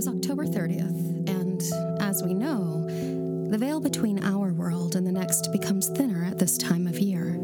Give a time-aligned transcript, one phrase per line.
[0.00, 1.60] was October 30th, and
[2.00, 2.86] as we know,
[3.50, 7.36] the veil between our world and the next becomes thinner at this time of year.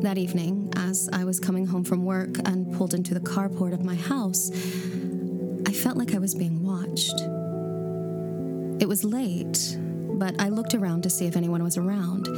[0.00, 3.84] That evening, as I was coming home from work and pulled into the carport of
[3.84, 4.48] my house,
[5.66, 7.20] I felt like I was being watched.
[8.80, 9.76] It was late,
[10.20, 12.28] but I looked around to see if anyone was around.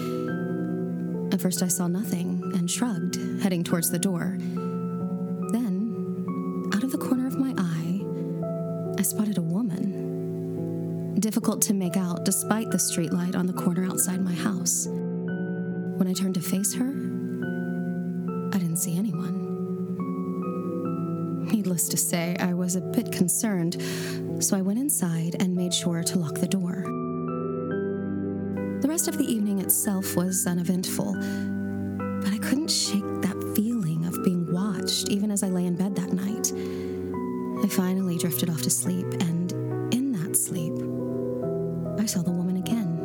[1.35, 4.38] At first, I saw nothing and shrugged, heading towards the door.
[8.98, 11.15] I spotted a woman.
[11.20, 14.88] Difficult to make out despite the streetlight on the corner outside my house.
[14.88, 19.47] When I turned to face her, I didn't see anyone.
[21.47, 23.80] Needless to say, I was a bit concerned,
[24.43, 26.83] so I went inside and made sure to lock the door.
[28.83, 34.24] The rest of the evening itself was uneventful, but I couldn't shake that feeling of
[34.24, 35.88] being watched even as I lay in bed.
[38.19, 39.52] Drifted off to sleep, and
[39.95, 40.73] in that sleep,
[42.01, 42.99] I saw the woman again.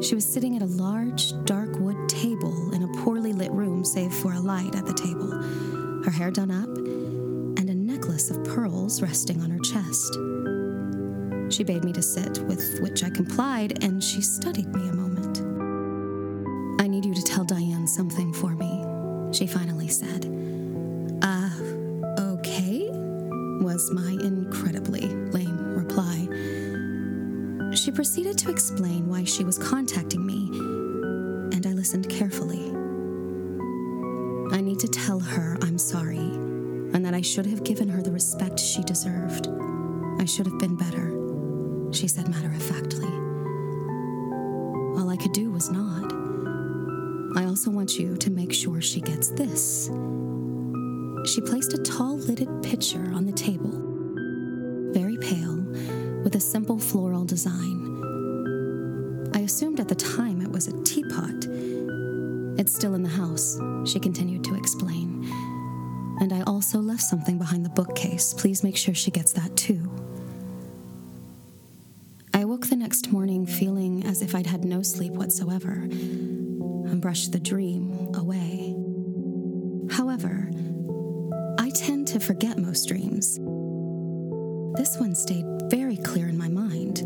[0.00, 4.14] She was sitting at a large, dark wood table in a poorly lit room, save
[4.14, 5.32] for a light at the table,
[6.04, 10.14] her hair done up, and a necklace of pearls resting on her chest.
[11.52, 14.79] She bade me to sit, with which I complied, and she studied me
[68.50, 69.88] Please make sure she gets that too.
[72.34, 77.30] I woke the next morning feeling as if I'd had no sleep whatsoever and brushed
[77.30, 78.74] the dream away.
[79.94, 80.50] However,
[81.60, 83.36] I tend to forget most dreams.
[84.76, 87.02] This one stayed very clear in my mind,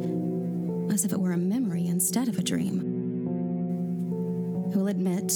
[0.91, 2.81] as if it were a memory instead of a dream.
[4.73, 5.31] I will admit,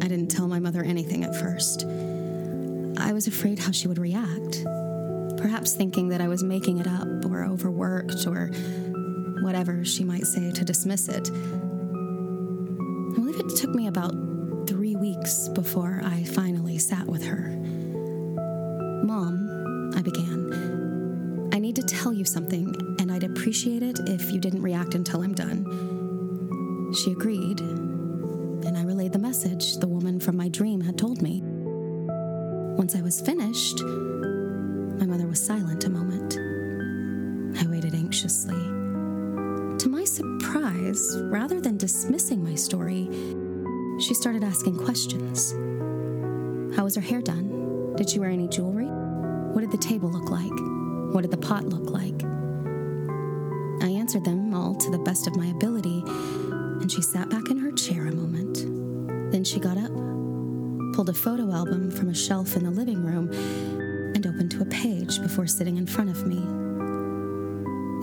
[0.00, 1.86] I didn't tell my mother anything at first.
[3.00, 4.09] I was afraid how she would react
[5.60, 8.46] perhaps thinking that I was making it up or overworked or
[9.42, 11.28] whatever she might say to dismiss it.
[11.28, 14.14] I believe it took me about
[14.66, 17.50] three weeks before I finally sat with her.
[19.04, 24.40] Mom, I began, I need to tell you something, and I'd appreciate it if you
[24.40, 25.66] didn't react until I'm done.
[26.94, 31.42] She agreed, and I relayed the message the woman from my dream had told me.
[32.78, 33.82] Once I was finished,
[35.00, 36.36] my mother was silent a moment.
[37.58, 38.54] I waited anxiously.
[39.78, 43.08] To my surprise, rather than dismissing my story,
[43.98, 45.52] she started asking questions.
[46.76, 47.94] How was her hair done?
[47.96, 48.88] Did she wear any jewelry?
[49.54, 50.52] What did the table look like?
[51.14, 52.22] What did the pot look like?
[53.82, 57.56] I answered them all to the best of my ability, and she sat back in
[57.56, 59.32] her chair a moment.
[59.32, 59.92] Then she got up,
[60.94, 63.30] pulled a photo album from a shelf in the living room,
[64.40, 66.38] opened to a page before sitting in front of me.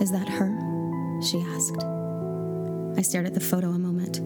[0.00, 0.56] Is that her?
[1.20, 1.82] She asked.
[2.96, 4.20] I stared at the photo a moment.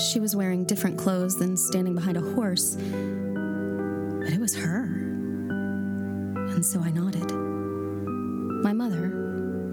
[0.00, 4.84] She was wearing different clothes than standing behind a horse, but it was her.
[4.84, 7.28] And so I nodded.
[8.62, 9.08] My mother,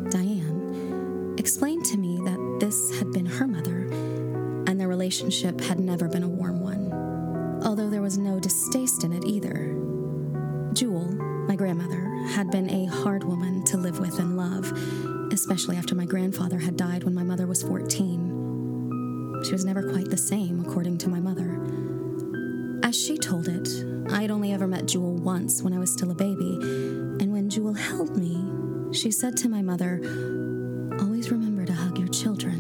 [0.09, 3.83] Diane, explained to me that this had been her mother,
[4.65, 9.13] and their relationship had never been a warm one, although there was no distaste in
[9.13, 9.77] it either.
[11.67, 14.71] Grandmother, had been a hard woman to live with and love,
[15.33, 19.41] especially after my grandfather had died when my mother was 14.
[19.43, 21.59] She was never quite the same, according to my mother.
[22.83, 23.67] As she told it,
[24.09, 27.49] I had only ever met Jewel once when I was still a baby, and when
[27.49, 28.41] Jewel held me,
[28.93, 29.99] she said to my mother,
[31.01, 32.56] Always remember to hug your children.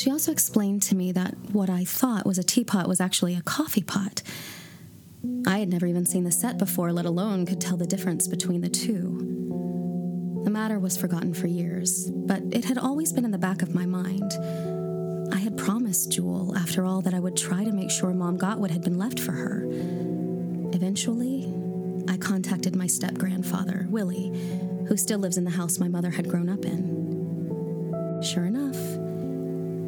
[0.00, 3.42] She also explained to me that what I thought was a teapot was actually a
[3.42, 4.22] coffee pot.
[5.46, 8.62] I had never even seen the set before, let alone could tell the difference between
[8.62, 10.40] the two.
[10.42, 13.74] The matter was forgotten for years, but it had always been in the back of
[13.74, 14.32] my mind.
[15.34, 18.58] I had promised Jewel, after all, that I would try to make sure mom got
[18.58, 19.66] what had been left for her.
[20.72, 21.52] Eventually,
[22.08, 24.30] I contacted my step grandfather, Willie,
[24.88, 28.22] who still lives in the house my mother had grown up in.
[28.22, 28.78] Sure enough,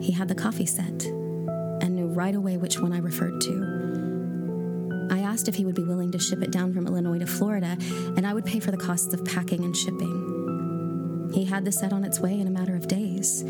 [0.03, 5.09] he had the coffee set and knew right away which one I referred to.
[5.11, 7.77] I asked if he would be willing to ship it down from Illinois to Florida,
[8.17, 11.31] and I would pay for the costs of packing and shipping.
[11.33, 13.43] He had the set on its way in a matter of days.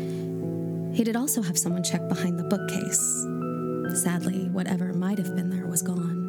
[0.93, 4.03] He did also have someone check behind the bookcase.
[4.03, 6.23] Sadly, whatever might have been there was gone.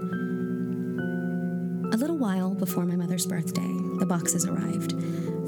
[1.93, 4.94] A little while before my mother's birthday, the boxes arrived.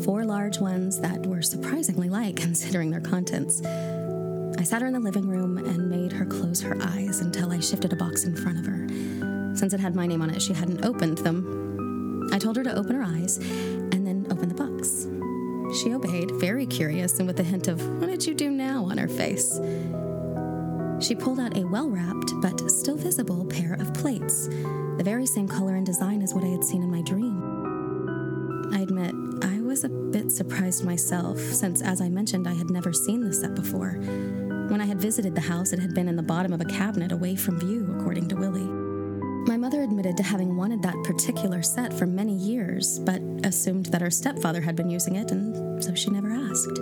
[0.04, 3.60] Four large ones that were surprisingly light considering their contents.
[4.58, 7.60] I sat her in the living room and made her close her eyes until I
[7.60, 8.86] shifted a box in front of her.
[9.56, 12.28] Since it had my name on it, she hadn't opened them.
[12.32, 15.06] I told her to open her eyes and then open the box.
[15.80, 18.98] She obeyed, very curious and with a hint of, What did you do now on
[18.98, 19.60] her face?
[21.00, 25.46] She pulled out a well wrapped but still visible pair of plates, the very same
[25.46, 28.72] color and design as what I had seen in my dream.
[28.72, 32.92] I admit, I was a bit surprised myself, since, as I mentioned, I had never
[32.92, 33.98] seen the set before.
[34.76, 37.10] When I had visited the house, it had been in the bottom of a cabinet
[37.10, 38.68] away from view, according to Willie.
[39.48, 44.02] My mother admitted to having wanted that particular set for many years, but assumed that
[44.02, 46.78] her stepfather had been using it, and so she never asked.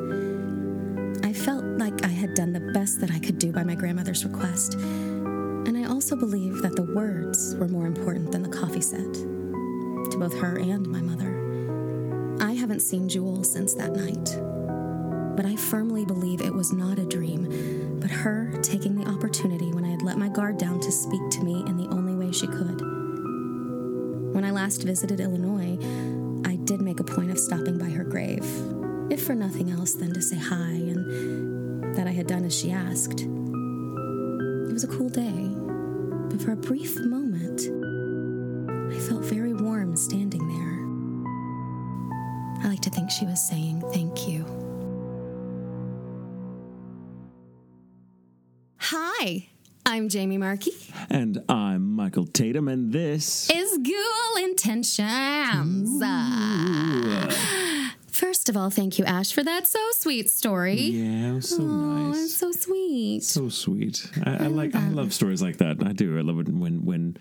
[1.22, 4.24] I felt like I had done the best that I could do by my grandmother's
[4.24, 9.14] request, and I also believe that the words were more important than the coffee set,
[9.14, 12.40] to both her and my mother.
[12.40, 14.36] I haven't seen Jewel since that night,
[15.36, 19.84] but I firmly believe it was not a dream, but her taking the opportunity when
[19.84, 22.46] I had let my guard down to speak to me in the only way she
[22.46, 22.80] could.
[24.34, 25.78] When I last visited Illinois,
[26.44, 28.44] I did make a point of stopping by her grave,
[29.10, 32.70] if for nothing else than to say hi and that I had done as she
[32.70, 33.20] asked.
[33.20, 35.50] It was a cool day,
[36.30, 37.62] but for a brief moment,
[38.92, 42.64] I felt very warm standing there.
[42.64, 44.63] I like to think she was saying thank you.
[49.24, 49.48] Hi,
[49.86, 50.72] I'm Jamie Marchi.
[51.08, 55.98] And I'm Michael Tatum, and this Is Ghoul Intentions.
[58.10, 60.78] First of all, thank you, Ash, for that so sweet story.
[60.78, 63.22] yeah, it was so Oh, nice, it's so sweet.
[63.22, 64.10] so sweet.
[64.26, 65.78] I, I mm, like, I um, love stories like that.
[65.82, 66.18] I do.
[66.18, 67.16] I love it when when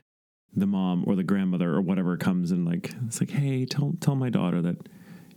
[0.54, 4.16] the mom or the grandmother or whatever comes and like it's like, hey, tell tell
[4.18, 4.76] my daughter that,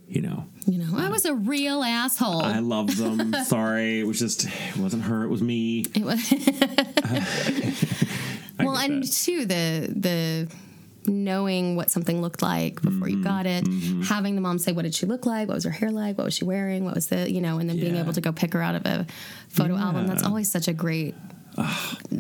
[0.08, 2.42] you know, You know, I was a real asshole.
[2.42, 3.34] I love them.
[3.44, 5.84] Sorry, it was just it wasn't her, it was me.
[5.94, 6.30] It was
[8.58, 9.12] well, and that.
[9.12, 10.48] too the the
[11.08, 13.66] knowing what something looked like before Mm-hmm, you got it,
[14.06, 16.24] having the mom say what did she look like, what was her hair like, what
[16.24, 18.52] was she wearing, what was the you know, and then being able to go pick
[18.54, 19.06] her out of a
[19.48, 20.06] photo album.
[20.06, 21.14] That's always such a great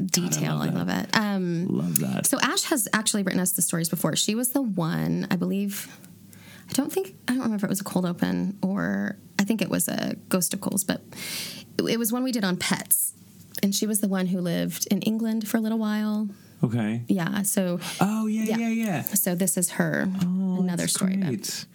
[0.06, 0.58] detail.
[0.58, 1.16] I love, it.
[1.16, 2.26] Um, love that.
[2.26, 4.16] so Ash has actually written us the stories before.
[4.16, 5.88] She was the one, I believe.
[6.68, 9.62] I don't think I don't remember if it was a cold open or I think
[9.62, 11.00] it was a Ghost of Coals, but
[11.78, 13.12] it, it was one we did on pets.
[13.62, 16.28] And she was the one who lived in England for a little while.
[16.62, 17.02] Okay.
[17.08, 18.56] Yeah, so Oh yeah, Yeah.
[18.58, 19.02] yeah, yeah.
[19.02, 21.16] so this is her Oh, another story.
[21.16, 21.66] Great.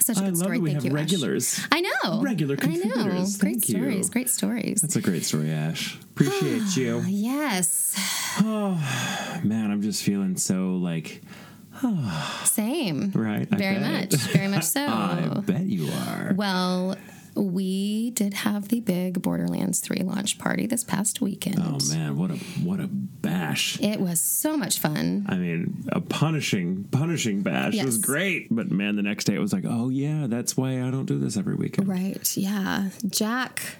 [0.00, 0.56] such a I good love story.
[0.58, 1.02] that we Thank have you, Ash.
[1.04, 1.60] regulars.
[1.70, 2.20] I know.
[2.22, 2.80] Regular I know.
[2.80, 3.36] contributors.
[3.36, 3.76] Great you.
[3.78, 4.10] stories.
[4.10, 4.80] Great stories.
[4.82, 5.96] That's a great story, Ash.
[6.12, 7.00] Appreciate ah, you.
[7.06, 7.94] yes.
[8.40, 11.22] Oh man, I'm just feeling so like
[12.44, 13.12] Same.
[13.14, 13.48] right.
[13.50, 14.12] I Very bet.
[14.12, 14.20] much.
[14.32, 14.84] Very much so.
[14.86, 16.32] I bet you are.
[16.34, 16.96] Well,
[17.34, 21.58] we did have the big Borderlands 3 launch party this past weekend.
[21.60, 23.80] Oh man, what a what a bash!
[23.80, 25.24] It was so much fun.
[25.28, 27.74] I mean, a punishing punishing bash.
[27.74, 30.82] It was great, but man, the next day it was like, oh yeah, that's why
[30.86, 31.88] I don't do this every weekend.
[31.88, 32.36] Right.
[32.36, 32.90] Yeah.
[33.08, 33.76] Jack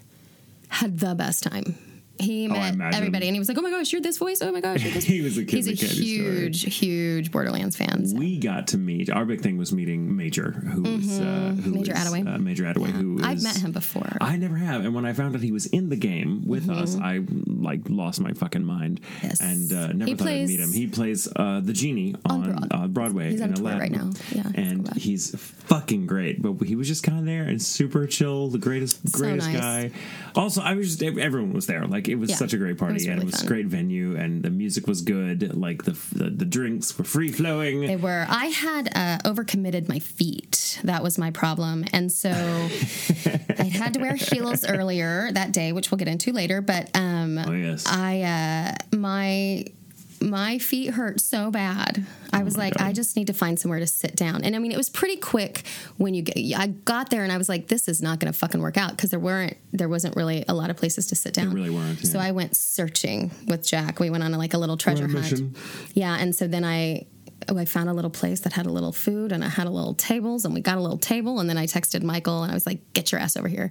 [0.68, 1.76] had the best time.
[2.18, 4.42] He Oh, met everybody and he was like, oh my gosh, you're this voice.
[4.42, 5.86] Oh my gosh, you're this He was a kid He's a candy
[6.18, 6.32] store.
[6.32, 8.06] huge, huge Borderlands fan.
[8.06, 9.10] so- We got to meet.
[9.10, 11.22] Our big thing was meeting Major, who was uh,
[11.62, 11.72] who Mm-hmm.
[11.72, 12.34] Major is, Attaway.
[12.34, 13.24] Uh, Major Attaway, who is.
[13.24, 14.08] I've met him before.
[14.20, 16.96] I never have, and when I found out he was in the game with us,
[16.96, 19.26] I like lost my fucking mind, Mm-hmm.
[19.26, 19.40] Yes.
[19.40, 20.72] and uh, never He thought I'd meet him.
[20.72, 24.10] He plays uh, the genie on, Broad- uh, Broadway He's on in tour right now.
[24.32, 26.42] Yeah, and he's fucking great.
[26.42, 29.58] But he was just kind of there and super chill, the greatest, So greatest nice.
[29.58, 29.90] guy.
[30.34, 31.86] Also, I was just everyone was there.
[31.86, 32.36] Like it was Yeah.
[32.36, 33.44] such a great party, It was and it was fun.
[33.44, 35.54] a great venue, and the music was good.
[35.56, 37.80] Like the the, the drinks were free flowing.
[37.86, 38.26] They were.
[38.28, 40.80] I had uh, overcommitted my feet.
[40.84, 42.30] That was my problem, and so
[43.58, 46.60] I had to wear heels earlier that day, which we'll get into later.
[46.60, 47.84] But um, Oh yes.
[47.86, 48.22] I
[48.92, 49.64] uh, my
[50.22, 52.06] my feet hurt so bad.
[52.32, 52.86] I oh was like, God.
[52.86, 54.44] I just need to find somewhere to sit down.
[54.44, 55.64] And I mean, it was pretty quick
[55.96, 56.36] when you get.
[56.58, 58.92] I got there and I was like, this is not going to fucking work out
[58.92, 61.52] because there weren't, there wasn't really a lot of places to sit down.
[61.52, 62.18] really weren't, So.
[62.18, 64.00] I went searching with Jack.
[64.00, 65.30] We went on a, like a little treasure hunt.
[65.30, 65.54] mission.
[65.94, 67.06] Yeah, and so then I.
[67.48, 69.70] Oh, I found a little place that had a little food and it had a
[69.70, 72.54] little tables and we got a little table and then I texted Michael and I
[72.54, 73.70] was like, "Get your ass over here."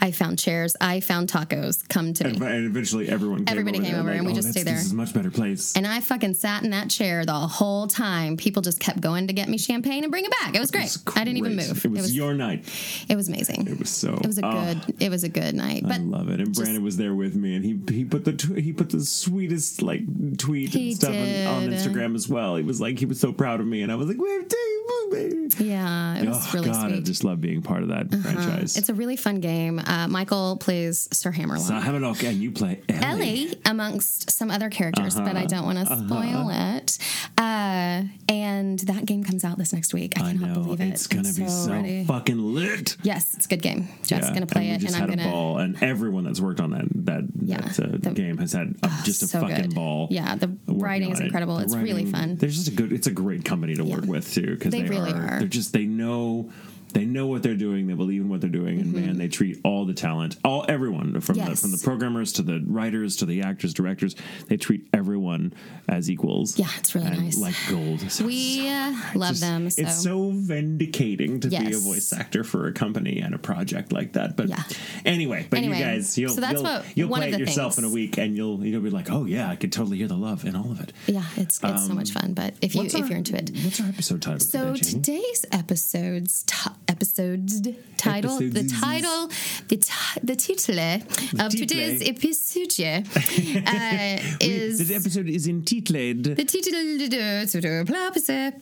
[0.00, 0.76] I found chairs.
[0.80, 1.86] I found tacos.
[1.88, 2.30] Come to me.
[2.30, 4.66] And, and eventually, everyone came Everybody over came over like, and we "Oh, just stayed
[4.66, 5.76] there." This is a much better place.
[5.76, 8.36] And I fucking sat in that chair the whole time.
[8.36, 10.54] People just kept going to get me champagne and bring it back.
[10.54, 10.84] It was great.
[10.84, 11.84] It's I didn't even move.
[11.84, 12.64] It was, your night.
[13.08, 13.66] it was amazing.
[13.66, 14.14] It was so.
[14.14, 14.94] It was a oh, good.
[15.00, 15.84] It was a good night.
[15.84, 16.40] I love it.
[16.40, 19.04] And Brandon was there with me, and he he put the tw- he put the
[19.04, 20.02] sweetest like
[20.36, 21.68] tweet and stuff on, on.
[21.70, 22.56] Instagram as well.
[22.56, 24.82] He was like he was so proud of me, and I was like, "We're taking
[25.10, 26.92] baby." yeah, it was Oh really God, I sweet.
[26.94, 27.00] Uh-huh.
[27.02, 28.76] just love being part of that franchise.
[28.76, 29.78] It's a really fun game.
[29.84, 31.66] Uh, Michael plays Sir Hammerlock.
[31.66, 33.04] so Hammerlock, and you play Ellie.
[33.04, 35.38] Ellie, amongst some other characters, but Uh-huh.
[35.38, 36.98] I don't want to spoil it.
[37.38, 40.20] Uh, and that game comes out this next week.
[40.20, 40.88] I I cannot know believe it.
[40.88, 42.04] it's gonna I'm be so ready.
[42.04, 42.96] fucking lit.
[43.02, 43.88] Yes, it's a good game.
[44.04, 45.22] Jeff's Yeah, gonna play and it, and I'm gonna.
[45.28, 48.52] a ball, and everyone that's worked on that that, Yeah, that uh, the- game has
[48.52, 49.74] had a, just a so fucking good.
[49.74, 50.08] ball.
[50.10, 51.26] Yeah, the writing is it.
[51.26, 51.56] incredible.
[51.58, 52.36] The It's really fun.
[52.36, 52.92] There's just a good.
[52.96, 55.38] It's a great company to work with too because They they, really are, are.
[55.40, 56.50] They're just they know.
[56.96, 57.86] They know what they're doing.
[57.88, 61.20] They believe in what they're doing, and man, they treat all the talent, all everyone
[61.20, 61.54] from the Mm-hmm.
[61.54, 64.16] From the programmers to the writers to the actors, directors.
[64.48, 65.52] They treat everyone
[65.88, 66.58] as equals.
[66.58, 67.36] Yeah, it's really nice.
[67.38, 68.00] like gold.
[68.10, 69.68] So We uh, love just- them.
[69.70, 69.82] So.
[69.82, 74.14] It's so vindicating to be a voice actor for a company and a project like
[74.14, 74.36] that.
[74.36, 74.62] But Yeah.
[75.04, 77.84] anyway, but Anyway, you guys, you'll, so that's you'll, what- you'll play it yourself things.
[77.84, 80.16] in a week, and you'll you'll be like, oh yeah, I could totally hear the
[80.16, 80.92] love in all of it.
[81.06, 82.32] yeah, it's it's so much fun.
[82.32, 84.40] But if you if our- you're into it, what's our episode title?
[84.40, 87.60] So today, today's episodes t- episodes
[87.98, 89.28] title the title
[89.68, 91.50] the ti- the title eh, of title.
[91.50, 92.12] today's eh?
[92.14, 92.72] episode
[93.66, 98.54] uh, is This episode is entitled the title to the episode.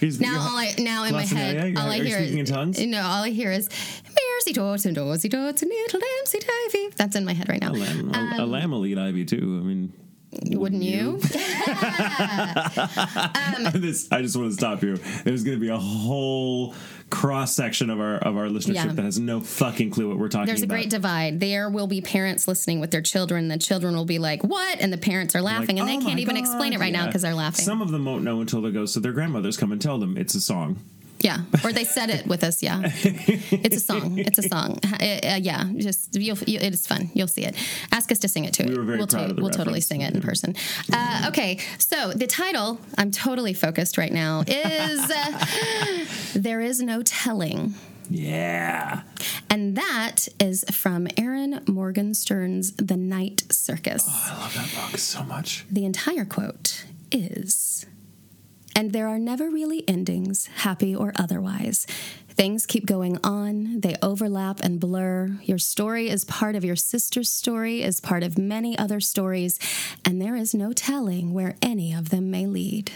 [0.00, 1.78] He's- Now all I now in my head Glossolalia?
[1.78, 3.68] all I hear is no all I hear is
[4.38, 6.94] Mercy dots and dotsy dots and little Dempsey Davy.
[6.96, 7.72] That's in my head right now.
[7.72, 9.60] a lamb, a, a um, lamb will eat ivy too.
[9.62, 9.92] I mean,
[10.30, 11.16] Wouldn't you?
[13.74, 14.96] this, I just want to stop you.
[15.24, 16.74] There's going to be a whole
[17.10, 18.92] cross section of our of our listenership Yeah.
[18.92, 20.46] that has no fucking clue what we're talking about.
[20.48, 21.40] There's a great divide.
[21.40, 23.48] There will be parents listening with their children.
[23.48, 26.00] The children will be like, "What?" and the parents are laughing, Like, and they "Oh
[26.06, 27.64] can't my even God." explain it right now because they're laughing.
[27.64, 28.84] Some of them won't know until they go.
[28.84, 30.78] So their grandmothers come and tell them it's a song.
[31.20, 32.62] Yeah, or they said it with us.
[32.62, 34.18] Yeah, it's a song.
[34.18, 34.78] It's a song.
[34.84, 37.10] Uh, yeah, just you'll, you, it is fun.
[37.14, 37.56] You'll see it.
[37.92, 38.64] Ask us to sing it too.
[38.64, 40.54] We were very we'll proud of the we'll totally sing it in person.
[40.92, 47.02] Uh, okay, so the title I'm totally focused right now is uh, "There Is No
[47.02, 47.74] Telling."
[48.10, 49.02] Yeah.
[49.50, 54.06] And that is from Erin Morgenstern's The Night Circus.
[54.08, 55.66] I love that book so much.
[55.70, 57.86] The entire quote is
[58.78, 61.84] And there are never really endings, happy or otherwise.
[62.28, 65.36] Things keep going on, they overlap and blur.
[65.42, 69.58] Your story is part of your sister's story, is part of many other stories,
[70.04, 72.92] and there is no telling where any of them may lead.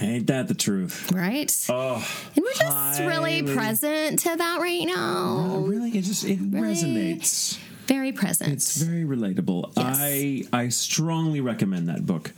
[0.00, 1.10] Ain't that the truth?
[1.10, 1.52] Right?
[1.68, 1.96] Oh,
[2.36, 5.54] and we're just really present to that right now.
[5.54, 5.90] oh, really?
[5.90, 7.58] It just it resonates.
[7.88, 8.52] Very present.
[8.52, 9.72] It's very relatable.
[9.76, 9.98] Yes.
[10.00, 12.32] I I strongly recommend that book.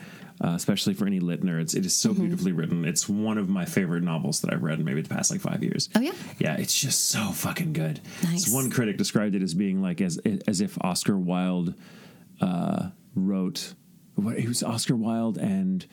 [0.47, 2.21] Uh, especially for any lit nerds, it is so Mm-hmm.
[2.21, 2.85] beautifully written.
[2.85, 5.61] It's one of my favorite novels that I've read in maybe the past like five
[5.65, 5.89] years.
[5.97, 6.13] Oh, yeah?
[6.39, 6.57] yeah.
[6.57, 8.01] It's just so fucking good.
[8.23, 8.47] Nice.
[8.47, 11.75] So one critic described it as being like as as if Oscar Wilde
[12.41, 13.75] uh, wrote.
[14.15, 15.85] What it was Oscar Wilde and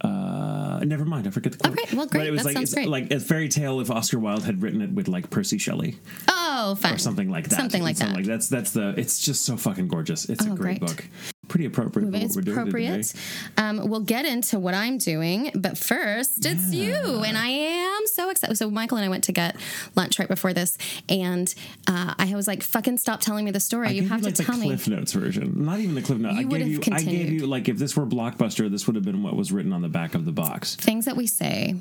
[0.00, 1.26] uh, never mind.
[1.26, 1.78] I forget the quote.
[1.78, 2.20] Okay, well, great.
[2.20, 2.88] But it was That like it's great.
[2.88, 5.98] like a fairy tale if Oscar Wilde had written it with like Percy Shelley
[6.28, 6.94] oh, fun.
[6.94, 7.56] or something like that.
[7.58, 8.14] Something like that.
[8.14, 8.94] Like that's that's the.
[8.96, 10.28] It's just so fucking gorgeous.
[10.28, 10.90] It's Oh, a great, great.
[10.96, 11.04] book.
[11.48, 13.12] Pretty appropriate for what It's we're doing appropriate.
[13.58, 18.30] Um, we'll get into what I'm doing, but first, it's you, and I am so
[18.30, 18.56] excited.
[18.56, 19.56] So Michael and I went to get
[19.96, 21.52] lunch right before this, and
[21.88, 23.88] uh, I was like, "Fucking stop telling me the story.
[23.88, 26.18] I you have you like to tell me." Cliff Notes version, not even the Cliff
[26.20, 26.36] Notes.
[26.36, 26.76] I You would gave you.
[26.76, 27.40] I gave continued.
[27.40, 29.88] you like if this were Blockbuster, this would have been what was written on the
[29.88, 31.74] back of the box Things that we say,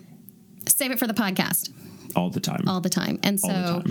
[0.68, 1.72] save it for the podcast
[2.16, 2.64] all the time.
[2.68, 3.84] all the time, and so.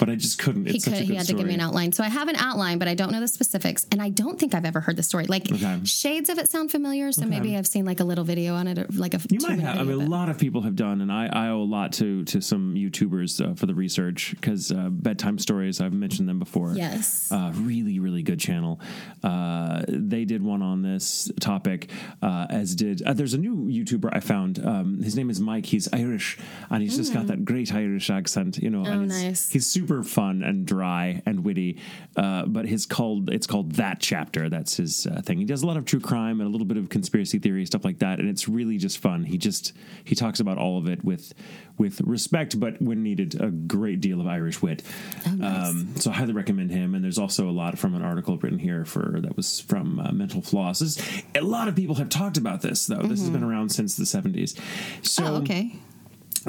[0.00, 0.06] All the time.
[0.06, 0.66] But I just couldn't.
[0.66, 1.02] It's He such could.
[1.02, 2.88] a good He had to give me an outline, so I have an outline, but
[2.88, 5.26] I don't know the specifics, and I don't think I've ever heard the story.
[5.26, 5.80] Like Okay.
[5.84, 8.78] shades of it sound familiar, so maybe I've seen like a little video on it,
[8.78, 9.78] or like a You might have.
[9.78, 12.24] I mean, a lot of people have done, and I, I owe a lot to
[12.24, 15.80] to some YouTubers uh, for the research because uh, bedtime stories.
[15.80, 16.72] I've mentioned them before.
[16.74, 17.30] Yes.
[17.32, 18.80] uh, really, really good channel.
[19.22, 21.90] Uh, they did one on this topic,
[22.22, 24.64] uh, as did uh, there's a new YouTuber I found.
[24.64, 25.66] Um, his name is Mike.
[25.66, 26.38] He's Irish,
[26.70, 28.58] and he's just got that great Irish accent.
[28.58, 28.96] You know, and Mm.
[28.96, 29.48] Oh, he's, nice.
[29.50, 31.78] he's super super fun and dry and witty.
[32.16, 34.48] Uh, but his called it's called that chapter.
[34.48, 35.38] That's his uh, thing.
[35.38, 37.84] He does a lot of true crime and a little bit of conspiracy theory stuff
[37.84, 39.24] like that, and it's really just fun.
[39.24, 39.72] He just
[40.04, 41.32] he talks about all of it with
[41.78, 44.82] with respect, but when needed, a great deal of Irish wit.
[45.26, 45.70] Oh, nice.
[45.70, 46.94] um, so I highly recommend him.
[46.94, 50.12] And there's also a lot from an article written here for that was from uh,
[50.12, 50.80] Mental Floss.
[50.80, 53.00] This, a lot of people have talked about this though.
[53.02, 54.58] This has been around since the 70s.
[55.02, 55.34] So Mm-hmm.
[55.34, 55.76] oh, okay.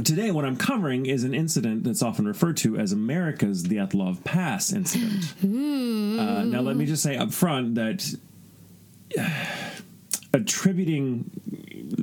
[0.03, 4.71] Today, what I'm covering is an incident that's often referred to as America's Dyatlov Pass
[4.71, 5.33] incident.
[6.11, 8.05] Uh, now, let me just say up front that
[9.17, 9.29] uh,
[10.33, 11.31] attributing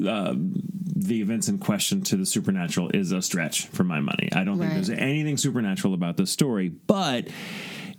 [0.07, 4.29] uh, the events in question to the supernatural is a stretch for my money.
[4.33, 7.29] I don't think there's anything supernatural about this story, but.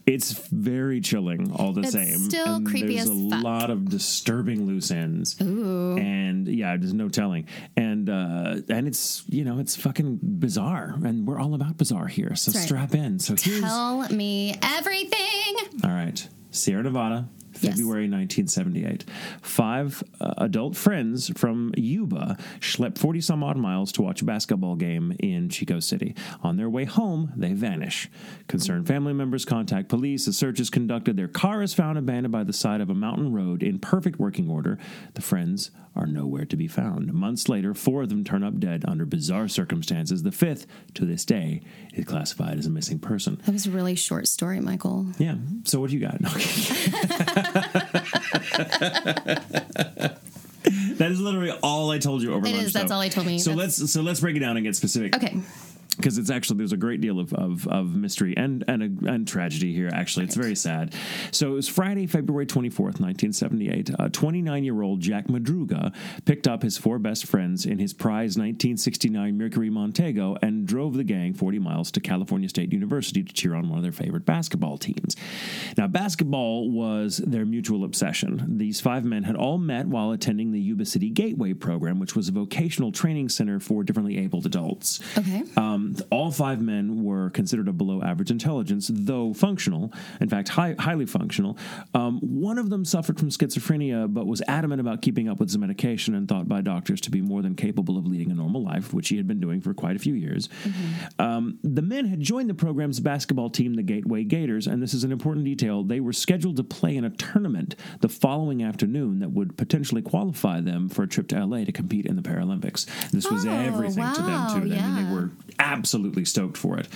[0.09, 2.17] It's very chilling all the It's same.
[2.29, 3.43] still and creepy there's as a fuck.
[3.43, 5.39] lot of disturbing loose ends.
[5.39, 7.45] And yeah, there's no telling.
[7.77, 10.95] And uh and it's you know, it's fucking bizarre.
[11.03, 12.35] And we're all about bizarre here.
[12.35, 12.61] So right.
[12.65, 13.19] strap in.
[13.19, 15.55] So here's Tell me everything.
[15.83, 16.27] all right.
[16.51, 17.29] Sierra Nevada,
[17.61, 17.73] Yes.
[17.73, 19.05] February 1978.
[19.41, 24.75] Five uh, adult friends from Yuba schlepped 40 some odd miles to watch a basketball
[24.75, 26.15] game in Chico City.
[26.41, 28.09] On their way home, they vanish.
[28.47, 30.27] Concerned family members contact police.
[30.27, 31.17] A search is conducted.
[31.17, 34.49] Their car is found abandoned by the side of a mountain road in perfect working
[34.49, 34.77] order.
[35.13, 37.11] The friends are nowhere to be found.
[37.13, 40.23] Months later, four of them turn up dead under bizarre circumstances.
[40.23, 41.61] The fifth, to this day,
[41.93, 43.41] is classified as a missing person.
[43.45, 45.07] That was a really short story, Michael.
[45.17, 45.35] Yeah.
[45.65, 46.19] So what do you got?
[50.63, 52.63] that is literally all I told you over It lunch.
[52.65, 52.95] is, that's though.
[52.95, 53.39] all I told me.
[53.39, 55.15] So That's- let's so let's break it down and get specific.
[55.15, 55.37] Okay.
[55.97, 59.27] Because it's actually there's a great deal of of, of mystery and and a, and
[59.27, 59.89] tragedy here.
[59.91, 60.93] Actually, it's very sad.
[61.31, 63.89] So it was Friday, February twenty fourth, nineteen seventy eight.
[64.13, 65.93] Twenty nine year old Jack Madruga
[66.25, 70.65] picked up his four best friends in his prize nineteen sixty nine Mercury Montego and
[70.65, 73.91] drove the gang forty miles to California State University to cheer on one of their
[73.91, 75.17] favorite basketball teams.
[75.77, 78.57] Now, basketball was their mutual obsession.
[78.57, 82.29] These five men had all met while attending the Yuba City Gateway program, which was
[82.29, 84.99] a vocational training center for differently abled adults.
[85.17, 85.43] Okay.
[85.57, 85.78] Um,
[86.11, 91.05] all five men were considered of below average intelligence, though functional, in fact, high, highly
[91.05, 91.57] functional.
[91.93, 95.57] Um, one of them suffered from schizophrenia, but was adamant about keeping up with his
[95.57, 98.93] medication and thought by doctors to be more than capable of leading a normal life,
[98.93, 100.49] which he had been doing for quite a few years.
[101.17, 105.03] Um, the men had joined the program's basketball team, the Gateway Gators, and this is
[105.03, 105.83] an important detail.
[105.83, 110.61] They were scheduled to play in a tournament the following afternoon that would potentially qualify
[110.61, 112.85] them for a trip to LA to compete in the Paralympics.
[113.11, 114.59] This was Oh, everything to them, wow, too.
[114.61, 115.31] I mean, they were
[115.69, 116.87] absolutely stoked for it.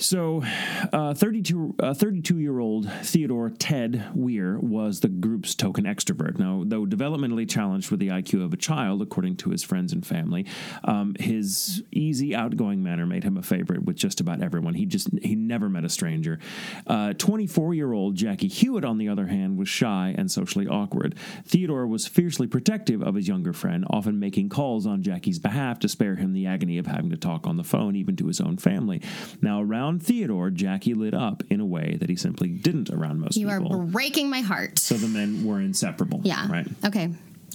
[0.00, 0.44] So,
[0.92, 6.38] uh, 32 uh, 32 year old Theodore Ted Weiher was the group's token extrovert.
[6.38, 10.06] Now, though developmentally challenged with the IQ of a child, according to his friends and
[10.06, 10.46] family,
[10.84, 14.74] um, his easy, outgoing manner made him a favorite with just about everyone.
[14.74, 16.38] He just he never met a stranger.
[16.86, 21.16] 24 year old Jackie Huett, on the other hand, was shy and socially awkward.
[21.44, 25.88] Theodore was fiercely protective of his younger friend, often making calls on Jackie's behalf to
[25.88, 28.58] spare him the agony of having to talk on the phone, even to his own
[28.58, 29.02] family.
[29.42, 33.34] Now, around Theodore, Jackie lit up in a way that he simply didn't around most
[33.34, 33.50] people.
[33.52, 34.78] You are breaking my heart.
[34.78, 36.20] so the men were inseparable.
[36.24, 36.50] Yeah.
[36.50, 36.66] Right.
[36.84, 37.10] Okay.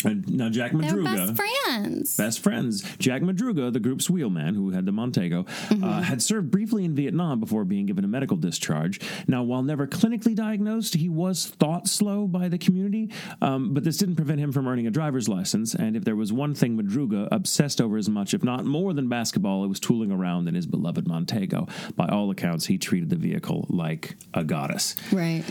[0.06, 1.04] And now Jack Madruga.
[1.04, 2.18] best friends.
[2.18, 2.84] Best friends.
[2.98, 7.40] Jack Madruga, the group's wheelman who had the Montego, uh, had served briefly in Vietnam
[7.40, 9.00] before being given a medical discharge.
[9.28, 13.12] Now, while never clinically diagnosed, he was thought slow by the community,
[13.42, 15.74] um, but this didn't prevent him from earning a driver's license.
[15.74, 19.10] And if there was one thing Madruga obsessed over as much, if not more than
[19.10, 21.68] basketball, it was tooling around in his beloved Montego.
[21.96, 24.96] By all accounts, he treated the vehicle like a goddess.
[25.12, 25.44] Right.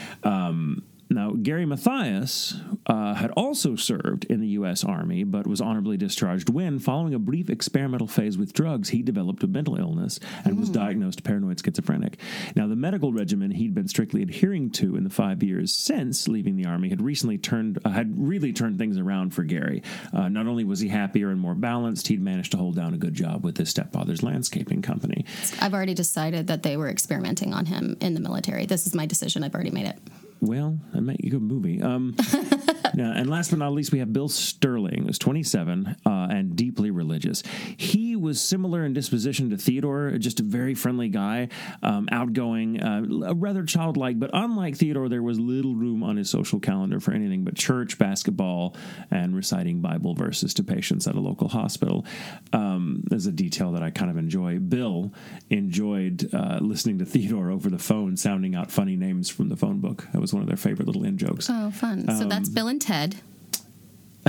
[1.13, 2.55] Now, Gary Mathias
[2.87, 4.83] uh, had also served in the U.S.
[4.83, 9.43] Army, but was honorably discharged when, following a brief experimental phase with drugs, he developed
[9.43, 12.19] a mental illness and was diagnosed paranoid schizophrenic.
[12.57, 16.57] Now, the medical regimen he'd been strictly adhering to in the five years since leaving
[16.57, 19.83] the Army had recently turned, uh, had really turned things around for Gary.
[20.13, 22.99] Uh, not only was he happier and more balanced, he'd managed to hold down a
[22.99, 25.27] good job with his stepfather's landscaping company.
[25.61, 28.65] I've already decided that they were experimenting on him in the military.
[28.65, 29.45] This is my decision.
[29.45, 29.99] I've already made it.
[30.43, 31.81] Well, that make a good movie.
[31.81, 32.17] Um,
[32.95, 36.91] now, and last but not least, we have Bill Sterling, who's 27 uh, and deeply
[36.91, 37.45] religious.
[37.77, 41.49] He was similar in disposition to Theodore, just a very friendly guy,
[41.85, 44.19] um, outgoing, uh, rather childlike.
[44.19, 47.97] But unlike Theodore, there was little room on his social calendar for anything but church,
[47.97, 48.75] basketball,
[49.13, 52.05] and reciting Bible verses to patients at a local hospital.
[52.53, 54.59] Um, there's a detail that I kind of enjoy.
[54.59, 55.13] Bill
[55.51, 59.79] enjoyed uh, listening to Theodore over the phone, sounding out funny names from the phone
[59.79, 60.09] book.
[60.13, 61.49] That was one of their favorite little in jokes.
[61.51, 62.07] Oh, fun.
[62.19, 63.17] so that's Um, Bill and Ted.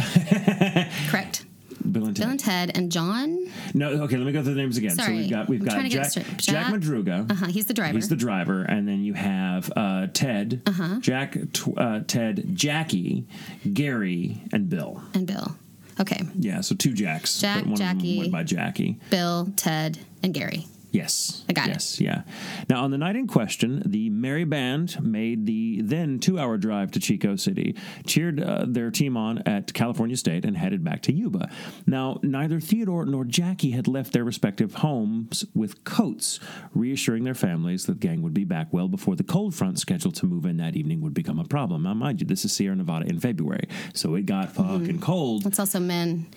[1.09, 1.45] Correct.
[1.91, 2.23] Bill and Ted.
[2.23, 3.45] Bill and Ted and John.
[3.73, 4.15] no, okay.
[4.17, 4.91] Let me go through the names again.
[4.91, 6.23] So Sorry, we've got we've I'm got trying to get Jack.
[6.25, 7.29] Jack Jack- Madruga.
[7.29, 7.45] Uh huh.
[7.47, 7.93] He's the driver.
[7.93, 10.99] He's the driver, and then you have uh, Ted, Uh-huh.
[11.01, 13.25] Jack, tw- uh, Ted, Jackie,
[13.73, 15.01] Gary, and Bill.
[15.13, 15.55] and Bill.
[15.99, 16.21] Okay.
[16.39, 17.39] Yeah, so two Jacks.
[17.39, 18.29] Jack, but one of Jackie.
[18.29, 18.97] by Jackie.
[19.09, 20.65] Bill, Ted, and Gary.
[20.93, 21.43] Yes.
[21.49, 21.71] I got it.
[21.71, 22.21] yes, yeah.
[22.69, 26.91] Now, on the night in question, the Merry Band made the then two hour drive
[26.91, 27.75] to Chico City,
[28.05, 31.49] cheered uh, their team on at California State, and headed back to Yuba.
[31.87, 36.39] Now, neither Theodore nor Jackie had left their respective homes with coats,
[36.75, 40.13] reassuring their families that the gang would be back well before the cold front scheduled
[40.15, 41.83] to move in that evening would become a problem.
[41.83, 45.47] Now, mind you, this is Sierra Nevada in February, so it got fucking cold.
[45.47, 46.27] It's also men.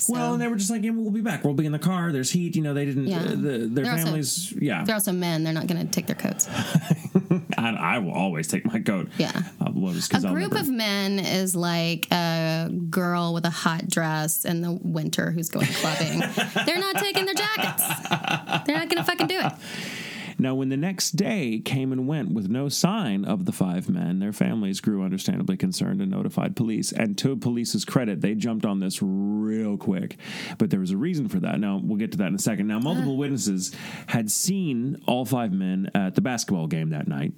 [0.00, 1.44] So Well, and they were just like, yeah, we'll be back.
[1.44, 2.10] We'll be in the car.
[2.12, 2.56] There's heat.
[2.56, 3.06] You know, they didn't.
[3.06, 3.20] Yeah.
[3.20, 4.52] Uh, the, their They're also- families.
[4.52, 4.84] yeah.
[4.84, 5.44] they're also men.
[5.44, 6.48] They're not going to take their coats.
[7.58, 9.08] I, I will always take my coat.
[9.18, 9.30] Yeah.
[9.60, 13.88] Uh, just A I'll group never- of men is like a girl with a hot
[13.88, 16.20] dress in the winter who's going clubbing.
[16.66, 17.86] They're not taking their jackets.
[18.66, 19.52] They're not going to fucking do it.
[20.40, 24.20] Now, when the next day came and went with no sign of the five men,
[24.20, 26.92] their families grew understandably concerned and notified police.
[26.92, 30.16] And to police's credit, they jumped on this real quick.
[30.56, 31.60] But there was a reason for that.
[31.60, 32.68] Now, we'll get to that in a second.
[32.68, 33.72] Now, multiple witnesses
[34.06, 37.34] had seen all five men at the basketball game that night.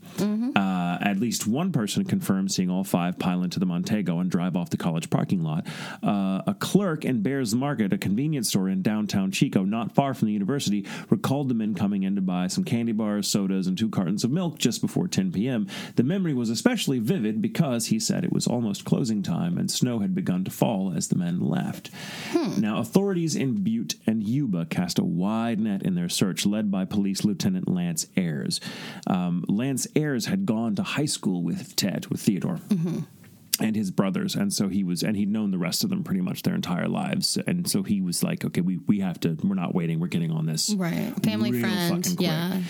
[0.56, 4.56] Uh, at least one person confirmed seeing all five pile into the Montego and drive
[4.56, 5.66] off the college parking lot.
[6.04, 10.26] Uh, a clerk in Behr's Market, a convenience store in downtown Chico, not far from
[10.26, 13.88] the university, recalled the men coming in to buy some candy bars, sodas, and two
[13.88, 15.66] cartons of milk just before 10 p.m.
[15.96, 19.98] The memory was especially vivid because he said it was almost closing time and snow
[20.00, 21.90] had begun to fall as the men left.
[22.60, 26.84] Now, authorities in Butte and Yuba cast a wide net in their search, led by
[26.84, 28.60] Police Lieutenant Lance Ayers.
[29.06, 32.60] Um, Lance Ayers had gone to high school with Ted, with Theodore
[33.60, 36.22] and his brothers and so he was and he'd known the rest of them pretty
[36.22, 39.54] much their entire lives and so he was like okay we we have to we're
[39.54, 41.12] not waiting we're getting on this Right.
[41.22, 42.16] Family real friend.
[42.18, 42.62] Yeah.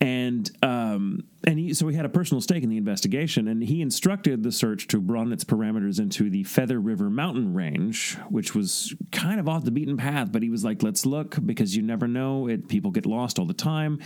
[0.00, 3.82] and um and he so he had a personal stake in the investigation and he
[3.82, 8.94] instructed the search to broaden its parameters into the Feather River mountain range which was
[9.10, 12.06] kind of off the beaten path but he was like let's look because you never
[12.06, 13.98] know it people get lost all the time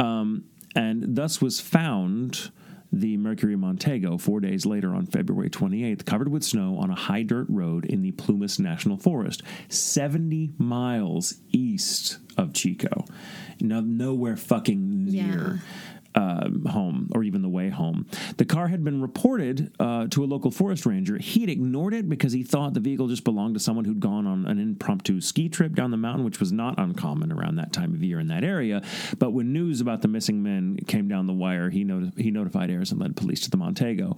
[0.00, 2.50] um and thus was found
[3.00, 7.22] the Mercury Montego four days later on February 28th, covered with snow on a high
[7.22, 13.04] dirt road in the Plumas National Forest, 70 miles east of Chico.
[13.60, 15.60] No, nowhere fucking near.
[16.16, 18.06] Um, home or even the way home.
[18.36, 21.18] The car had been reported uh, to a local forest ranger.
[21.18, 24.46] He'd ignored it because he thought the vehicle just belonged to someone who'd gone on
[24.46, 28.02] an impromptu ski trip down the mountain, which was not uncommon around that time of
[28.04, 28.80] year in that area.
[29.18, 32.70] But when news about the missing men came down the wire, he, noti- he notified
[32.70, 34.16] and led police to the Montego.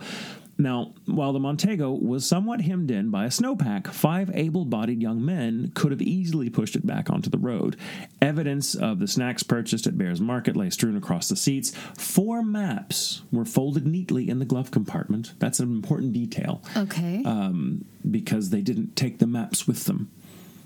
[0.59, 5.23] Now, while the Montego was somewhat hemmed in by a snowpack, five able bodied young
[5.25, 7.77] men could have easily pushed it back onto the road.
[8.23, 11.73] Evidence of the snacks purchased at Behr's Market lay strewn across the seats.
[11.99, 15.35] Four maps were folded neatly in the glove compartment.
[15.39, 17.23] That's an important detail Okay.
[17.25, 20.11] um, because they didn't take the maps with them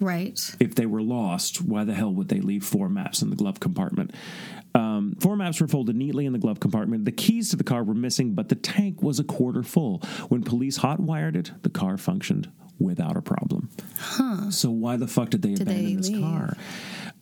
[0.00, 0.56] right.
[0.58, 3.60] if they were lost, why the hell would they leave four maps in the glove
[3.60, 4.12] compartment?
[4.74, 7.04] Um, four maps were folded neatly in the glove compartment.
[7.04, 9.98] The keys to the car were missing, but the tank was a quarter full.
[10.28, 13.70] When police hot wired it, the car functioned without a problem.
[14.00, 14.50] Huh.
[14.50, 16.22] So why the fuck did they Did abandon they this leave?
[16.22, 16.56] car?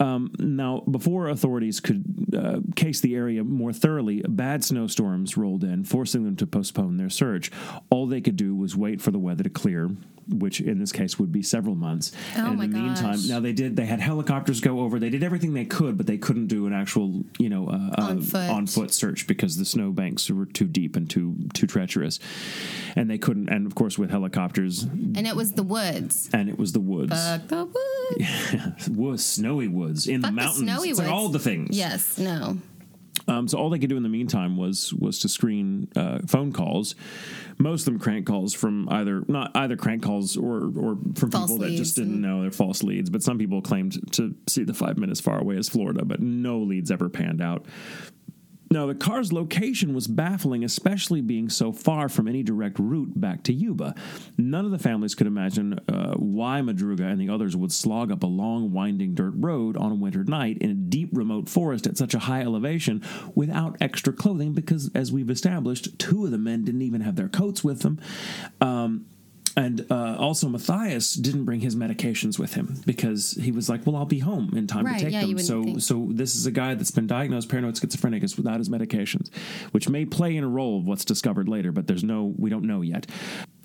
[0.00, 2.04] Um, now, before authorities could
[2.36, 7.10] uh, case the area more thoroughly, bad snowstorms rolled in, forcing them to postpone their
[7.10, 7.50] search.
[7.90, 9.90] All they could do was wait for the weather to clear,
[10.28, 12.12] which in this case would be several months.
[12.36, 13.74] Oh and in the meantime, now they did.
[13.74, 15.00] They had helicopters go over.
[15.00, 18.18] They did everything they could, but they couldn't do an actual, you know, uh, On
[18.18, 18.50] uh, foot.
[18.50, 22.20] on foot search because the snow banks were too deep and too too treacherous,
[22.94, 23.48] and they couldn't.
[23.48, 26.30] And of course, with helicopters, And it was the woods.
[26.32, 28.88] and it was the woods, Fuck the woods.
[28.90, 30.58] woods, snowy woods in Fuck the the mountains.
[30.58, 31.76] snowy it's like all the things.
[31.76, 32.18] Yes.
[32.18, 32.58] No.
[33.26, 36.50] Um, so all they could do in the meantime was was to screen uh, phone
[36.50, 36.94] calls,
[37.58, 41.50] most of them crank calls from either not either crank calls or or from False
[41.50, 43.10] people that just didn't know they're false leads.
[43.10, 46.60] But some people claimed to see the five as far away as Florida, but no
[46.60, 47.66] leads ever panned out.
[48.70, 53.42] Now, the car's location was baffling, especially being so far from any direct route back
[53.44, 53.94] to Yuba.
[54.36, 58.22] None of the families could imagine uh, why Madruga and the others would slog up
[58.22, 61.96] a long, winding dirt road on a winter night in a deep, remote forest at
[61.96, 63.02] such a high elevation
[63.34, 67.28] without extra clothing, because, as we've established, two of the men didn't even have their
[67.28, 67.98] coats with them.
[68.60, 69.06] Um,
[69.58, 73.96] and uh, also, Mathias didn't bring his medications with him because he was like, "Well,
[73.96, 75.82] I'll be home in time Right, to take yeah, them." So, think.
[75.82, 79.34] so this is a guy that's been diagnosed paranoid schizophrenic is without his medications,
[79.72, 82.64] which may play in a role of what's discovered later, but there's no, we don't
[82.64, 83.06] know yet.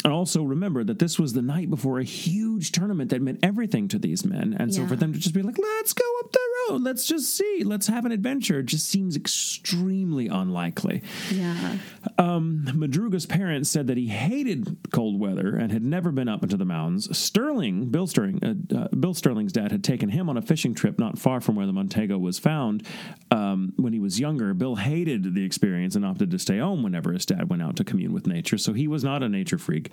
[0.03, 3.87] And also remember that this was the night before a huge tournament that meant everything
[3.89, 4.55] to these men.
[4.59, 6.39] And so for them to just be like, let's go up the
[6.69, 11.03] road, let's just see, let's have an adventure, just seems extremely unlikely.
[11.31, 11.77] Yeah.
[12.19, 16.65] Madruga's parents said that he hated cold weather and had never been up into the
[16.65, 17.17] mountains.
[17.17, 20.99] Sterling, Bill Sterling, uh, uh, Bill Sterling's dad had taken him on a fishing trip
[20.99, 22.85] not far from where the Montego was found
[23.31, 24.53] um, when he was younger.
[24.53, 27.83] Bill hated the experience and opted to stay home whenever his dad went out to
[27.83, 29.89] commune with nature, so he was not a nature freak.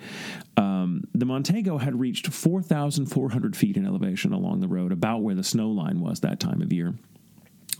[0.57, 5.43] Um, the Montego had reached 4,400 feet in elevation along the road, about where the
[5.43, 6.93] snow line was that time of year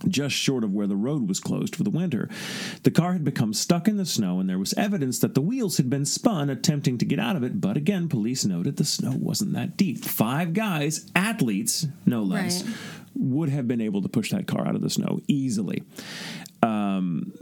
[0.08, 2.28] just short of where the road was closed for the winter.
[2.82, 5.76] The car had become stuck in the snow, and there was evidence that the wheels
[5.76, 7.60] had been spun attempting to get out of it.
[7.60, 10.04] But again, police noted the snow wasn't that deep.
[10.04, 12.74] Five guys, athletes, no less, Right.
[13.14, 15.84] would have been able to push that car out of the snow easily.
[16.64, 17.32] Um,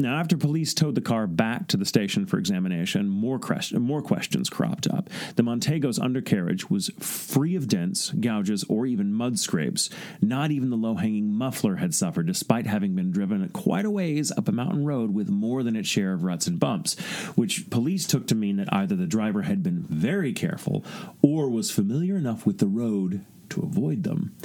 [0.00, 3.40] now, after police towed the car back to the station for examination, more,
[3.74, 5.10] more questions cropped up.
[5.36, 9.90] The Montego's undercarriage was free of dents, gouges, or even mud scrapes.
[10.20, 14.32] Not even the low hanging muffler had suffered, despite having been driven quite a ways
[14.32, 16.98] up a mountain road with more than its share of ruts and bumps,
[17.34, 20.84] which police took to mean that either the driver had been very careful
[21.22, 24.36] or was familiar enough with the road to avoid them.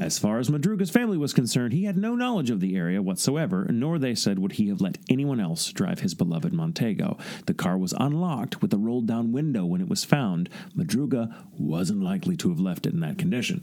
[0.00, 3.66] As far as Madruga's family was concerned, he had no knowledge of the area whatsoever,
[3.70, 7.16] nor, they said, would he have let anyone else drive his beloved Montego.
[7.46, 10.48] The car was unlocked with a rolled down window when it was found.
[10.76, 13.62] Madruga wasn't likely to have left it in that condition.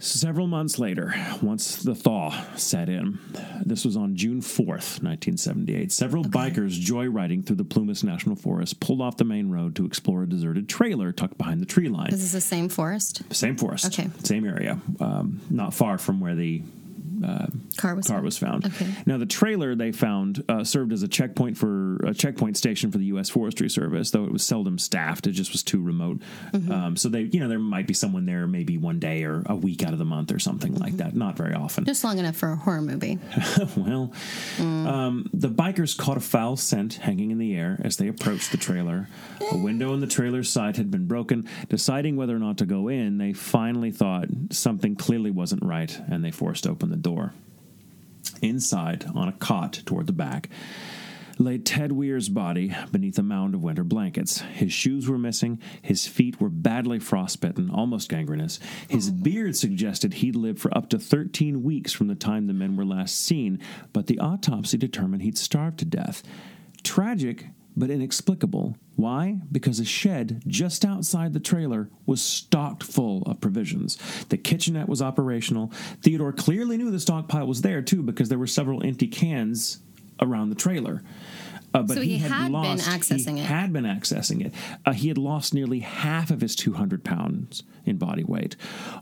[0.00, 3.18] Several months later, once the thaw set in,
[3.64, 9.00] this was on June 4th, 1978, several bikers joyriding through the Plumas National Forest pulled
[9.00, 12.10] off the main road to explore a deserted trailer tucked behind the tree line.
[12.10, 13.22] This is the same forest.
[13.32, 13.86] Same forest.
[13.86, 14.10] Okay.
[14.24, 14.80] Same area.
[15.00, 16.62] Um, not far from where the
[17.76, 18.06] Car was.
[18.06, 18.66] car was found.
[18.66, 18.86] Okay.
[19.06, 22.98] Now, the trailer they found uh, served as a checkpoint for a checkpoint station for
[22.98, 23.28] the U.S.
[23.30, 25.26] Forestry Service, though it was seldom staffed.
[25.26, 26.20] It just was too remote.
[26.52, 26.72] Mm-hmm.
[26.72, 29.54] Um, so they, you know, there might be someone there maybe one day or a
[29.56, 30.82] week out of the month or something Mm-hmm.
[30.82, 31.14] like that.
[31.14, 31.84] Not very often.
[31.84, 33.18] Just long enough for a horror movie.
[33.76, 34.12] well,
[34.58, 38.56] um, the bikers caught a foul scent hanging in the air as they approached the
[38.58, 39.08] trailer.
[39.52, 41.48] A window in the trailer's side had been broken.
[41.68, 46.24] Deciding whether or not to go in, they finally thought something clearly wasn't right, and
[46.24, 47.13] they forced open the door.
[48.42, 50.50] Inside, on a cot toward the back,
[51.38, 54.40] lay Ted Weiher's body beneath a mound of winter blankets.
[54.40, 58.60] His shoes were missing, his feet were badly frostbitten, almost gangrenous.
[58.88, 62.76] His beard suggested he'd lived for up to 13 weeks from the time the men
[62.76, 63.58] were last seen,
[63.92, 66.22] but the autopsy determined he'd starved to death.
[66.82, 68.76] Tragic, but inexplicable.
[68.96, 69.40] Why?
[69.50, 73.98] Because a shed just outside the trailer was stocked full of provisions.
[74.28, 75.72] The kitchenette was operational.
[76.02, 79.80] Theodore clearly knew the stockpile was there too because there were several empty cans
[80.20, 81.02] around the trailer.
[81.72, 83.46] Uh, but So he had, had been lost, accessing he it.
[83.46, 84.54] Had been accessing it.
[84.86, 88.56] Uh, he had lost nearly half of his 200 pounds in body weight.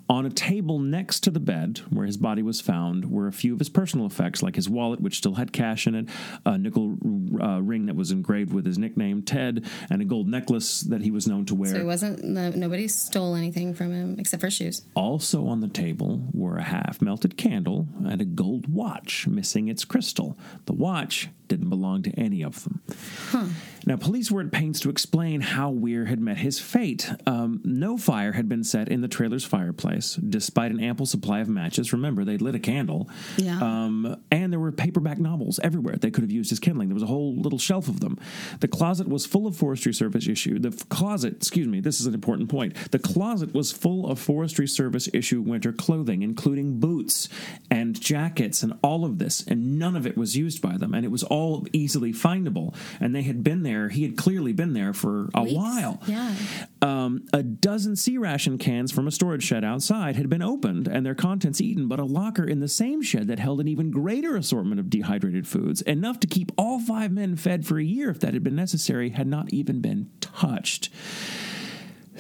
[0.09, 3.53] On a table next to the bed where his body was found were a few
[3.53, 6.09] of his personal effects, like his wallet, which still had cash in it,
[6.45, 6.97] a nickel
[7.41, 11.11] uh, ring that was engraved with his nickname Ted, and a gold necklace that he
[11.11, 11.71] was known to wear.
[11.71, 12.25] So it wasn't.
[12.25, 14.83] Nobody stole anything from him except for shoes.
[14.95, 19.85] Also on the table were a half melted candle and a gold watch missing its
[19.85, 20.39] crystal.
[20.67, 23.55] The watch didn't belong to any of them.
[23.87, 27.11] Now, police were at pains to explain how Weiher had met his fate.
[27.27, 31.49] Um, no fire had been set in the trailer's fireplace, despite an ample supply of
[31.49, 31.93] matches.
[31.93, 33.09] Remember, they'd lit a candle.
[33.37, 33.59] Yeah.
[33.61, 36.89] Um, and there were paperback novels everywhere they could have used as kindling.
[36.89, 38.19] There was a whole little shelf of them.
[38.61, 40.59] The closet was full of Forestry Service issue.
[40.59, 42.75] The f- closet, excuse me, this is an important point.
[42.91, 47.29] The closet was full of Forestry Service issue winter clothing, including boots
[47.71, 50.95] and jackets and all of this, and none of it was used by them.
[50.95, 52.75] And it was all easily findable.
[53.01, 55.55] And they had been there, he had clearly been there for a Weeks.
[55.55, 56.01] while.
[56.07, 56.35] Yeah.
[56.81, 61.05] Um, a dozen C ration cans from a storage shed outside had been opened and
[61.07, 64.37] their contents eaten, but a locker in the same shed that held an even greater
[64.37, 68.21] assortment of dehydrated foods, enough to keep all five men fed for a year if
[68.21, 70.89] that had been necessary, had not even been touched.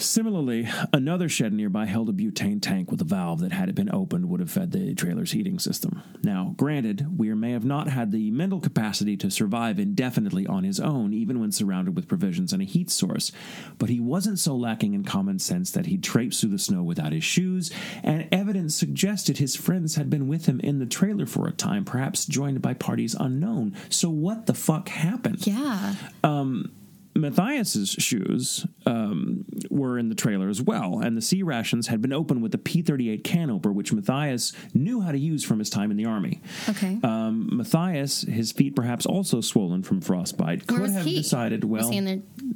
[0.02, 3.94] Similarly, another shed nearby held a butane tank with a valve that, had it been
[3.94, 6.02] opened, would have fed the trailer's heating system.
[6.22, 10.80] Now, granted, Weiher may have not had the mental capacity to survive indefinitely on his
[10.80, 13.30] own, even when surrounded with provisions and a heat source,
[13.78, 17.12] but he wasn't so lacking in common sense that he'd traipse through the snow without
[17.12, 17.70] his shoes,
[18.02, 21.84] and evidence suggested his friends had been with him in the trailer for a time,
[21.84, 23.74] perhaps joined by parties unknown.
[23.88, 25.46] So, what the fuck happened?
[25.46, 25.94] Yeah.
[26.24, 26.72] Um,
[27.14, 32.12] Mathias's shoes um, were in the trailer as well, and the C rations had been
[32.12, 35.90] opened with a P38 can opener, which Mathias knew how to use from his time
[35.90, 36.40] in the army.
[36.68, 36.98] Okay.
[37.02, 41.16] Um, Mathias, his feet perhaps also swollen from frostbite, Where could have he?
[41.16, 41.90] decided, well,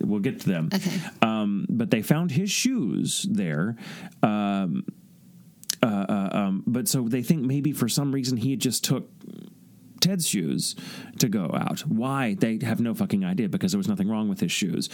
[0.01, 0.71] we'll get to them.
[0.73, 1.01] Okay.
[1.23, 3.77] Um, but they found his shoes there.
[4.23, 4.85] Um,
[5.83, 9.11] uh, uh, um, but so they think maybe for some reason he just took
[10.07, 10.77] Ted's shoes
[11.19, 11.81] to go out.
[11.81, 12.35] Why?
[12.39, 14.89] They have no fucking idea because there was nothing wrong with his shoes.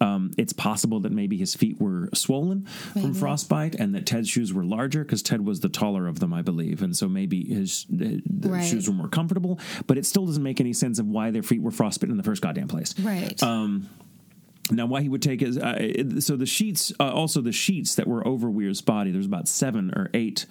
[0.00, 4.52] Um, it's possible that maybe his feet were swollen from frostbite and that Ted's shoes
[4.52, 6.82] were larger because Ted was the taller of them, I believe.
[6.82, 8.62] And so maybe his Right.
[8.64, 11.62] shoes were more comfortable, but it still doesn't make any sense of why their feet
[11.62, 12.94] were frostbitten in the first goddamn place.
[12.98, 13.42] Right.
[13.42, 13.88] Um,
[14.70, 18.06] Now, why he would take his uh, so the sheets, uh, also the sheets that
[18.06, 19.10] were over Weiher's body.
[19.10, 20.44] There's about seven or eight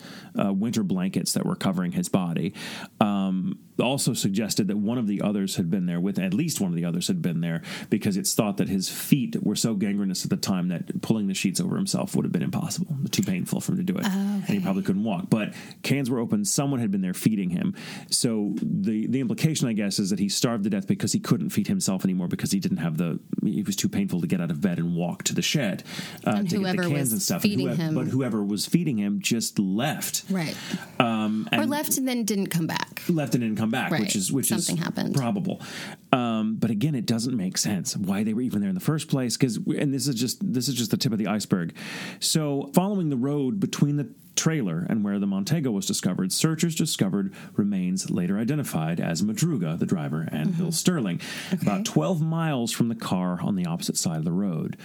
[0.44, 2.56] uh, winter blankets that were covering his body.
[3.00, 6.72] Um, also suggested that one of the others had been there with at least one
[6.72, 10.24] of the others had been there because it's thought that his feet were so gangrenous
[10.24, 13.62] at the time that pulling the sheets over himself would have been impossible, too painful
[13.62, 15.30] for him to do it, and he probably couldn't walk.
[15.30, 16.44] But cans were open.
[16.46, 17.76] Someone had been there feeding him.
[18.10, 21.50] So the the implication, I guess, is that he starved to death because he couldn't
[21.52, 23.20] feed himself anymore because he didn't have the.
[23.44, 25.84] It was too painful to get out of bed and walk to the shed
[26.26, 27.42] uh, And to get the cans and stuff.
[27.44, 30.24] feeding whoever, him- but whoever was feeding him just left.
[30.30, 30.56] right.
[31.00, 33.02] Um, Or and left and then didn't come back.
[33.10, 34.02] left and didn't come back, Right.
[34.02, 35.16] which is which Something is happened.
[35.16, 35.62] probable.
[36.12, 39.10] Um, but again, it doesn't make sense why they were even there in the first
[39.10, 39.36] place.
[39.38, 41.76] Because and this is just this is just the tip of the iceberg.
[42.20, 47.34] So following the road between the trailer and where the Montego was discovered, searchers discovered
[47.56, 50.62] remains later identified as Madruga, the driver, and Mm-hmm.
[50.62, 51.20] Bill Sterling,
[51.52, 54.78] about 12 miles from the car on the opposite side of the road.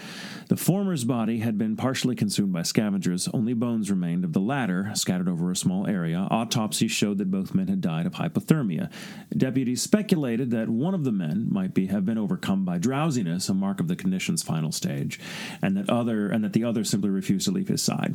[0.48, 3.28] The former's body had been partially consumed by scavengers.
[3.32, 6.26] Only bones remained of the latter, scattered over a small area.
[6.30, 8.90] Autopsy showed that both men had died of hypothermia.
[9.37, 13.55] Deputies speculated that one of the men might be have been overcome by drowsiness, a
[13.55, 15.20] mark of the condition's final stage,
[15.61, 18.14] and that other and that the other simply refused to leave his side.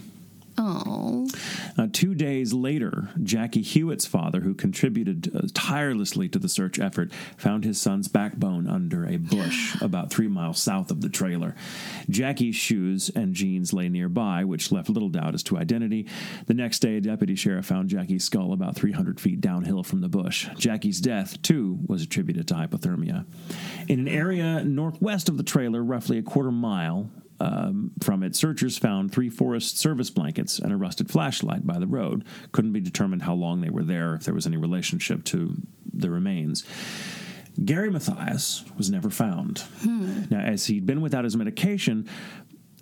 [0.59, 1.27] Oh.
[1.77, 7.11] Uh, two days later, Jackie Huett's father, who contributed uh, tirelessly to the search effort,
[7.37, 11.55] found his son's backbone under a bush about three miles south of the trailer.
[12.09, 16.07] Jackie's shoes and jeans lay nearby, which left little doubt as to identity.
[16.47, 20.09] The next day, a deputy sheriff found Jackie's skull about 300 feet downhill from the
[20.09, 20.47] bush.
[20.57, 23.25] Jackie's death, too, was attributed to hypothermia.
[23.87, 28.77] In an area northwest of the trailer, roughly a quarter mile, um, from it, searchers
[28.77, 32.25] found three Forest Service blankets and a rusted flashlight by the road.
[32.51, 35.55] Couldn't be determined how long they were there, if there was any relationship to
[35.93, 36.65] the remains.
[37.63, 39.63] Gary Mathias was never found.
[40.29, 42.07] Now, as he'd been without his medication,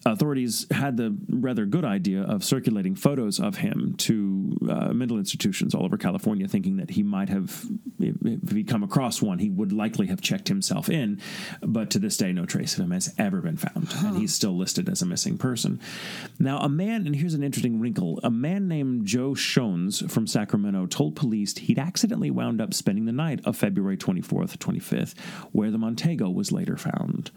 [0.06, 5.74] authorities had the rather good idea of circulating photos of him to uh, mental institutions
[5.74, 7.66] all over California, thinking that he might have,
[8.00, 11.20] if he'd come across one, he would likely have checked himself in.
[11.62, 14.56] But to this day, no trace of him has ever been found, and he's still
[14.56, 15.80] listed as a missing person.
[16.40, 20.86] Now, a man, and here's an interesting wrinkle a man named Joe Shones from Sacramento
[20.86, 25.18] told police he'd accidentally wound up spending the night of February 24th, 25th,
[25.52, 27.32] where the Montego was later found.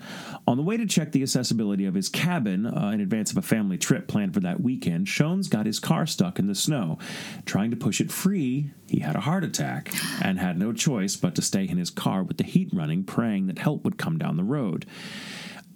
[0.47, 3.42] On the way to check the accessibility of his cabin uh, in advance of a
[3.42, 6.99] family trip planned for that weekend, Shones got his car stuck in the snow.
[7.47, 9.92] Trying to push it free, he had a heart attack
[10.23, 13.47] and had no choice but to stay in his car with the heat running, praying
[13.47, 14.87] that help would come down the road.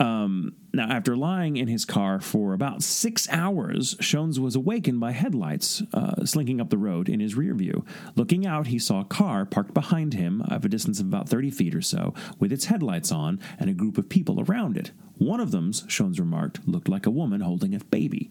[0.03, 5.12] Um, now, after lying in his car for about six hours, Shones was awakened by
[5.12, 7.85] headlights uh, slinking up the road in his rear view.
[8.17, 11.53] Looking out, he saw a car parked behind him of a distance of about 30
[11.53, 14.91] feet or so, with its headlights on and a group of people around it.
[15.19, 18.29] One of them, Shones remarked, looked like a woman holding a baby.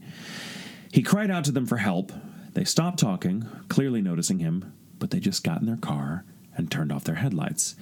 [0.91, 2.11] He cried out to them for help.
[2.53, 6.25] They stopped talking, clearly noticing him, but they just got in their car
[6.57, 7.77] and turned off their headlights.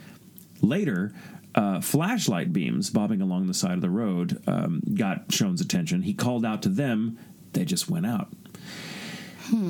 [0.62, 1.14] Later,
[1.56, 6.04] uh, flashlight beams bobbing along the side of the road um, got Shone's attention.
[6.04, 7.18] He called out to them.
[7.54, 8.30] They just went out.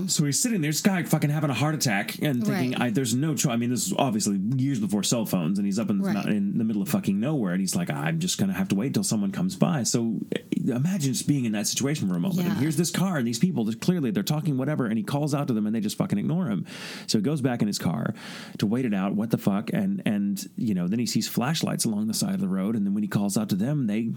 [0.08, 2.82] So he's sitting there, this guy fucking having a heart attack and thinking, Right.
[2.82, 3.52] I, there's no choice.
[3.52, 6.26] I mean, this is obviously years before cell phones, and he's up in, the Right.
[6.26, 8.76] in the middle of fucking nowhere, and he's like, I'm just going to have to
[8.76, 9.84] wait till someone comes by.
[9.84, 12.48] So eh, imagine just being in that situation for a moment.
[12.48, 15.48] And here's this car, and these people, clearly they're talking whatever, and he calls out
[15.48, 16.66] to them, and they just fucking ignore him.
[17.08, 18.14] So he goes back in his car
[18.58, 19.16] to wait it out.
[19.16, 19.72] What the fuck?
[19.74, 22.86] And and you know, then he sees flashlights along the side of the road, and
[22.86, 24.10] then when he calls out to them, they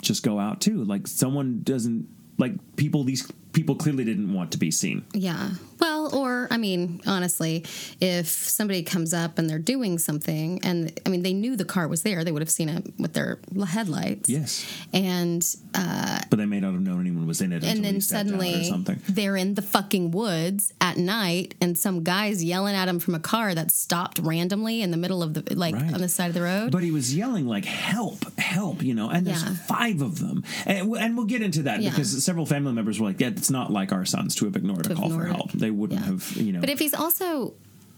[0.00, 0.84] just go out too.
[0.84, 2.08] Like someone doesn't
[2.38, 3.04] like people.
[3.04, 5.04] These people clearly didn't want to be seen.
[5.12, 5.50] Yeah.
[5.80, 7.64] Well, or I mean, honestly,
[8.00, 11.88] if somebody comes up and they're doing something, and I mean, they knew the car
[11.88, 14.28] was there, they would have seen it with their headlights.
[14.28, 17.64] Yes, And uh, but they may not have known anyone was in it.
[17.64, 22.04] and then he stepped out suddenly they're in the fucking woods at night and some
[22.04, 25.54] guys yelling at him from a car that stopped randomly in the middle of the
[25.56, 25.92] like Right.
[25.94, 26.70] on the side of the road.
[26.70, 29.54] But he was yelling like "help, help!" You know, and there's Yeah.
[29.54, 31.90] five of them, and, and we'll get into that Yeah.
[31.90, 34.86] because several family members were like, "Yeah, it's not like our sons to have ignored
[34.86, 35.34] a call for ignored it.
[35.36, 35.52] help.
[35.52, 36.06] They wouldn't Yeah.
[36.06, 37.54] have, you know." But if he's also,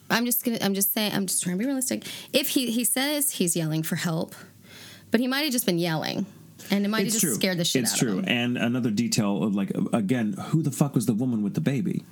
[0.09, 2.05] I'm just gonna, I'm just saying, I'm just trying to be realistic.
[2.33, 4.35] If he he says he's yelling for help,
[5.11, 6.25] but he might have just been yelling,
[6.71, 7.35] and it might have just true.
[7.35, 8.19] scared the shit it's out true.
[8.21, 8.29] of him.
[8.29, 12.03] And another detail of like again, who the fuck was the woman with the baby?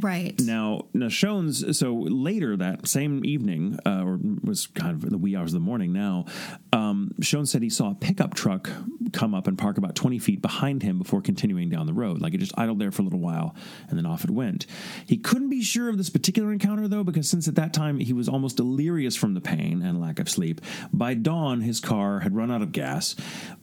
[0.00, 0.38] Right.
[0.40, 1.78] Now, now Shones.
[1.78, 5.64] So later that same evening, uh, or was kind of the wee hours of the
[5.64, 5.92] morning.
[5.92, 6.26] Now,
[6.72, 8.70] um, Shones said he saw a pickup truck
[9.12, 12.20] come up and park about twenty feet behind him before continuing down the road.
[12.20, 13.54] Like it just idled there for a little while,
[13.88, 14.66] and then off it went.
[15.06, 18.12] He couldn't be sure of this particular encounter though, because since at that time he
[18.12, 20.60] was almost delirious from the pain and lack of sleep.
[20.92, 23.16] By dawn, his car had run out of gas.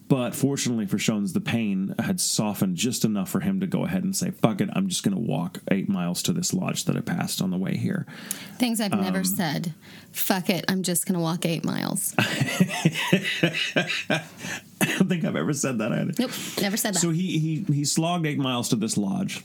[0.08, 4.04] But fortunately for Shones, the pain had softened just enough for him to go ahead
[4.04, 6.96] and say, fuck it, I'm just going to walk eight miles to this lodge that
[6.96, 8.06] I passed on the way here.
[8.58, 9.74] Things I've never um, said.
[10.12, 10.66] Fuck it.
[10.68, 12.14] I'm just gonna walk eight miles.
[12.20, 12.24] I
[14.98, 16.14] don't think I've ever said that either.
[16.20, 16.32] nope.
[16.62, 17.00] Never said that.
[17.00, 19.44] So he, he, he slogged eight miles to this lodge.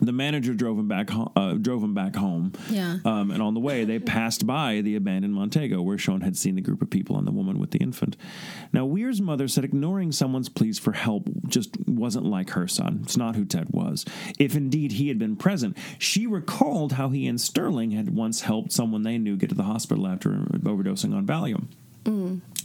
[0.00, 1.10] The manager drove him back.
[1.10, 2.52] ho- Uh, drove him back home.
[2.70, 2.98] Yeah.
[3.04, 6.56] Um, and on the way, they passed by the abandoned Montego, where Sean had seen
[6.56, 8.16] the group of people and the woman with the infant.
[8.72, 13.00] Now, Weiher's mother said ignoring someone's pleas for help just wasn't like her son.
[13.04, 14.04] It's not who Ted was.
[14.40, 18.72] If indeed he had been present, she recalled how he and Sterling had once helped
[18.72, 21.66] someone they knew get to the hospital after overdosing on Valium.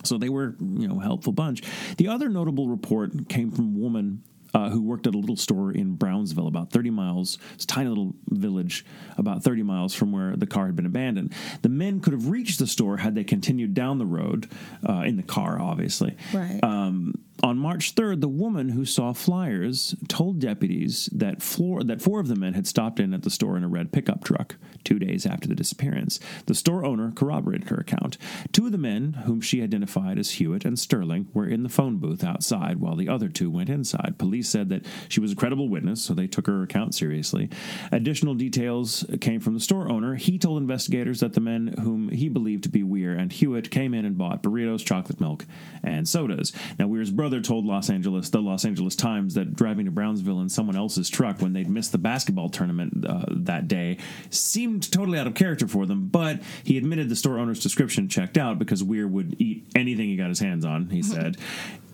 [0.03, 1.61] So they were, you know, a helpful bunch.
[1.97, 4.23] The other notable report came from a woman
[4.57, 7.37] uh, who worked at a little store in Brownsville, about 30 miles.
[7.53, 8.83] It's a tiny little village,
[9.15, 11.31] about 30 miles from where the car had been abandoned.
[11.61, 14.49] The men could have reached the store had they continued down the road
[14.87, 16.17] uh, in the car, obviously.
[16.33, 16.59] Right.
[16.63, 17.13] Um,
[17.43, 22.35] on March 3rd, the woman who saw flyers told deputies that that four of the
[22.35, 25.47] men had stopped in at the store in a red pickup truck two days after
[25.47, 26.19] the disappearance.
[26.45, 28.17] The store owner corroborated her account.
[28.51, 31.97] Two of the men, whom she identified as Huett and Sterling, were in the phone
[31.97, 34.15] booth outside while the other two went inside.
[34.17, 37.49] Police said that she was a credible witness, so they took her account seriously.
[37.91, 40.15] Additional details came from the store owner.
[40.15, 43.93] He told investigators that the men whom he believed to be Weiher and Huett came
[43.93, 45.45] in and bought burritos, chocolate milk,
[45.83, 46.53] and sodas.
[46.79, 50.49] Now, Weiher's brother told Los Angeles, the Los Angeles Times, that driving to Brownsville in
[50.49, 53.97] someone else's truck when they'd missed the basketball tournament uh, that day
[54.29, 56.07] seemed totally out of character for them.
[56.07, 60.15] But he admitted the store owner's description checked out because Weiher would eat anything he
[60.15, 60.89] got his hands on.
[60.89, 61.37] He said.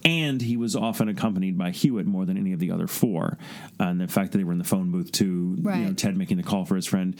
[0.05, 3.37] And he was often accompanied by Huett more than any of the other four.
[3.79, 6.37] And the fact that they were in the phone booth too, you know, Ted making
[6.37, 7.15] the call for his friend.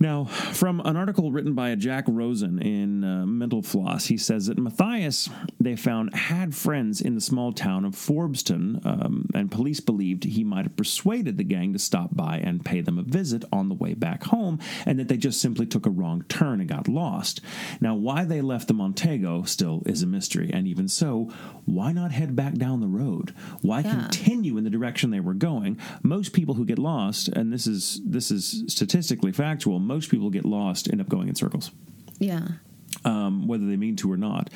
[0.00, 4.58] Now, from an article written by Jack Rossen in uh, Mental Floss, he says that
[4.58, 5.28] Mathias,
[5.58, 10.44] they found, had friends in the small town of Forbestown, um, and police believed he
[10.44, 13.74] might have persuaded the gang to stop by and pay them a visit on the
[13.74, 17.40] way back home, and that they just simply took a wrong turn and got lost.
[17.80, 21.32] Now, why they left the Montego still is a mystery, and even so,
[21.64, 23.34] why not head back down the road?
[23.62, 23.90] Why Yeah.
[23.94, 25.78] continue in the direction they were going?
[26.02, 30.44] Most people who get lost, and this is this is statistically factual, most people get
[30.44, 31.72] lost end up going in circles
[32.18, 32.48] yeah.
[33.04, 34.50] Um, whether they mean to or not.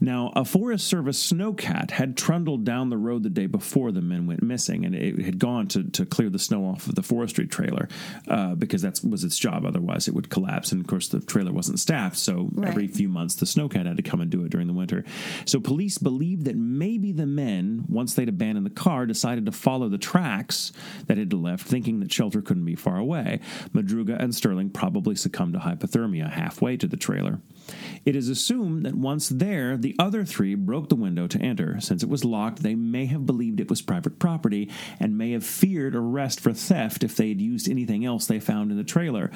[0.00, 4.26] Now, a Forest Service snowcat had trundled down the road the day before the men
[4.26, 7.46] went missing, and it had gone to, to clear the snow off of the forestry
[7.46, 7.88] trailer
[8.28, 9.64] uh, because that was its job.
[9.64, 10.72] Otherwise, it would collapse.
[10.72, 12.68] And of course, the trailer wasn't staffed, so Right.
[12.68, 15.04] every few months the snowcat had to come and do it during the winter.
[15.44, 19.88] So police believed that maybe the men, once they'd abandoned the car, decided to follow
[19.88, 20.72] the tracks
[21.06, 23.40] that it had left, thinking that shelter couldn't be far away.
[23.74, 27.40] Madruga and Sterling probably succumbed to hypothermia halfway to the trailer.
[28.04, 31.80] It is assumed that once there, the other three broke the window to enter.
[31.80, 35.44] Since it was locked, they may have believed it was private property and may have
[35.44, 39.30] feared arrest for theft if they had used anything else they found in the trailer.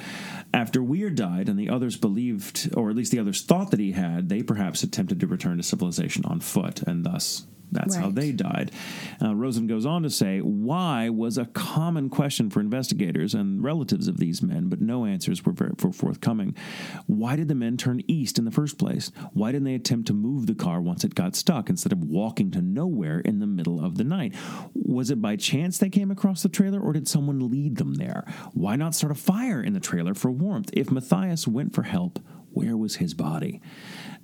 [0.53, 3.91] After Weiher died and the others believed, or at least the others thought that he
[3.91, 8.31] had, they perhaps attempted to return to civilization on foot, and thus that's how they
[8.31, 8.71] died.
[9.21, 14.07] Uh, Rossen goes on to say, why was a common question for investigators and relatives
[14.07, 16.55] of these men, but no answers were, ver- were forthcoming.
[17.07, 19.11] Why did the men turn east in the first place?
[19.33, 22.51] Why didn't they attempt to move the car once it got stuck instead of walking
[22.51, 24.35] to nowhere in the middle of the night?
[24.73, 28.25] Was it by chance they came across the trailer, or did someone lead them there?
[28.53, 30.69] Why not start a fire in the trailer for warmth?
[30.73, 32.19] If Mathias went for help,
[32.53, 33.61] where was his body?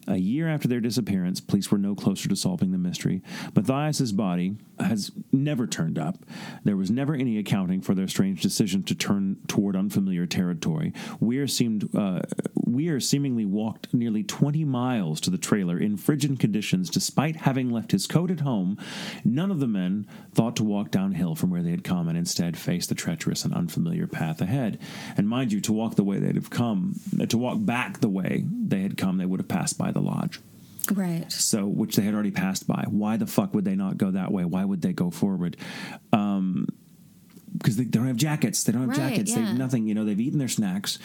[0.07, 3.21] A year after their disappearance, police were no closer to solving the mystery.
[3.55, 6.17] Mathias's body has never turned up.
[6.63, 10.93] There was never any accounting for their strange decision to turn toward unfamiliar territory.
[11.21, 12.21] Weiher seemed uh,
[12.67, 17.91] Weiher seemingly walked nearly 20 miles to the trailer in frigid conditions despite having left
[17.91, 18.77] his coat at home.
[19.23, 22.57] None of the men thought to walk downhill from where they had come and instead
[22.57, 24.79] faced the treacherous and unfamiliar path ahead.
[25.15, 28.45] And mind you, to walk the way they'd have come, to walk back the way
[28.45, 30.39] they had come, they would have passed by the lodge.
[30.93, 31.29] Right.
[31.31, 32.85] So, which they had already passed by.
[32.87, 34.45] Why the fuck would they not go that way?
[34.45, 35.57] Why would they go forward?
[36.13, 36.67] Um,
[37.57, 38.63] because they don't have jackets.
[38.63, 39.33] They don't have Right, jackets.
[39.33, 39.87] They've nothing.
[39.87, 40.99] You know, they've eaten their snacks.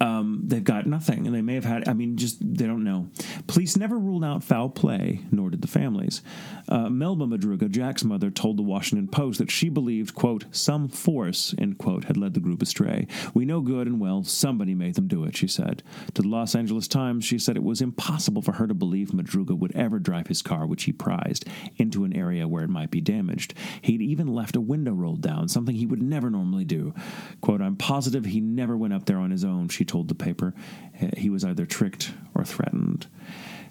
[0.00, 1.88] Um, they've got nothing, and they may have had.
[1.88, 3.08] I mean, just they don't know.
[3.46, 6.22] Police never ruled out foul play, nor did the families.
[6.68, 11.54] Uh, Melba Madruga, Jack's mother, told the Washington Post that she believed, "quote some force,"
[11.58, 13.06] end quote, had led the group astray.
[13.34, 15.36] We know good and well somebody made them do it.
[15.36, 15.82] She said
[16.14, 17.24] to the Los Angeles Times.
[17.24, 20.66] She said it was impossible for her to believe Madruga would ever drive his car,
[20.66, 21.44] which he prized,
[21.76, 23.54] into an area where it might be damaged.
[23.82, 26.94] He'd even left a window rolled down, something he would never normally do.
[27.40, 30.54] Quote, I'm positive he never went up there on his own, she told the paper.
[31.00, 33.06] Eh, he was either tricked or threatened.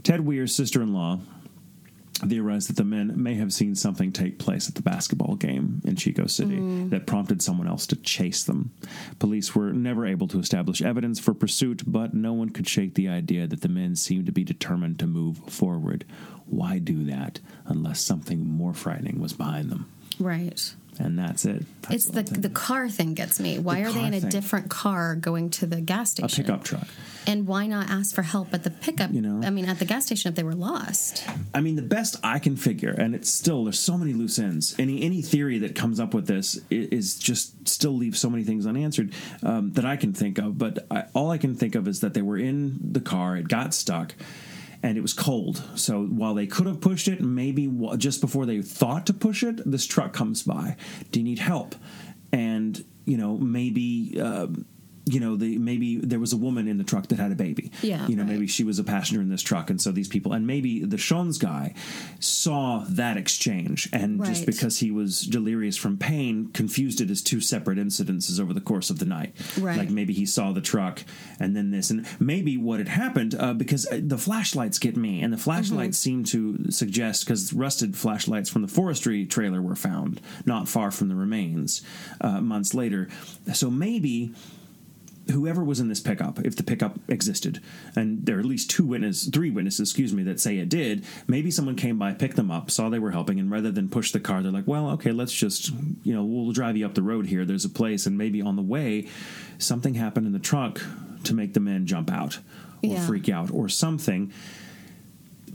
[0.03, 1.19] Ted Weiher's sister in law
[2.28, 5.95] theorized that the men may have seen something take place at the basketball game in
[5.95, 6.89] Chico City mm.
[6.89, 8.71] that prompted someone else to chase them.
[9.19, 13.09] Police were never able to establish evidence for pursuit, but no one could shake the
[13.09, 16.05] idea that the men seemed to be determined to move forward.
[16.45, 19.89] Why do that unless something more frightening was behind them?
[20.19, 20.74] Right.
[21.00, 21.64] And that's it.
[21.84, 23.60] That's It's the the car thing gets me.
[23.60, 24.30] Why The are they in a thing.
[24.30, 26.41] different car going to the gas station?
[26.41, 26.88] a pickup truck.
[27.26, 29.12] And why not ask for help at the pickup?
[29.14, 29.48] You know?
[29.48, 31.24] I mean, at the gas station if they were lost.
[31.54, 34.76] I mean, the best I can figure, and it's still there's so many loose ends.
[34.78, 38.68] Any any theory that comes up with this is just still leaves so many things
[38.68, 40.58] unanswered um, that I can think of.
[40.58, 43.48] But I, all I can think of is that they were in the car, it
[43.48, 44.14] got stuck,
[44.84, 45.64] and it was cold.
[45.76, 49.62] So while they could have pushed it, maybe just before they thought to push it,
[49.66, 50.76] this truck comes by.
[51.10, 51.76] Do you need help?
[52.32, 54.20] And you know maybe.
[54.22, 54.66] Um,
[55.06, 57.72] you know, the maybe there was a woman in the truck that had a baby.
[57.82, 58.32] Yeah, You know, right.
[58.34, 60.97] maybe she was a passenger in this truck, and so these people, and maybe the
[60.97, 61.74] Shons guy
[62.20, 67.41] saw that exchange, and just because he was delirious from pain, confused it as two
[67.41, 69.36] separate incidences over the course of the night.
[69.60, 69.78] Right.
[69.78, 71.04] Like maybe he saw the truck
[71.39, 75.22] and then this, and maybe what had happened uh, because uh, the flashlights get me,
[75.22, 80.22] and the flashlights seem to suggest because rusted flashlights from the forestry trailer were found
[80.45, 81.82] not far from the remains
[82.22, 83.10] uh, months later.
[83.54, 84.34] So maybe
[85.32, 87.61] whoever was in this pickup, if the pickup existed,
[87.95, 91.05] and there are at least two witnesses, three witnesses, excuse me, that say it did,
[91.28, 94.11] maybe someone came by, picked them up, saw they were helping, and rather than push
[94.11, 95.71] the car, they're like, well, okay, let's just,
[96.03, 97.45] you know, we'll drive you up the road here.
[97.45, 99.07] There's a place, and maybe on the way,
[99.57, 100.82] something happened in the truck
[101.24, 102.39] to make the men jump out
[102.84, 103.05] or Yeah.
[103.07, 104.32] freak out or something.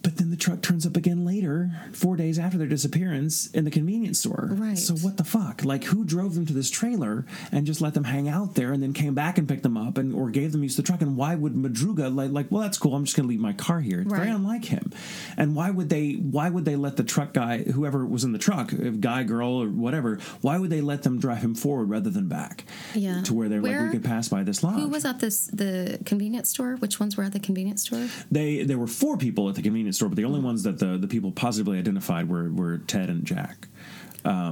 [0.02, 3.70] But then the truck turns up again later, four days after their disappearance, in the
[3.70, 4.48] convenience store.
[4.52, 4.78] Right.
[4.78, 5.64] So what the fuck?
[5.64, 8.82] Like, who drove them to this trailer and just let them hang out there, and
[8.82, 11.02] then came back and picked them up, and or gave them use the truck?
[11.02, 12.94] And why would Madruga like, like, well, that's cool.
[12.94, 14.00] I'm just going to leave my car here.
[14.00, 14.92] It's very unlike him.
[15.36, 16.12] And why would they?
[16.12, 19.68] Why would they let the truck guy, whoever was in the truck, guy, girl, or
[19.68, 20.18] whatever?
[20.40, 22.64] Why would they let them drive him forward rather than back?
[22.94, 23.22] Yeah.
[23.22, 24.76] To where they're like, we could pass by this lodge.
[24.76, 26.76] Who was at this the convenience store?
[26.76, 28.08] Which ones were at the convenience store?
[28.30, 30.98] They there were four people at the convenience store, but the only ones that the,
[30.98, 33.68] the people positively identified were, were Ted and Jack.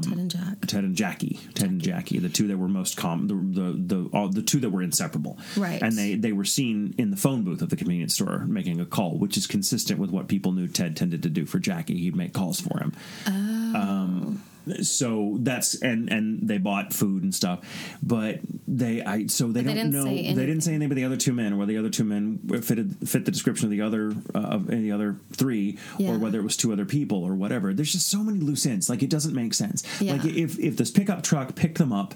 [0.03, 0.61] Ted and Jack.
[0.67, 4.11] Ted and Jackie, Ted and Jackie, the two that were most common, the the the,
[4.17, 5.83] all, the two that were inseparable, Right.
[5.83, 8.87] And they they were seen in the phone booth of the convenience store making a
[8.87, 11.99] call, which is consistent with what people knew Ted tended to do for Jackie.
[11.99, 12.93] He'd make calls for him.
[13.27, 14.43] Um,
[14.83, 17.61] so that's and and they bought food and stuff,
[18.03, 21.33] but they I so they don't know they didn't say anything about the other two
[21.33, 24.39] men or whether the other two men fitted fit the description of the other uh,
[24.39, 26.11] of any other three Yeah.
[26.13, 27.73] or whether it was two other people or whatever.
[27.73, 28.89] There's just so many loose ends.
[28.91, 29.83] Like it doesn't make sense.
[30.01, 30.15] Yeah.
[30.15, 32.15] Like if if this pickup truck picked them up,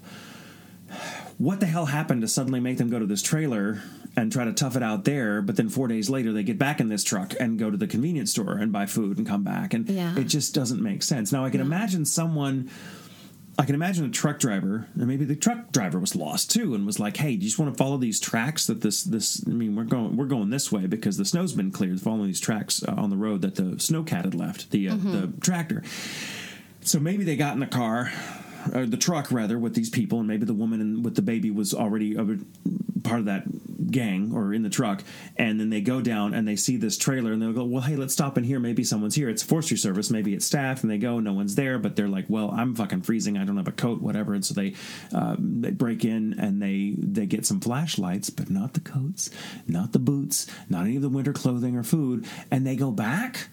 [1.40, 3.80] what the hell happened to suddenly make them go to this trailer
[4.14, 5.40] and try to tough it out there?
[5.40, 7.86] But then four days later, they get back in this truck and go to the
[7.86, 10.18] convenience store and buy food and come back, and Yeah.
[10.18, 11.32] it just doesn't make sense.
[11.32, 12.68] Now I can imagine someone.
[13.58, 16.86] I can imagine a truck driver, and maybe the truck driver was lost too, and
[16.86, 19.42] was like, "Hey, do you just want to follow these tracks that this this?
[19.46, 22.00] I mean, we're going we're going this way because the snow's been cleared.
[22.00, 25.32] Following these tracks uh, on the road that the snowcat had left, the uh, the
[25.40, 25.82] tractor.
[26.82, 28.10] So maybe they got in the car,
[28.74, 31.50] or the truck rather, with these people, and maybe the woman and with the baby
[31.50, 32.24] was already a
[33.02, 33.44] part of that
[33.90, 35.02] gang or in the truck,
[35.36, 37.96] and then they go down and they see this trailer, and they'll go, "Well, hey,
[37.96, 38.60] let's stop in here.
[38.60, 39.28] Maybe someone's here.
[39.28, 40.10] It's forestry service.
[40.10, 43.02] Maybe it's staff." And they go, no one's there, but they're like, "Well, I'm fucking
[43.02, 43.36] freezing.
[43.36, 44.74] I don't have a coat, whatever." And so they
[45.12, 49.30] um, they break in and they they get some flashlights, but not the coats,
[49.66, 53.48] not the boots, not any of the winter clothing or food, and they go back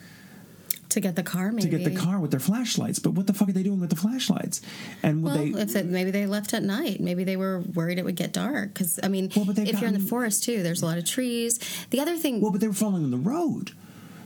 [0.97, 2.97] To get the car, maybe to get the car with their flashlights.
[2.97, 4.61] But what the fuck are they doing with the flashlights?
[5.03, 5.61] And would Well, they?
[5.61, 8.73] if it, maybe they left at night, maybe they were worried it would get dark.
[8.73, 11.05] Because I mean, Well, but if you're in the forest too, there's a lot of
[11.05, 11.59] trees.
[11.91, 13.73] The other thing, Well, but they were following the road.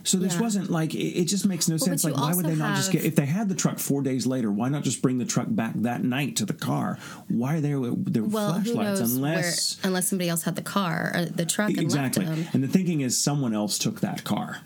[0.05, 0.39] So this Yeah.
[0.39, 2.05] wasn't like it, it just makes no but sense.
[2.05, 4.49] Like, why would they not just get if they had the truck four days later?
[4.49, 6.97] Why not just bring the truck back that night to the car?
[7.27, 11.11] Why are they with their well, flashlights unless where unless somebody else had the car,
[11.13, 12.25] or the truck, and exactly?
[12.53, 14.59] And the thinking is someone else took that car.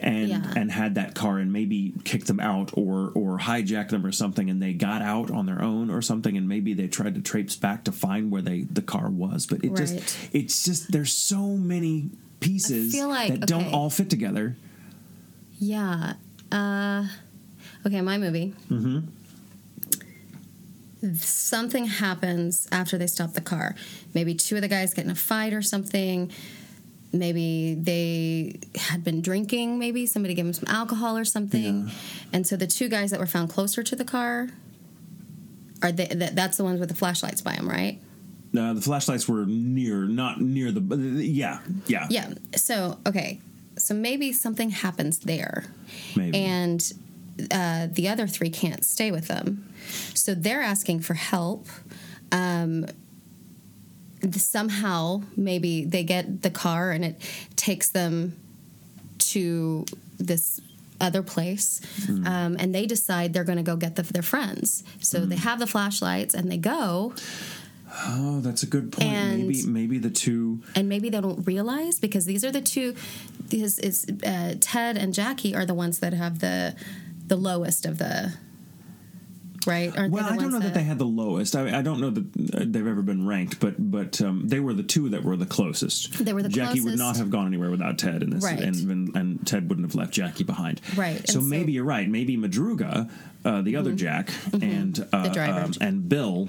[0.00, 0.52] And, Yeah.
[0.56, 4.48] and had that car and maybe kicked them out or or hijacked them or something
[4.48, 7.56] and they got out on their own or something and maybe they tried to traipse
[7.56, 11.48] back to find where they the car was but it just it's just there's so
[11.56, 14.56] many pieces like- that don't all fit together
[15.58, 16.12] Yeah.
[16.52, 17.08] Uh,
[17.84, 18.54] okay, my movie.
[18.70, 19.00] Mm-hmm.
[21.16, 23.76] Something happens after they stop the car.
[24.14, 26.30] Maybe two of the guys get in a fight or something.
[27.12, 29.78] Maybe they had been drinking.
[29.78, 31.86] Maybe somebody gave them some alcohol or something.
[31.86, 31.94] Yeah.
[32.32, 34.48] And so the two guys that were found closer to the car
[35.82, 37.98] are they, that, that's the ones with the flashlights by them, right?
[38.56, 40.80] Uh, the flashlights were near, not near the.
[40.96, 42.32] Yeah, yeah, Yeah.
[42.56, 43.40] So okay.
[43.76, 45.64] So maybe something happens there.
[46.16, 46.36] maybe.
[46.36, 46.92] and
[47.50, 49.72] uh, the other three can't stay with them.
[50.14, 51.66] So they're asking for help.
[52.32, 52.86] Um,
[54.32, 57.20] somehow, maybe they get the car and it
[57.56, 58.36] takes them
[59.18, 59.84] to
[60.18, 60.60] this
[61.00, 62.26] other place, Hmm.
[62.26, 64.82] um, and they decide they're going to go get the, their friends.
[65.00, 65.28] So Hmm.
[65.28, 67.14] they have the flashlights and they go,
[68.06, 69.08] oh, that's a good point.
[69.08, 70.60] And- maybe, maybe the two.
[70.74, 72.94] and maybe they don't realize because these are the two.
[73.48, 76.74] These is uh, Ted and Jackie are the ones that have the
[77.26, 78.32] the lowest of the
[79.66, 79.96] right.
[79.96, 81.56] Aren't Well, they I don't know that they had the lowest.
[81.56, 84.72] I, I don't know that uh, they've ever been ranked, but but um, they were
[84.74, 86.24] the two that were the closest.
[86.24, 88.60] They were the Jackie would not have gone anywhere without Ted in this, Right.
[88.60, 90.80] and, and and Ted wouldn't have left Jackie behind.
[90.96, 91.50] Right, So so- Mm-hmm.
[91.50, 92.08] maybe you're right.
[92.08, 93.10] Maybe Madruga,
[93.44, 95.60] uh, the other Jack, and uh, driver.
[95.60, 96.48] um, and Bill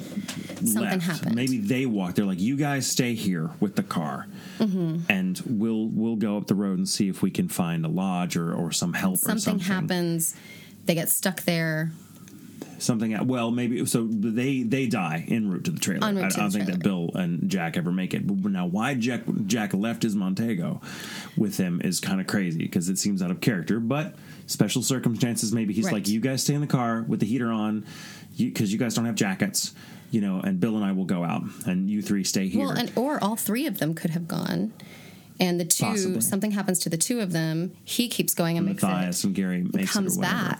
[0.55, 1.03] Something left.
[1.03, 1.35] happened.
[1.35, 2.15] Maybe they walked.
[2.15, 4.27] They're like, you guys stay here with the car,
[4.59, 4.99] Mm-hmm.
[5.09, 8.35] and we'll we'll go up the road and see if we can find a lodge
[8.35, 9.59] or, or some help or something something.
[9.67, 10.35] happens.
[10.85, 11.91] They get stuck there.
[12.79, 16.07] Something well maybe so they they die en route to the trailer.
[16.07, 18.25] I, to I don't think that bill and jack ever make it.
[18.25, 20.81] But now why jack jack left his montego
[21.37, 23.79] with him is kind of crazy because it seems out of character.
[23.79, 24.15] But
[24.47, 25.93] special circumstances maybe he's Right.
[25.95, 27.85] like you guys stay in the car with the heater on
[28.37, 29.73] because you, guys don't have jackets
[30.11, 32.65] you know and bill and i will go out and you three stay here.
[32.65, 34.73] Well, and or all three of them could have gone.
[35.39, 36.21] And the two, Possibly.
[36.21, 37.71] something happens to the two of them.
[37.85, 39.27] He keeps going and makes mathias it.
[39.27, 40.59] and gary makes comes it back,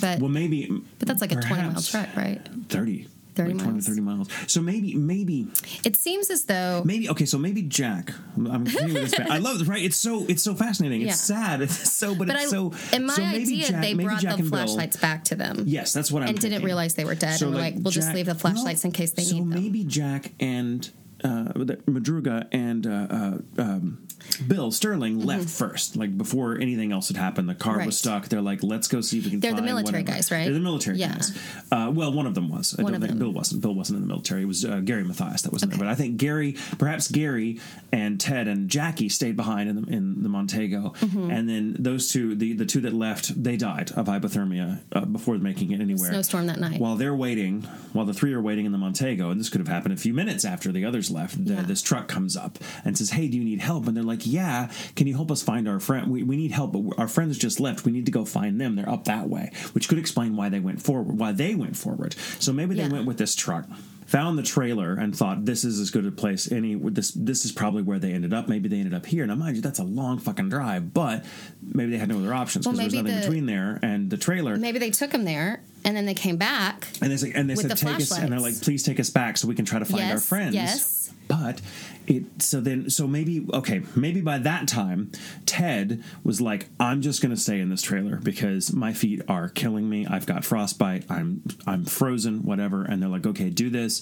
[0.00, 0.68] but well maybe
[0.98, 2.40] but that's like a twenty mile trek, right?
[2.68, 3.86] 30 30 like 20 miles.
[3.86, 5.46] 30 miles so maybe maybe
[5.84, 8.12] It seems as though Maybe okay, so maybe Jack.
[8.36, 9.14] I'm this.
[9.18, 9.68] I love this.
[9.68, 9.82] Right?
[9.84, 11.02] It's so it's so fascinating.
[11.02, 11.36] It's Yeah.
[11.36, 11.62] sad.
[11.62, 12.72] It's so, but, But it's I, so.
[12.92, 15.24] in my so maybe idea, Jack, they maybe brought Jack the and Bill- flashlights back
[15.26, 15.62] to them.
[15.66, 16.30] Yes, that's what I'm.
[16.30, 18.90] and didn't realize they were dead, and were like, "We'll just leave the flashlights in
[18.92, 20.90] case they so need them." maybe Jack and
[21.24, 21.52] uh,
[21.86, 24.06] Madruga and uh, uh, um,
[24.46, 27.48] Bill Sterling left first, like before anything else had happened.
[27.48, 27.78] The car Mm-hmm.
[27.80, 27.86] Right.
[27.86, 28.28] was stuck.
[28.28, 29.40] They're like, let's go see if we can.
[29.40, 30.16] They're the military whatever.
[30.16, 30.44] guys, right?
[30.44, 31.12] They're the military Yeah.
[31.14, 31.38] guys.
[31.70, 32.74] Uh, well, one of them was.
[32.78, 33.28] I One don't of think them.
[33.28, 33.62] Bill wasn't.
[33.62, 34.42] Bill wasn't in the military.
[34.42, 35.76] It was uh, Gary Mathias that was in Okay.
[35.78, 35.86] there.
[35.86, 37.60] But I think Gary, perhaps Gary
[37.92, 41.30] and Ted and Jackie stayed behind in the, in the Montego, Mm-hmm.
[41.30, 45.36] and then those two, the the two that left, they died of hypothermia uh, before
[45.38, 46.10] making it anywhere.
[46.10, 46.80] Snowstorm that night.
[46.80, 47.62] While they're waiting,
[47.92, 50.12] while the three are waiting in the Montego, and this could have happened a few
[50.14, 51.62] minutes after the others left, Yeah.
[51.62, 53.86] this truck comes up and says, Hey, do you need help?
[53.86, 56.10] And they're like, Yeah, can you help us find our friend?
[56.10, 57.84] We, we need help, but our friends just left.
[57.84, 58.76] We need to go find them.
[58.76, 62.14] They're up that way, which could explain why they went forward, why they went forward.
[62.38, 62.88] So maybe they Yeah.
[62.92, 63.66] went with this truck.
[64.06, 66.74] Found the trailer and thought this is as good a place any.
[66.76, 68.48] This this is probably where they ended up.
[68.48, 69.26] Maybe they ended up here.
[69.26, 71.26] Now, mind you, that's a long fucking drive, but
[71.60, 74.08] maybe they had no other options Well, because there was nothing the- between there and
[74.08, 74.56] the trailer.
[74.56, 76.88] Maybe they took him there, and then they came back.
[77.02, 79.36] And they and they said, the take us, and they're like, please take us back
[79.36, 80.54] so we can try to find our friends.
[80.54, 80.97] yes.
[81.28, 81.60] But
[82.06, 85.12] it, so then, so maybe, okay, maybe by that time,
[85.46, 89.88] Ted was like, I'm just to stay in this trailer because my feet are killing
[89.88, 90.06] me.
[90.06, 91.04] I've got frostbite.
[91.10, 92.82] I'm, I'm frozen, whatever.
[92.82, 94.00] And they're like, okay, do this.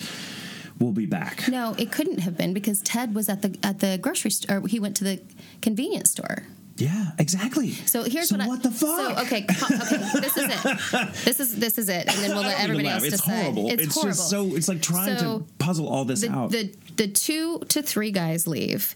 [0.78, 1.48] We'll be back.
[1.48, 4.60] No, it couldn't have been because Ted was at the at the grocery store.
[4.68, 5.22] He went to the
[5.62, 6.42] convenience store.
[6.78, 7.70] Yeah, exactly.
[7.72, 9.16] So here's so what I, what the fuck?
[9.16, 11.14] So okay, okay, this is it.
[11.24, 13.02] This is this is it, and then we'll let everybody else.
[13.02, 13.42] It's decide.
[13.42, 13.70] horrible.
[13.70, 14.10] It's, It's, horrible.
[14.10, 16.50] just so, it's like trying So, to puzzle all this the, out.
[16.50, 18.94] the the two to three guys leave,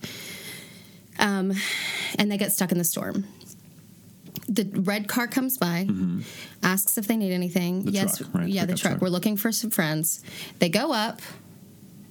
[1.18, 1.52] um,
[2.18, 3.24] and they get stuck in the storm.
[4.46, 5.88] The red car comes by,
[6.62, 7.78] asks if they need anything.
[7.78, 7.86] Mm-hmm.
[7.86, 8.48] The yes, truck, right?
[8.48, 8.92] yeah, the truck.
[8.92, 9.02] truck.
[9.02, 10.22] We're looking for some friends.
[10.58, 11.22] They go up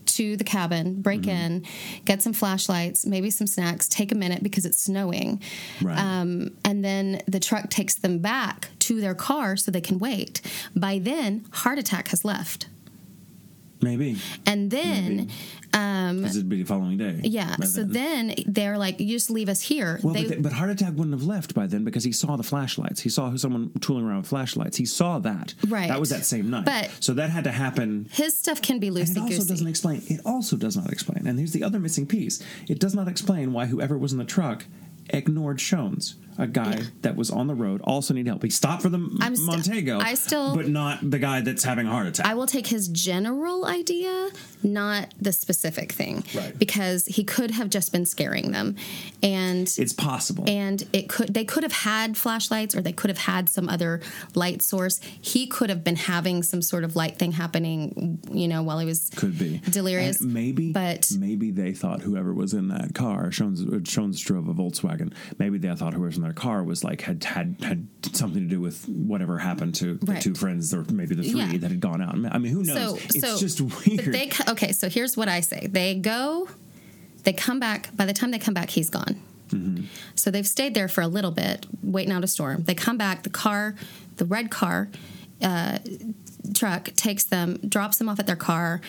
[0.05, 1.29] to the cabin, break Mm-hmm.
[1.29, 1.65] in,
[2.05, 3.87] get some flashlights, maybe some snacks.
[3.87, 5.41] Take a minute because it's snowing,
[5.81, 5.97] Right.
[5.97, 10.41] um, and then the truck takes them back to their car so they can wait.
[10.75, 12.67] By then, heart attack has left.
[13.81, 14.17] Maybe.
[14.45, 15.29] And then,
[15.73, 17.19] um, Because it'd be the following day.
[17.23, 18.27] yeah, so then.
[18.27, 19.99] then they're like, you just leave us here.
[20.03, 22.35] Well, they, but, th- but heart attack wouldn't have left by then because he saw
[22.35, 23.01] the flashlights.
[23.01, 24.77] He saw someone tooling around with flashlights.
[24.77, 25.53] He saw that.
[25.67, 25.87] Right.
[25.89, 26.65] That was that same night.
[26.65, 28.07] But- so that had to happen.
[28.11, 30.01] his stuff can be And it loosey also doesn't explain.
[30.07, 31.27] It also does not explain.
[31.27, 32.41] And here's the other missing piece.
[32.67, 34.65] It does not explain why whoever was in the truck
[35.13, 36.83] ignored Shones, a guy Yeah.
[37.01, 38.43] that was on the road, also need help.
[38.43, 39.99] He stopped for the M- I'm sti- Montego.
[39.99, 42.25] I still- but not the guy that's having a heart attack.
[42.25, 44.29] I will take his general idea,
[44.63, 46.57] not the specific thing, Right.
[46.57, 48.75] because he could have just been scaring them,
[49.21, 50.45] and it's possible.
[50.47, 53.99] and it could they could have had flashlights or they could have had some other
[54.35, 54.99] light source.
[55.21, 58.85] He could have been having some sort of light thing happening, you know, while he
[58.85, 60.21] was Could be delirious.
[60.21, 64.53] And maybe, but- maybe they thought whoever was in that car, Shones, Shones drove a
[64.53, 64.98] Volkswagen.
[65.37, 68.47] Maybe they thought whoever was in their car was like had had had something to
[68.47, 71.57] do with whatever happened to the two friends, or maybe the three Yeah.
[71.57, 72.15] that had gone out.
[72.33, 72.99] I mean, who knows?
[72.99, 74.05] So, it's so, just weird.
[74.05, 74.71] But they okay.
[74.71, 76.49] So here's what I say: they go,
[77.23, 77.95] they come back.
[77.95, 79.21] By the time they come back, he's gone.
[79.49, 79.85] Mm-hmm.
[80.15, 82.63] So they've stayed there for a little bit, waiting out a storm.
[82.63, 83.23] They come back.
[83.23, 83.75] The car,
[84.17, 84.89] the red car,
[85.41, 85.79] uh,
[86.53, 88.81] truck takes them, drops them off at their car.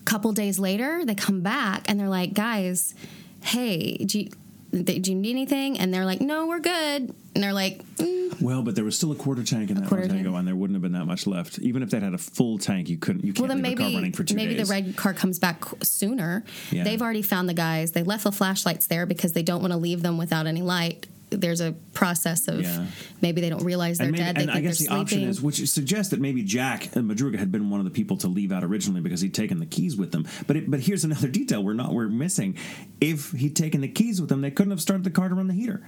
[0.00, 2.94] A couple days later, they come back and they're like, "Guys,
[3.42, 4.28] hey, do
[4.76, 8.40] you, do you need anything?" And they're like, "No, we're good." And they're like, mm,
[8.40, 10.24] well, but there was still a quarter tank in that quarter tank.
[10.24, 11.58] and there wouldn't have been that much left.
[11.58, 13.24] Even if they'd had a full tank, you couldn't.
[13.24, 14.68] You can't Well, then a car maybe running for two maybe days.
[14.68, 16.44] the red car comes back sooner.
[16.70, 16.84] Yeah.
[16.84, 17.92] They've already found the guys.
[17.92, 21.06] They left the flashlights there because they don't want to leave them without any light.
[21.40, 22.86] There's a process of Yeah.
[23.20, 24.36] maybe they don't realize they're maybe, dead.
[24.36, 25.28] They and think I guess the they're option sleeping.
[25.30, 28.28] is, which suggests that maybe Jack and Madruga had been one of the people to
[28.28, 30.26] leave out originally because he'd taken the keys with them.
[30.46, 32.56] But it, but here's another detail we're not we're missing.
[33.00, 35.48] If he'd taken the keys with them, they couldn't have started the car to run
[35.48, 35.82] the heater.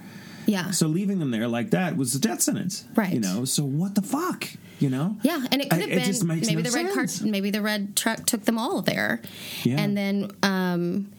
[0.45, 0.71] yeah.
[0.71, 3.13] So leaving them there like that was a death sentence, Right.
[3.13, 3.43] You know.
[3.45, 4.47] So what the fuck,
[4.79, 5.17] you know?
[5.23, 7.61] yeah, and it could I- have it been maybe no the red car, maybe the
[7.61, 9.21] red truck took them all there,
[9.63, 9.79] Yeah.
[9.81, 11.11] and then um,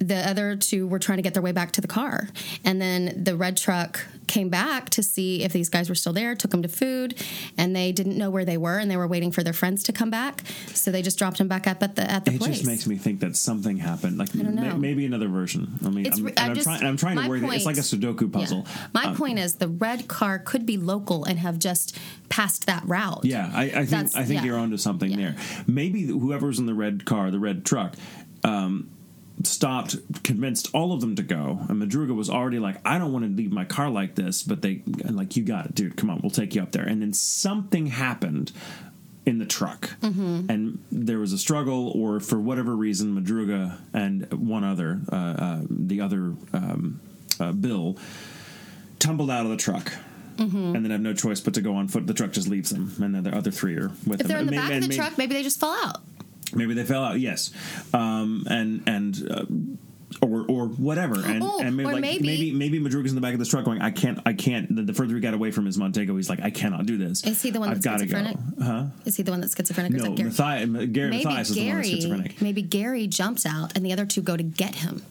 [0.00, 2.28] the other two were trying to get their way back to the car,
[2.64, 6.34] and then the red truck came back to see if these guys were still there,
[6.34, 7.14] took them to food,
[7.56, 9.92] and they didn't know where they were, and they were waiting for their friends to
[9.92, 10.42] come back,
[10.74, 12.54] so they just dropped them back up at the at the It place.
[12.58, 14.18] just makes me think that something happened.
[14.18, 14.76] Like don't may- know.
[14.76, 15.78] maybe another version.
[15.84, 16.82] I mean, It's I'm, and I'm just- trying.
[16.84, 17.42] I'm trying to work.
[17.42, 17.52] it.
[17.56, 18.66] It's like a Sudoku puzzle.
[18.68, 18.86] Yeah.
[18.94, 21.96] My Um, point is the red car could be local and have just
[22.28, 23.24] passed that route.
[23.24, 24.46] Yeah, I, I think That's- I think yeah.
[24.46, 25.16] you're onto something Yeah.
[25.16, 25.36] there.
[25.66, 27.94] Maybe whoever's in the red car, the red truck,
[28.44, 28.88] um,
[29.44, 33.24] stopped, convinced all of them to go, and Madruga was already like, "I don't want
[33.24, 35.96] to leave my car like this," but they like, "You got it, dude.
[35.96, 38.52] Come on, we'll take you up there." And then something happened
[39.26, 40.46] in the truck, Mm-hmm.
[40.50, 45.60] and there was a struggle, or for whatever reason, Madruga and one other, uh, uh,
[45.68, 46.98] the other um,
[47.38, 47.96] uh, Bill,
[48.98, 49.92] tumbled out of the truck.
[50.38, 50.76] Mm-hmm.
[50.76, 52.06] And then have no choice but to go on foot.
[52.06, 54.20] The truck just leaves them, and then the other three are with them.
[54.20, 55.76] If they're in the And back maybe- of the and truck, maybe they just fall
[55.84, 56.00] out.
[56.54, 57.20] Maybe they fell out.
[57.20, 57.50] Yes,
[57.92, 59.30] um, and and.
[59.30, 59.44] Uh,
[60.22, 63.38] or, or whatever, and, and maybe, like, maybe- maybe maybe Madruga's in the back of
[63.38, 64.74] this truck going, I can't, I can't.
[64.74, 67.24] The, the further he got away from his Montego, he's like, I cannot do this.
[67.24, 68.16] Is he the one I've that's got to go.
[68.16, 68.38] schizophrenic?
[68.60, 68.84] Huh?
[69.04, 69.92] Is he the one that's schizophrenic?
[69.92, 70.30] No, that Gary?
[70.30, 72.00] Mathias, Gary maybe Mathias is the one that's Gary.
[72.00, 72.42] schizophrenic.
[72.42, 75.02] Maybe Gary jumps out, and the other two go to get him.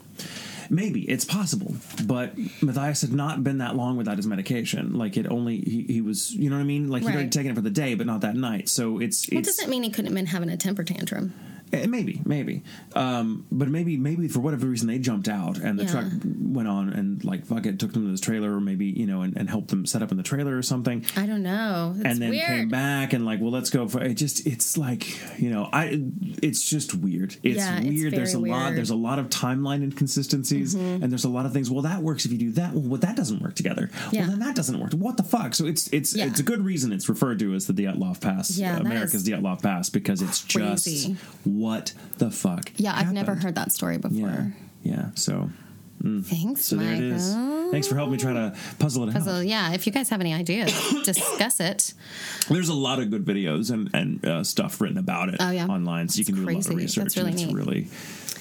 [0.70, 4.94] Maybe it's possible, but Mathias had not been that long without his medication.
[4.94, 6.90] Like it only he, he was, you know what I mean?
[6.90, 8.70] Like he'd already taken it for the day, but not that night.
[8.70, 11.34] So it's it's doesn't mean he couldn't have been having a temper tantrum.
[11.74, 12.64] Eh, Maybe, maybe,
[12.96, 15.92] um, but maybe, maybe for whatever reason they jumped out and the Yeah.
[15.92, 19.06] truck went on and like fuck it, took them to this trailer or maybe you
[19.06, 21.94] know and, and helped them set up in the trailer or something, I don't know.
[21.98, 22.48] It's and then weird.
[22.48, 24.14] came back and like, well, let's go for it.
[24.16, 26.02] Just it's like you know, I
[26.42, 27.36] it's just weird.
[27.44, 28.14] It's Yeah, it's weird.
[28.14, 28.66] there's a very lot.
[28.68, 28.76] Mm-hmm.
[28.76, 31.70] There's a lot of timeline inconsistencies, and there's a lot of things.
[31.70, 32.74] Well, that works if you do that.
[32.74, 33.90] Well, well that doesn't work together.
[34.12, 34.22] Yeah.
[34.22, 34.94] Well, then that doesn't work.
[34.94, 35.54] What the fuck?
[35.54, 36.26] So it's it's Yeah.
[36.28, 38.58] it's a good reason it's referred to as the Dyatlov Pass.
[38.58, 41.18] Yeah, uh, America's Dyatlov Pass because it's just crazy.
[41.58, 42.72] What the fuck.
[42.78, 44.18] Yeah, I've never heard that story before.
[44.30, 44.48] Yeah,
[44.84, 45.06] yeah.
[45.16, 45.50] So
[46.22, 47.34] Thanks, so there it is.
[47.36, 47.72] Michael.
[47.72, 49.46] Thanks for helping me try to puzzle it So out.
[49.48, 50.72] yeah, if you guys have any ideas,
[51.04, 51.94] discuss it.
[52.50, 55.66] There's a lot of good videos and and uh, stuff written about it Oh, yeah.
[55.68, 57.04] online, so you It's can do a lot of research.
[57.04, 57.56] That's really and it's neat.
[57.56, 57.88] really,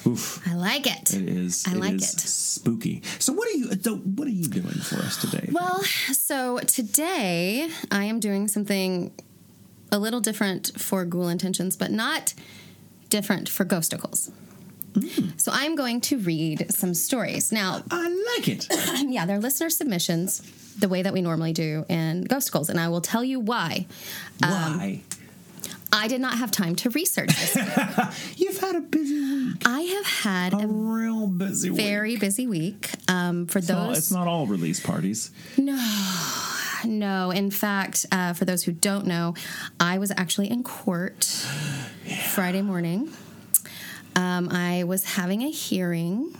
[0.05, 1.13] oof, I like it.
[1.15, 1.65] it is.
[1.67, 2.19] I like is it.
[2.19, 3.01] Spooky.
[3.19, 3.67] So what are you?
[3.69, 5.49] What are you doing for us today?
[5.51, 5.81] Well,
[6.13, 9.11] so today I am doing something
[9.91, 12.33] a little different for Ghoul Intentions, but not
[13.09, 14.31] different for Ghosticles.
[14.93, 15.39] Mm.
[15.39, 17.51] So I'm going to read some stories.
[17.51, 18.67] Now, I like it.
[19.07, 20.41] yeah, they're listener submissions,
[20.79, 23.85] the way that we normally do in Ghosticles, and I will tell you why.
[24.39, 25.01] Why?
[25.91, 27.55] I did not have time to research this.
[28.37, 29.61] You've had a busy week.
[29.65, 31.79] I have had A a real busy week.
[31.81, 32.89] very busy week.
[33.07, 35.31] Um, for It's not, those it's not all release parties.
[35.57, 35.77] No.
[36.85, 37.31] no.
[37.31, 39.33] In fact, uh, for those who don't know,
[39.79, 41.23] I was actually in court
[42.31, 43.09] Friday morning.
[44.15, 46.35] Um, I was having a hearing.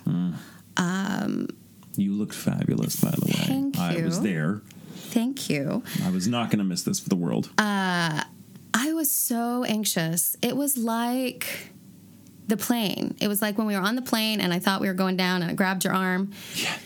[2.00, 3.32] You looked fabulous, by the way.
[3.34, 3.82] Thank you.
[3.82, 4.62] I was there.
[4.95, 5.82] Thank you.
[6.04, 7.50] I was not going to miss this for the world.
[8.80, 10.38] I was so anxious.
[10.43, 11.71] It was like
[12.47, 13.15] the plane.
[13.19, 15.17] It was like when we were on the plane and I thought we were going
[15.17, 16.32] down and I grabbed your arm.
[16.53, 16.78] Yeah.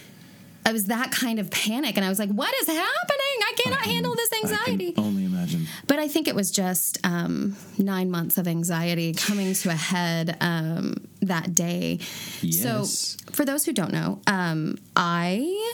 [0.65, 2.87] I was that kind of panic and I was like, what is happening?
[2.87, 4.91] I cannot handle this I anxiety.
[4.93, 5.67] can only imagine.
[5.87, 10.37] But I think it was just um, nine months of anxiety coming to a head
[10.39, 11.99] um, that day.
[12.41, 13.17] Yes.
[13.19, 15.73] So, for those who don't know, um, I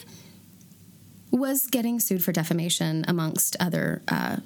[1.32, 4.38] was getting sued for defamation amongst other uh,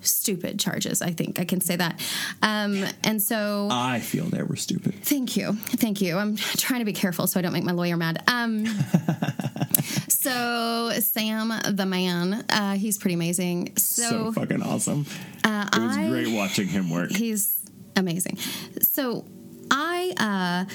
[0.00, 1.02] stupid charges.
[1.02, 2.00] I think I can say that.
[2.42, 4.94] Um, and so, I feel they were stupid.
[5.02, 5.52] Thank you.
[5.54, 6.16] Thank you.
[6.18, 8.22] I'm trying to be careful so I don't make my lawyer mad.
[8.28, 8.66] Um,
[10.08, 13.76] so, Sam, the man, uh, he's pretty amazing.
[13.76, 15.06] So, So, fucking awesome.
[15.44, 17.10] uh, it was I, great watching him work.
[17.10, 17.58] He's
[17.96, 18.38] amazing.
[18.82, 19.24] So,
[19.70, 20.66] I,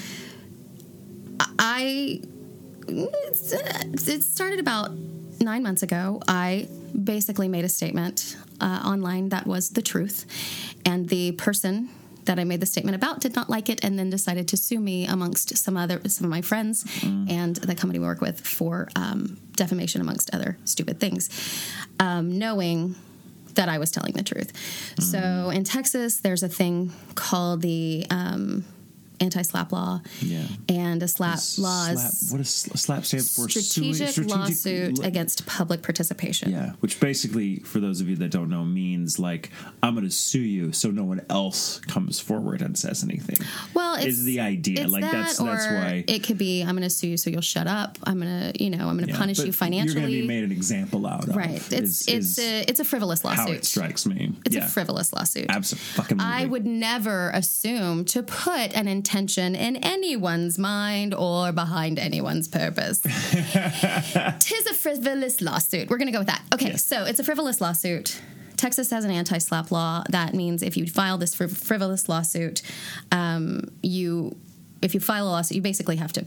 [1.39, 2.21] uh, I,
[2.88, 4.91] it started about
[5.41, 6.21] nine months ago.
[6.28, 6.67] I
[7.03, 10.26] basically made a statement uh, online that was the truth,
[10.86, 11.89] and the person
[12.26, 14.80] that I made the statement about did not like it, and then decided to sue
[14.80, 16.84] me amongst some other some of my friends
[17.30, 21.30] and the company we work with for um, defamation amongst other stupid things,
[21.99, 22.95] um, knowing
[23.53, 24.51] that I was telling the truth.
[24.99, 28.66] So in Texas, there's a thing called the um,
[29.20, 30.45] anti-slap law, Yeah.
[30.70, 33.49] and a slap law Slap, is what does SLAP stands for?
[33.49, 33.61] Sui-
[33.93, 36.51] strategic, lawsuit against public participation.
[36.51, 39.49] Yeah, which basically, for those of you that don't know, means like
[39.84, 43.38] I'm going to sue you so no one else comes forward and says anything.
[43.74, 46.72] Well, it's is the idea like that, that's or that's why it could be I'm
[46.76, 47.97] going to sue you so you'll shut up.
[48.03, 50.01] I'm going to you know I'm going to yeah, punish you financially.
[50.01, 51.36] You're going to be made an example out of.
[51.36, 51.55] right.
[51.55, 53.47] It's is- it's is a it's a frivolous lawsuit.
[53.47, 54.34] how it strikes me.
[54.45, 55.45] It's yeah, a frivolous lawsuit.
[55.49, 56.18] absolutely.
[56.20, 63.01] I would never assume to put an intention in anyone's mind or behind anyone's purpose.
[63.01, 65.91] Tis a frivolous lawsuit.
[65.91, 66.41] We're going to go with that.
[66.51, 68.20] Okay, so it's a frivolous lawsuit.
[68.58, 70.03] Texas has an anti-slap law.
[70.10, 72.64] That means if you file this friv- frivolous lawsuit,
[73.12, 74.36] um, you
[74.82, 76.26] if you file a lawsuit, you basically have to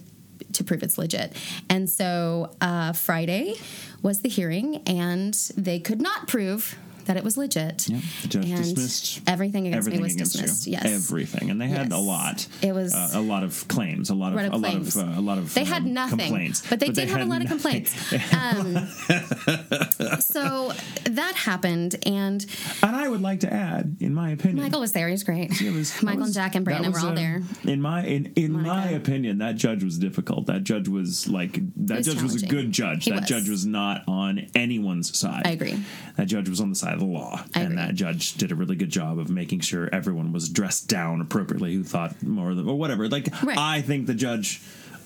[0.52, 1.34] to prove it's legit.
[1.68, 3.54] And so uh, Friday
[4.02, 7.88] was the hearing, and they could not prove that it was legit.
[7.88, 10.66] Yeah, the judge and dismissed everything against everything me was against dismissed.
[10.66, 10.72] you.
[10.74, 11.98] Yes, everything, and they had Yes.
[11.98, 12.46] a lot.
[12.62, 14.96] It was- uh, a lot of claims, a lot of Lot of a lot of
[14.96, 17.28] uh, a lot of They had um, nothing, complaints, but they did have a had
[17.28, 17.94] lot of complaints.
[18.32, 18.88] Um,
[20.20, 20.72] so
[21.04, 22.44] that happened, and
[22.82, 25.08] And I would like to add, in my opinion, Michael was there.
[25.08, 25.60] He was great.
[25.60, 27.42] It was- Michael was- and Jack and Brandon were all uh, there.
[27.64, 30.46] In my in, in my opinion, that judge was difficult.
[30.46, 33.04] That judge was like that was judge was a good judge.
[33.04, 33.28] He that was.
[33.28, 35.42] judge was not on anyone's side.
[35.46, 35.78] I agree.
[36.16, 37.76] That judge was on the side the law, I and agree.
[37.76, 41.74] that judge did a really good job of making sure everyone was dressed down appropriately
[41.74, 43.08] who thought more than or whatever.
[43.08, 43.56] Like Right.
[43.58, 44.60] I think the judge.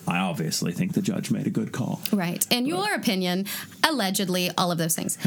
[0.06, 2.00] I obviously think the judge made a good call.
[2.12, 2.44] Right.
[2.50, 3.46] In your opinion,
[3.88, 5.16] allegedly, all of those things.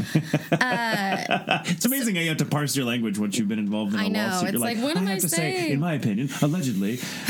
[1.68, 4.04] It's amazing how you have to parse your language once you've been involved in a
[4.04, 4.28] I know.
[4.28, 4.42] lawsuit.
[4.54, 5.72] You're It's like, what I am have I to say, saying?
[5.74, 7.00] in my opinion, allegedly,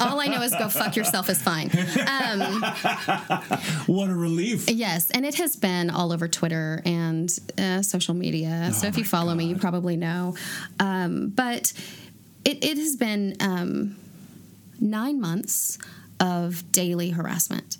[0.00, 1.70] all I know is go fuck yourself is fine.
[1.70, 2.62] Um,
[3.86, 4.68] what a relief.
[4.70, 8.72] yes, and it has been all over Twitter and uh, social media.
[8.74, 10.34] so if you Oh follow me, you probably know.
[10.78, 11.72] Um, but
[12.44, 13.96] it, it has been um,
[14.78, 15.78] nine months
[16.20, 17.78] of daily harassment,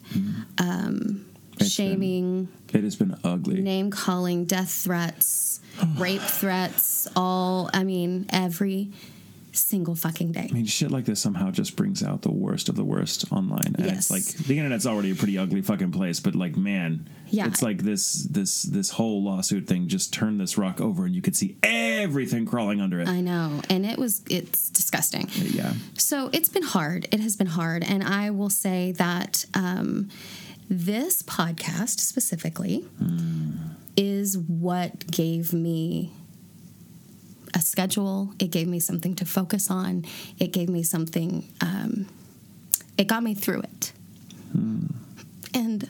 [0.58, 1.26] um,
[1.60, 2.48] It's shaming.
[2.72, 3.60] It has been ugly.
[3.60, 5.60] name calling, death threats,
[5.98, 8.90] rape threats, all, I mean, every
[9.52, 10.48] single fucking day.
[10.50, 13.74] I mean, shit like this somehow just brings out the worst of the worst online.
[13.76, 14.10] And Yes.
[14.10, 17.46] it's like the internet's already a pretty ugly fucking place, but like, man, Yeah.
[17.46, 21.22] it's like this this this whole lawsuit thing just turned this rock over, and you
[21.22, 23.08] could see everything crawling under it.
[23.08, 23.60] I know.
[23.70, 25.28] And it was, it's disgusting.
[25.36, 27.06] yeah, So it's been hard.
[27.12, 27.84] It has been hard.
[27.84, 30.08] And I will say that um,
[30.68, 32.84] this podcast specifically
[33.96, 36.12] is what gave me
[37.54, 38.32] a schedule.
[38.38, 40.04] It gave me something to focus on.
[40.38, 42.06] It gave me something, um,
[42.98, 43.92] it got me through it.
[45.52, 45.88] And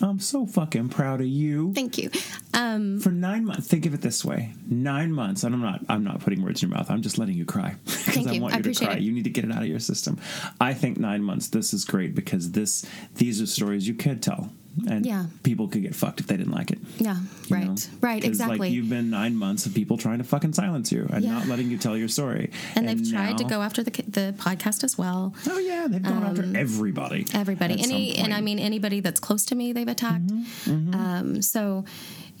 [0.00, 1.72] I'm so fucking proud of you.
[1.74, 2.10] thank you.
[2.54, 6.02] Um, For nine months, think of it this way: nine months, and I'm not, I'm
[6.02, 6.90] not putting words in your mouth.
[6.90, 8.40] I'm just letting you cry because I you.
[8.42, 8.94] want I you to cry.
[8.94, 9.02] it.
[9.02, 10.18] You need to get it out of your system.
[10.60, 11.48] I think nine months.
[11.48, 14.50] This is great because this, these are stories you could tell.
[14.88, 15.26] And Yeah.
[15.42, 16.78] people could get fucked if they didn't like it.
[16.98, 17.16] Yeah,
[17.50, 17.74] right, know?
[18.00, 18.58] right, exactly.
[18.58, 21.32] Like you've been nine months of people trying to fucking silence you and Yeah.
[21.32, 24.84] not letting you tell your story, and they've tried to go after the the podcast
[24.84, 25.34] as well.
[25.48, 27.26] Oh yeah, they've gone after everybody.
[27.34, 30.26] Everybody, any, and I mean anybody that's close to me, they've attacked.
[30.28, 31.84] Mm-hmm, Um, so,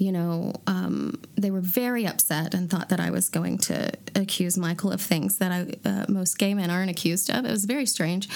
[0.02, 4.58] you know, um, they were very upset and thought that I was going to accuse
[4.58, 7.44] Michael of things that I uh, most gay men aren't accused of.
[7.44, 8.28] It was very strange.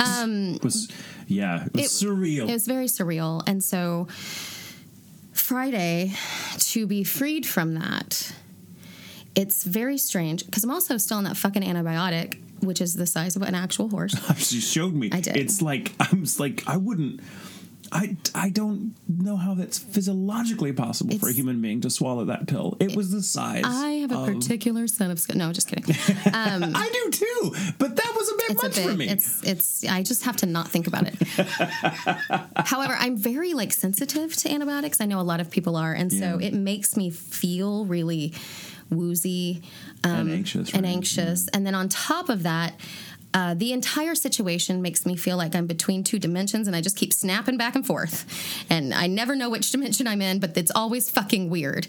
[0.00, 0.88] Um, It was
[1.28, 2.48] yeah, it was it- surreal.
[2.48, 3.42] It was very surreal.
[3.46, 4.08] And so
[5.32, 6.12] Friday,
[6.58, 8.32] to be freed from that,
[9.34, 13.36] it's very strange because I'm also still on that fucking antibiotic, which is the size
[13.36, 14.14] of an actual horse.
[14.38, 15.08] she showed me.
[15.12, 15.36] I did.
[15.36, 17.20] It's like I'm just like I wouldn't.
[17.94, 22.46] I, I don't know how that's physiologically possible for a human being to swallow that
[22.48, 22.76] pill.
[22.80, 23.64] It was the size.
[23.66, 25.36] I have a of- particular set of skin.
[25.36, 25.94] No, just kidding.
[26.32, 28.88] Um, I do too, but that was a bit It's a much bit.
[28.90, 29.08] for me.
[29.08, 29.84] It's it's.
[29.86, 31.14] I just have to not think about it.
[32.66, 35.00] However, I'm very like sensitive to antibiotics.
[35.00, 36.46] I know a lot of people are, and so Yeah.
[36.48, 38.32] it makes me feel really
[38.90, 39.62] woozy
[40.04, 40.72] and um, anxious.
[40.74, 40.92] and right?
[40.92, 41.48] anxious.
[41.48, 42.74] And then on top of that,
[43.34, 46.96] uh, the entire situation makes me feel like I'm between two dimensions and I just
[46.96, 48.26] keep snapping back and forth.
[48.68, 51.86] And I never know which dimension I'm in, but it's always fucking weird.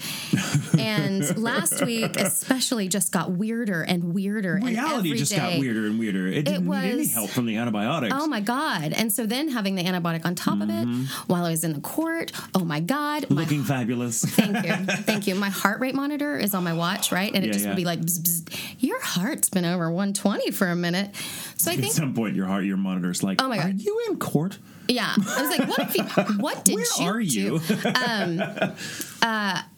[0.77, 4.55] and last week, especially, just got weirder and weirder.
[4.55, 6.27] and Reality every just got weirder and weirder.
[6.27, 8.13] It didn't need any help from the antibiotics.
[8.17, 8.93] Oh my God.
[8.93, 10.87] And so then having the antibiotic on top of it
[11.27, 13.29] while I was in the court, oh my God.
[13.29, 14.23] My, Looking fabulous.
[14.25, 14.73] thank you.
[15.03, 15.35] Thank you.
[15.35, 17.33] My heart rate monitor is on my watch, right?
[17.33, 17.71] And it Yeah, just yeah.
[17.71, 21.11] would be like, bzz, bzz, your heart's been over 120 for a minute.
[21.57, 23.69] So I think At some point, your heart, your monitor's like, Oh my god, "Are
[23.71, 24.57] you in court?
[24.87, 25.13] yeah.
[25.17, 26.03] I was like, what if you,
[26.39, 27.75] what did Where you are you?" do?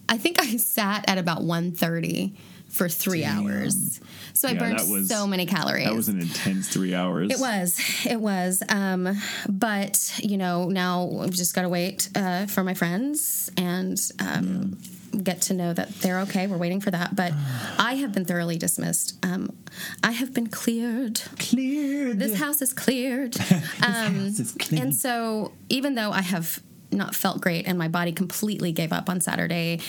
[0.08, 2.36] I think I sat at about 130
[2.70, 4.00] for three hours.
[4.34, 5.86] So I Yeah, burned was- so many calories.
[5.88, 7.32] That was an intense three hours.
[7.32, 7.80] It was.
[8.06, 8.62] It was.
[8.70, 9.16] Um,
[9.50, 14.78] but, you know, now I've just got to wait uh, for my friends and um,
[15.24, 16.48] get to know that they're okay.
[16.48, 17.16] We're waiting for that.
[17.16, 17.34] But
[17.78, 19.18] I have been thoroughly dismissed.
[19.26, 19.56] Um,
[20.04, 21.22] I have been cleared.
[21.40, 22.20] cleared.
[22.20, 23.36] This house is cleared.
[23.86, 24.56] Um, house is.
[24.72, 26.62] And so, even though I have
[26.92, 29.80] not felt great and my body completely gave up on Saturday,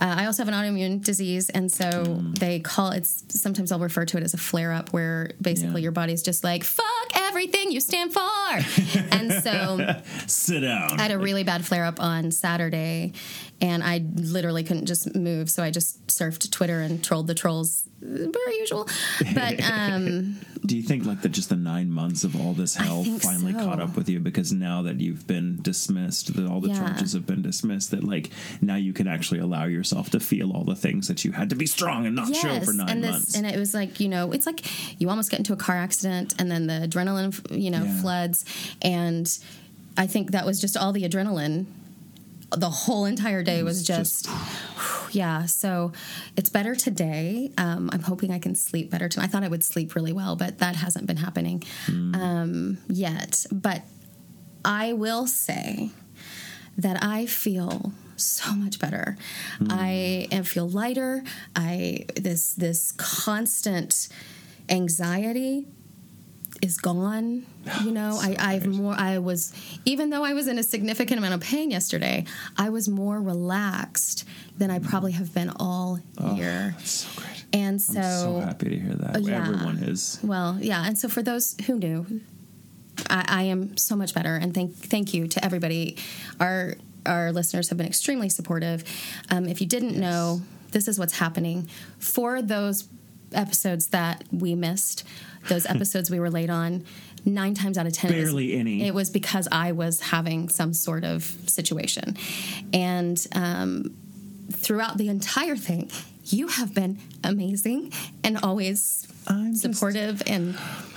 [0.00, 2.38] uh, I also have an autoimmune disease, and so Mm.
[2.38, 5.84] they call it's sometimes I'll refer to it as a flare up, where basically Yeah.
[5.86, 7.01] your body's just like fuck
[7.42, 8.20] everything you stand for,
[9.10, 9.94] and so
[10.26, 10.98] Sit down.
[10.98, 13.12] I had a really bad flare up on Saturday,
[13.60, 17.88] and I literally couldn't just move, so I just surfed Twitter and trolled the trolls,
[18.00, 18.88] per usual.
[19.34, 20.36] But um,
[20.66, 23.58] Do you think like that just the nine months of all this hell finally so.
[23.64, 26.78] caught up with you because now that you've been dismissed, that all the Yeah.
[26.78, 28.30] charges have been dismissed, that like
[28.60, 31.56] now you can actually allow yourself to feel all the things that you had to
[31.56, 33.34] be strong and not show for nine and this, months.
[33.36, 34.60] and it was like you know, it's like
[35.00, 38.00] you almost get into a car accident, and then the adrenaline, you know, Yeah.
[38.00, 38.44] floods,
[38.82, 39.38] and
[39.96, 41.66] I think that was just all the adrenaline.
[42.54, 44.28] The whole entire day was, was just,
[45.12, 45.46] yeah.
[45.46, 45.92] So
[46.36, 47.50] it's better today.
[47.56, 49.24] Um, I'm hoping I can sleep better tonight.
[49.24, 52.14] I thought I would sleep really well, but that hasn't been happening Mm.
[52.16, 53.46] um, yet.
[53.50, 53.82] But
[54.64, 55.90] I will say
[56.76, 59.16] that I feel so much better.
[59.68, 61.24] I I feel lighter.
[61.56, 64.08] I this this constant
[64.68, 65.66] anxiety
[66.62, 67.44] is gone.
[67.84, 68.94] You know, I, I've more.
[68.94, 69.52] I was
[69.84, 72.24] even though I was in a significant amount of pain yesterday.
[72.56, 74.24] I was more relaxed
[74.56, 75.98] than I probably have been all
[76.34, 76.74] year.
[76.78, 77.44] That's so great.
[77.52, 79.22] And I'm so, so happy to hear that.
[79.22, 79.46] yeah.
[79.46, 80.18] Everyone is.
[80.22, 80.86] well, yeah.
[80.86, 82.22] And so for those who knew,
[83.10, 84.36] I, I am so much better.
[84.36, 85.96] And thank thank you to everybody.
[86.40, 88.84] Our our listeners have been extremely supportive.
[89.28, 92.88] Um, if you didn't know, this is what's happening for those
[93.34, 95.04] episodes that we missed,
[95.48, 96.84] those episodes we were late on.
[97.24, 98.84] Nine times out of ten, it was- Barely any.
[98.86, 102.16] It was because I was having some sort of situation,
[102.72, 103.94] and um,
[104.50, 105.88] throughout the entire thing,
[106.24, 107.92] you have been amazing
[108.24, 110.56] and always I'm just- supportive and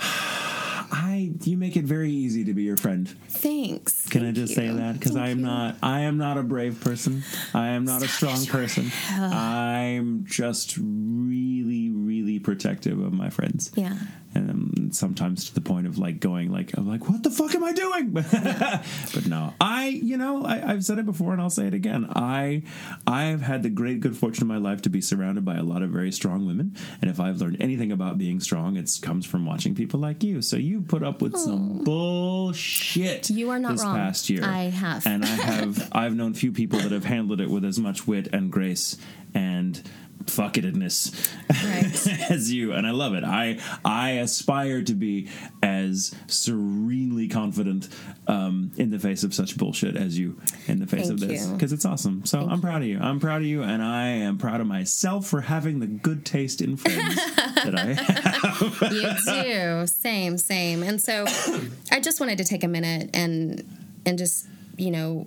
[0.88, 3.08] I you make it very easy to be your friend.
[3.28, 4.08] thanks.
[4.08, 4.94] Can I Thank just say that?
[4.98, 5.46] Because I am you.
[5.46, 5.76] not.
[5.82, 7.22] I am not a brave person.
[7.54, 8.90] I am not a strong person.
[9.10, 13.72] I'm just really, really protective of my friends.
[13.74, 13.96] Yeah.
[14.36, 17.54] And um, sometimes to the point of like going like I'm like what the fuck
[17.54, 18.10] am I doing?
[19.14, 22.06] but no, I you know I, I've said it before and I'll say it again.
[22.14, 22.62] I
[23.06, 25.82] I've had the great good fortune in my life to be surrounded by a lot
[25.82, 29.46] of very strong women, and if I've learned anything about being strong, it comes from
[29.46, 30.42] watching people like you.
[30.42, 33.30] So you put up with some bullshit.
[33.30, 33.96] You are not this wrong.
[33.96, 34.44] past year.
[34.44, 35.06] I have.
[35.06, 38.28] and I have I've known few people that have handled it with as much wit
[38.32, 38.96] and grace
[39.34, 39.82] and
[40.24, 42.30] fuckitedness Right.
[42.30, 43.22] as you and I love it.
[43.24, 45.28] I I aspire to be
[45.62, 47.88] as serenely confident
[48.26, 51.46] um, in the face of such bullshit as you in the face Thank of this
[51.46, 52.24] because it's awesome.
[52.24, 52.98] So I'm proud of you.
[53.00, 56.60] I'm proud of you, and I am proud of myself for having the good taste
[56.60, 58.92] in friends that I have.
[58.92, 61.24] you do same same and so
[61.90, 63.64] i just wanted to take a minute and
[64.04, 64.46] and just
[64.76, 65.26] you know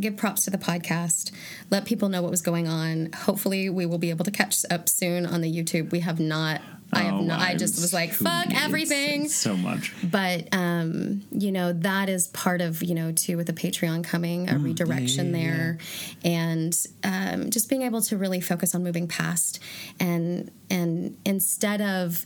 [0.00, 1.30] give props to the podcast
[1.70, 3.10] let people know what was going on.
[3.14, 5.90] Hopefully we will be able to catch up soon on the youtube.
[5.92, 6.60] We have not
[6.92, 9.28] i have Oh, not i I'm just was like fuck everything.
[9.28, 9.92] So much.
[10.04, 14.48] but um you know that is part of you know too with the patreon coming
[14.48, 15.78] a redirection Mm, yeah, yeah, there
[16.24, 19.58] and um just being able to really focus on moving past
[19.98, 22.24] and and instead of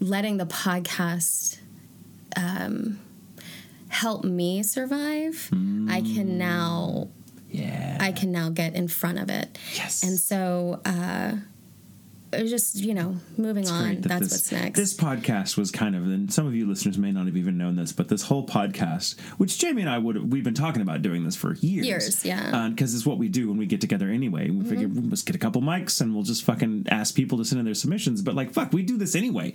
[0.00, 1.58] letting the podcast
[2.36, 2.98] um
[3.94, 5.48] help me survive
[5.88, 7.08] i can now
[7.48, 7.96] Yeah.
[8.00, 10.02] i can now get in front of it Yes.
[10.02, 11.32] and so uh
[12.38, 16.02] just you know moving on that that's this, what's next This podcast was kind of,
[16.04, 19.18] and some of you listeners may not have even known this, but this whole podcast,
[19.38, 22.50] which Jamie and I would we've been talking about doing this for years, Years, yeah.
[22.50, 22.70] Mm-hmm.
[22.70, 24.50] because it's what we do when we get together anyway.
[24.50, 27.58] We figure let's get a couple mics and we'll just fucking ask people to send
[27.58, 28.22] in their submissions.
[28.22, 29.52] But like, fuck, we do this anyway.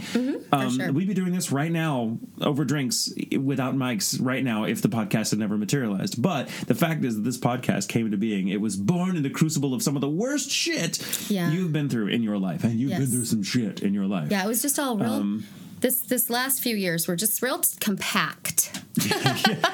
[0.52, 0.92] um, sure.
[0.92, 5.32] We'd be doing this right now over drinks without mics right now if the podcast
[5.32, 6.22] had never materialized.
[6.22, 8.48] But the fact is that this podcast came into being.
[8.50, 11.00] It was born in the crucible of some of the worst shit
[11.30, 11.52] Yeah.
[11.52, 14.30] you've been through in your life, and you've been through some shit in your life.
[14.32, 15.12] Yeah, it was just all real.
[15.14, 15.46] Um,
[15.82, 18.72] this this last few years were just real compact.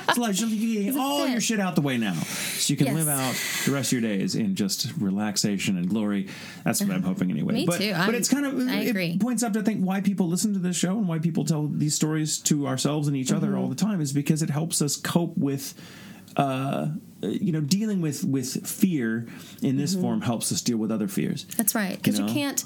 [0.08, 2.96] It's like you're getting all your shit out the way now, so you can Yes.
[2.96, 3.36] live out
[3.66, 6.28] the rest of your days in just relaxation and glory.
[6.64, 7.54] That's what I'm hoping anyway.
[7.54, 7.92] Me but, too.
[7.92, 9.18] But I'm- it's kind of I it agree.
[9.18, 11.96] points up to think why people listen to this show and why people tell these
[11.96, 13.58] stories to ourselves and each other Mm-hmm.
[13.58, 15.74] all the time is because it helps us cope with.
[16.38, 16.88] Uh,
[17.26, 19.28] Uh, you know, dealing with with fear
[19.62, 20.02] in this mm-hmm.
[20.02, 21.46] form helps us deal with other fears.
[21.58, 22.34] That's right, because you, know?
[22.34, 22.64] can't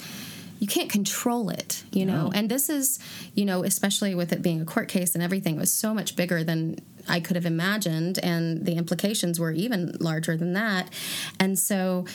[0.59, 2.27] you can't control it, you know.
[2.27, 2.31] No.
[2.33, 2.99] And this is,
[3.33, 6.15] you know, especially with it being a court case and everything, it was so much
[6.15, 10.89] bigger than I could have imagined, and the implications were even larger than that.
[11.39, 12.05] And so,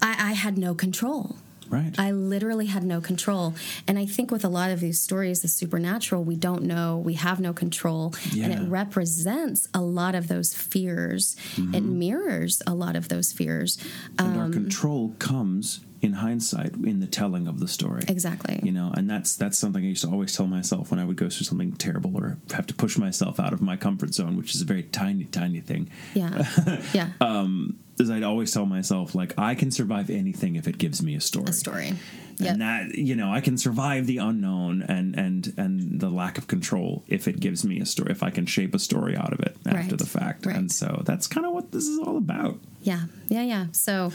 [0.00, 1.36] I, I had no control.
[1.68, 1.94] Right.
[1.98, 3.54] I literally had no control.
[3.88, 7.14] And I think with a lot of these stories, the supernatural, we don't know, we
[7.14, 8.14] have no control.
[8.40, 11.36] And it represents a lot of those fears.
[11.56, 11.98] It Mm-hmm.
[11.98, 13.78] mirrors a lot of those fears.
[14.18, 18.02] and Um, our control comes in hindsight in the telling of the story.
[18.08, 18.60] Exactly.
[18.62, 21.16] you know and that's that's something i used to always tell myself when i would
[21.16, 24.54] go through something terrible or have to push myself out of my comfort zone which
[24.54, 26.46] is a very tiny tiny thing Yeah.
[26.92, 27.08] Yeah.
[27.20, 31.14] um is i'd always tell myself like i can survive anything if it gives me
[31.14, 31.92] a story a story.
[32.38, 32.50] Yep.
[32.52, 36.46] and that you know i can survive the unknown and and and the lack of
[36.48, 39.40] control if it gives me a story if i can shape a story out of
[39.40, 39.98] it after Right.
[39.98, 40.56] the fact Right.
[40.56, 43.66] and so that's kind of what this is all about Yeah, yeah, yeah.
[43.72, 44.12] So,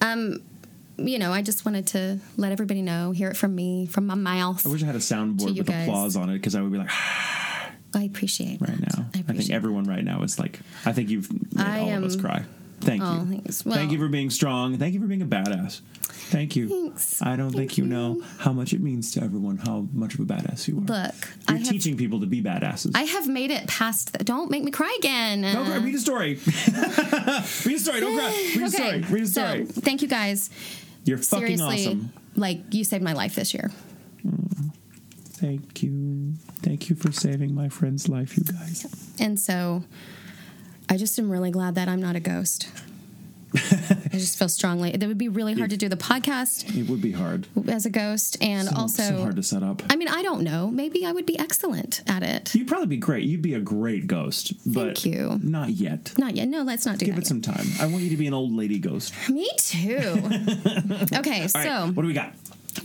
[0.00, 0.40] um,
[0.98, 4.14] you know, I just wanted to let everybody know, hear it from me, from my
[4.14, 4.64] mouth.
[4.66, 5.88] i wish i had a soundboard with guys.
[5.88, 6.90] applause on it because i would be like
[7.94, 8.98] I appreciate right that.
[8.98, 9.06] now.
[9.14, 12.04] I, I, think everyone right now is like, I think you've made I all of
[12.04, 12.42] us cry.
[12.82, 13.26] Thank Oh, you.
[13.26, 13.64] thanks.
[13.64, 14.76] Well- Thank you for being strong.
[14.78, 15.80] Thank you for being a badass.
[16.02, 16.68] Thank you.
[16.68, 17.20] Thanks.
[17.22, 17.90] I don't think you you.
[17.90, 20.80] know how much it means to everyone how much of a badass you are.
[20.80, 21.14] Look,
[21.48, 22.92] You're I have, teaching people to be badasses.
[22.94, 24.12] I have made it past.
[24.16, 25.42] The, don't make me cry again.
[25.42, 25.76] don't cry.
[25.76, 26.38] Read a story.
[26.46, 28.00] read a story.
[28.00, 28.52] Don't cry.
[28.56, 29.00] Read a story.
[29.02, 29.66] Read a story.
[29.66, 30.48] So, thank you guys.
[31.04, 32.12] You're fucking Seriously, awesome.
[32.36, 33.70] like you saved my life this year.
[34.26, 34.72] Mm.
[35.34, 36.34] Thank you.
[36.62, 38.86] Thank you for saving my friend's life, you guys.
[39.18, 39.82] And so
[40.92, 42.68] I just am really glad that I'm not a ghost.
[43.54, 44.90] I just feel strongly.
[44.90, 47.46] That it would be really hard to do the podcast It would be hard.
[47.66, 49.82] as a ghost and So, also so hard to set up.
[49.88, 50.70] I mean, I don't know.
[50.70, 52.54] Maybe I would be excellent at it.
[52.54, 53.24] You'd probably be great.
[53.24, 54.52] You'd be a great ghost.
[54.70, 55.40] But Thank you.
[55.42, 56.12] Not yet.
[56.18, 56.48] Not yet.
[56.48, 57.64] No, let's not do Give it some time.
[57.80, 59.14] I want you to be an old lady ghost.
[59.30, 59.96] Me too.
[61.14, 62.34] okay, so right, what do we got?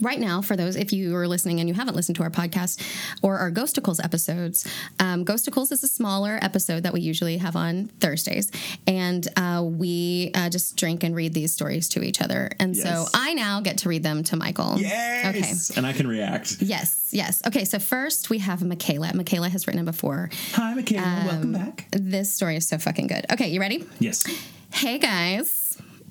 [0.02, 2.82] Right now, for those if you are listening and you haven't listened to our podcast
[3.22, 4.68] or our Ghosticles episodes,
[5.00, 8.52] um, Ghosticles is a smaller episode that we usually have on Thursdays,
[8.86, 12.52] and uh, we uh, just drink and read these stories to each other.
[12.60, 14.80] And so I now get to read them to Michael.
[14.80, 15.72] Yes.
[15.72, 15.78] Okay.
[15.78, 16.62] And I can react.
[16.62, 17.10] Yes.
[17.12, 17.42] Yes.
[17.48, 17.66] Okay.
[17.66, 19.12] So first we have Michaela.
[19.14, 20.30] Michaela has written it before.
[20.54, 21.08] Hi, Michaela.
[21.08, 21.88] Um, Welcome back.
[21.92, 23.26] This story is so fucking good.
[23.32, 23.86] Okay, you ready?
[24.00, 24.26] Yes.
[24.72, 25.66] Hey guys.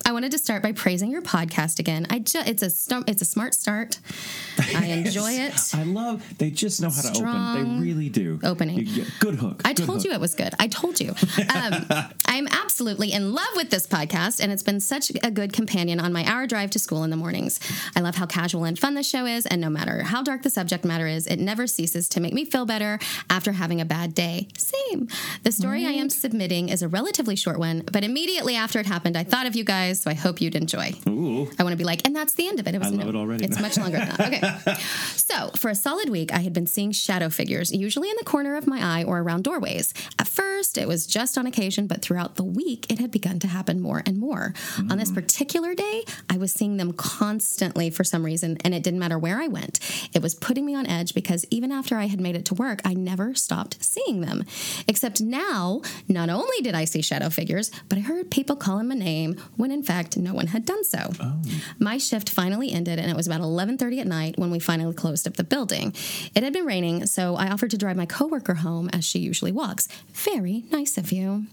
[0.07, 2.07] I wanted to start by praising your podcast again.
[2.11, 3.98] I just it's a stum- it's a smart start.
[4.76, 5.74] I enjoy it.
[5.74, 6.22] I love.
[6.38, 7.80] They just know how to open.
[7.80, 8.38] They really do.
[8.44, 8.86] opening.
[8.86, 9.62] You good hook.
[9.64, 10.07] I good told hook.
[10.07, 10.54] you it was good.
[10.61, 11.11] I told you.
[11.11, 15.54] Um, I I'm absolutely in love with this podcast, and it's been such a good
[15.54, 17.59] companion on my hour drive to school in the mornings.
[17.96, 20.50] I love how casual and fun the show is, and no matter how dark the
[20.50, 22.98] subject matter is, it never ceases to make me feel better
[23.30, 24.48] after having a bad day.
[24.59, 25.09] Same.
[25.44, 29.16] The story I am submitting is a relatively short one, but immediately after it happened,
[29.16, 30.93] I thought of you guys, so I hope you'd enjoy.
[31.09, 31.51] Ooh.
[31.59, 32.74] I want to be like, and that's the end of it.
[32.74, 33.44] It was I love it already.
[33.44, 34.66] It's much longer than that.
[34.66, 34.74] Okay.
[35.27, 38.55] So, for a solid week, I had been seeing shadow figures, usually in the corner
[38.55, 39.93] of my eye or around doorways.
[40.20, 43.48] At first, it was just on occasion, but throughout the week, it had begun to
[43.48, 44.55] happen more and more.
[44.89, 45.14] On this mm.
[45.14, 49.40] particular day, I was seeing them constantly for some reason, and it didn't matter where
[49.40, 49.81] I went.
[50.14, 52.81] It was putting me on edge because even after I had made it to work,
[52.85, 54.44] I never stopped seeing them.
[54.86, 58.94] Except now, not only did I see shadow figures, but I heard people calling my
[58.94, 61.10] name when in fact no one had done so.
[61.20, 61.40] Oh.
[61.78, 65.26] My shift finally ended and it was about 11:30 at night when we finally closed
[65.26, 65.94] up the building.
[66.34, 69.52] It had been raining, so I offered to drive my coworker home as she usually
[69.52, 69.88] walks.
[70.12, 71.46] Very nice of you.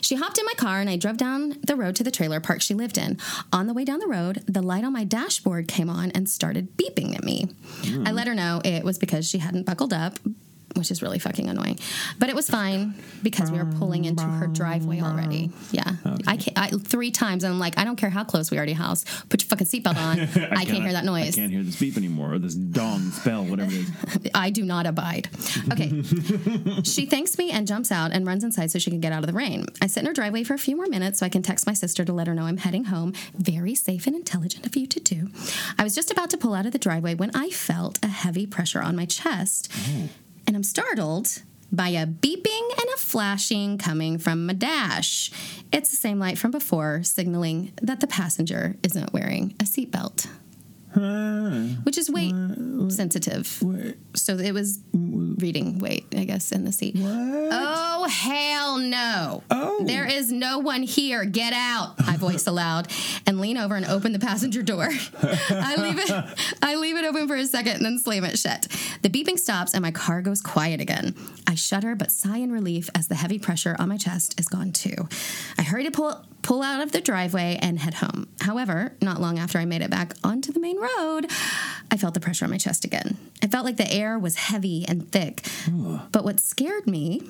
[0.00, 2.60] She hopped in my car and I drove down the road to the trailer park
[2.60, 3.18] she lived in.
[3.52, 6.76] On the way down the road, the light on my dashboard came on and started
[6.76, 7.46] beeping at me.
[7.84, 8.06] Hmm.
[8.06, 10.18] I let her know it was because she hadn't buckled up,
[10.76, 11.78] which is really fucking annoying.
[12.18, 15.50] But it was fine because we were pulling into her driveway already.
[15.72, 15.92] Yeah,
[16.26, 16.58] I can't.
[16.58, 18.78] I, three times, and I'm like, I don't care how close we are to your
[18.78, 19.04] house.
[19.28, 20.20] Put your fucking seatbelt on.
[20.56, 21.36] I, can't hear that noise.
[21.36, 24.30] I can't hear this beep anymore, or this dong spell, whatever it is.
[24.34, 25.28] I do not abide.
[25.72, 26.02] Okay.
[26.82, 29.26] she thanks me and jumps out and runs inside so she can get out of
[29.26, 29.66] the rain.
[29.82, 31.72] I sit in her driveway for a few more minutes so I can text my
[31.72, 33.12] sister to let her know I'm heading home.
[33.34, 35.28] Very safe and intelligent of you to do.
[35.78, 38.46] I was just about to pull out of the driveway when I felt a heavy
[38.46, 39.72] pressure on my chest.
[39.88, 40.08] Oh.
[40.48, 45.30] And I'm startled by a beeping and a flashing coming from my dash.
[45.70, 50.26] It's the same light from before, signaling that the passenger isn't wearing a seatbelt
[51.84, 52.34] which is weight
[52.90, 53.46] sensitive.
[54.14, 56.96] So it was reading weight, I guess, in the seat.
[56.98, 59.42] Oh, hell no.
[59.50, 59.84] Oh.
[59.84, 61.24] There is no one here.
[61.24, 62.88] Get out, I voice aloud
[63.26, 64.88] and lean over and open the passenger door.
[64.90, 66.10] I leave it
[66.62, 68.66] I leave it open for a second and then slam it shut.
[69.02, 71.14] The beeping stops and my car goes quiet again.
[71.46, 74.72] I shudder but sigh in relief as the heavy pressure on my chest is gone
[74.72, 75.08] too.
[75.56, 78.26] I hurry to pull pull out of the driveway and head home.
[78.40, 81.26] However, not long after I made it back onto the main road,
[81.90, 83.18] I felt the pressure on my chest again.
[83.42, 85.46] I felt like the air was heavy and thick.
[86.10, 87.20] But what scared me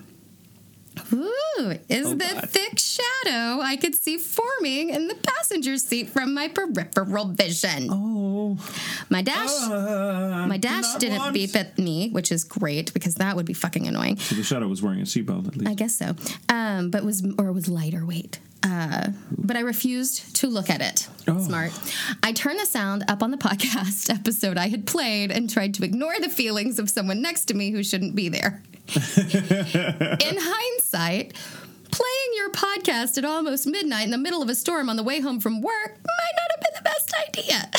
[1.13, 2.49] Ooh, is Oh, the God.
[2.51, 7.89] thick shadow I could see forming in the passenger seat from my peripheral vision.
[7.91, 8.57] Oh.
[9.09, 11.33] My dash Uh, my dash didn't once.
[11.35, 14.17] beep at me, which is great because that would be fucking annoying.
[14.19, 15.71] So the shadow was wearing a seatbelt at least.
[15.71, 16.15] I guess so.
[16.49, 18.39] Um, but was or was lighter weight.
[18.63, 21.09] Uh, but I refused to look at it.
[21.29, 21.39] Oh.
[21.41, 21.73] Smart.
[22.23, 25.85] I turned the sound up on the podcast episode I had played and tried to
[25.85, 28.63] ignore the feelings of someone next to me who shouldn't be there.
[28.95, 31.35] in hindsight,
[31.91, 35.21] playing your podcast at almost midnight in the middle of a storm on the way
[35.21, 37.71] home from work might not have been the best idea.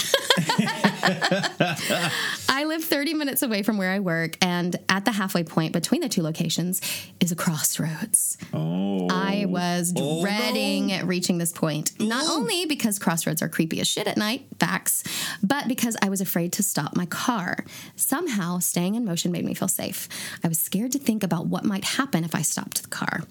[2.49, 6.01] I live 30 minutes away from where I work, and at the halfway point between
[6.01, 6.81] the two locations
[7.19, 8.37] is a crossroads.
[8.53, 9.07] oh.
[9.11, 14.07] I was Oh, dreading reaching this point, not only because crossroads are creepy as shit
[14.07, 15.03] at night, facts,
[15.41, 17.65] but because I was afraid to stop my car.
[17.95, 20.07] Somehow, staying in motion made me feel safe.
[20.43, 23.21] I was scared to think about what might happen if I stopped the car.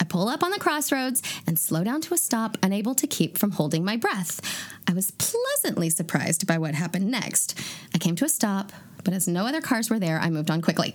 [0.00, 3.36] I pull up on the crossroads and slow down to a stop, unable to keep
[3.36, 4.40] from holding my breath.
[4.86, 7.58] I was pleasantly surprised by what happened next.
[7.94, 8.72] I came to a stop,
[9.04, 10.94] but as no other cars were there, I moved on quickly.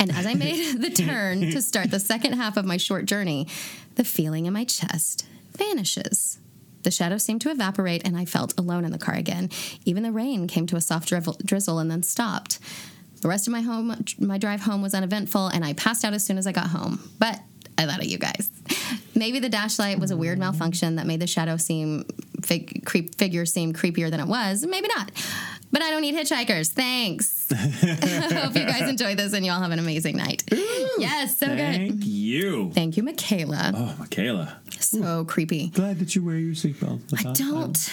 [0.00, 3.48] And as I made the turn to start the second half of my short journey,
[3.96, 5.26] the feeling in my chest
[5.56, 6.38] vanishes.
[6.84, 9.50] The shadows seemed to evaporate, and I felt alone in the car again.
[9.84, 11.12] Even the rain came to a soft
[11.44, 12.60] drizzle and then stopped.
[13.20, 16.24] The rest of my home, my drive home was uneventful, and I passed out as
[16.24, 17.10] soon as I got home.
[17.18, 17.40] But
[17.78, 18.50] I thought of you guys.
[19.14, 22.04] Maybe the dash light was a weird malfunction that made the shadow seem
[22.42, 24.64] fig- creep, figure seem creepier than it was.
[24.66, 25.10] Maybe not.
[25.70, 26.68] But I don't need hitchhikers.
[26.72, 27.46] Thanks.
[27.52, 27.54] I
[28.44, 30.42] Hope you guys enjoy this and you all have an amazing night.
[30.98, 31.56] yes, so good.
[31.58, 32.70] Thank you.
[32.72, 33.72] Thank you, Michaela.
[33.74, 34.58] Oh, Michaela.
[34.80, 35.68] So creepy.
[35.68, 37.00] Glad that you wear your seatbelt.
[37.18, 37.90] I don't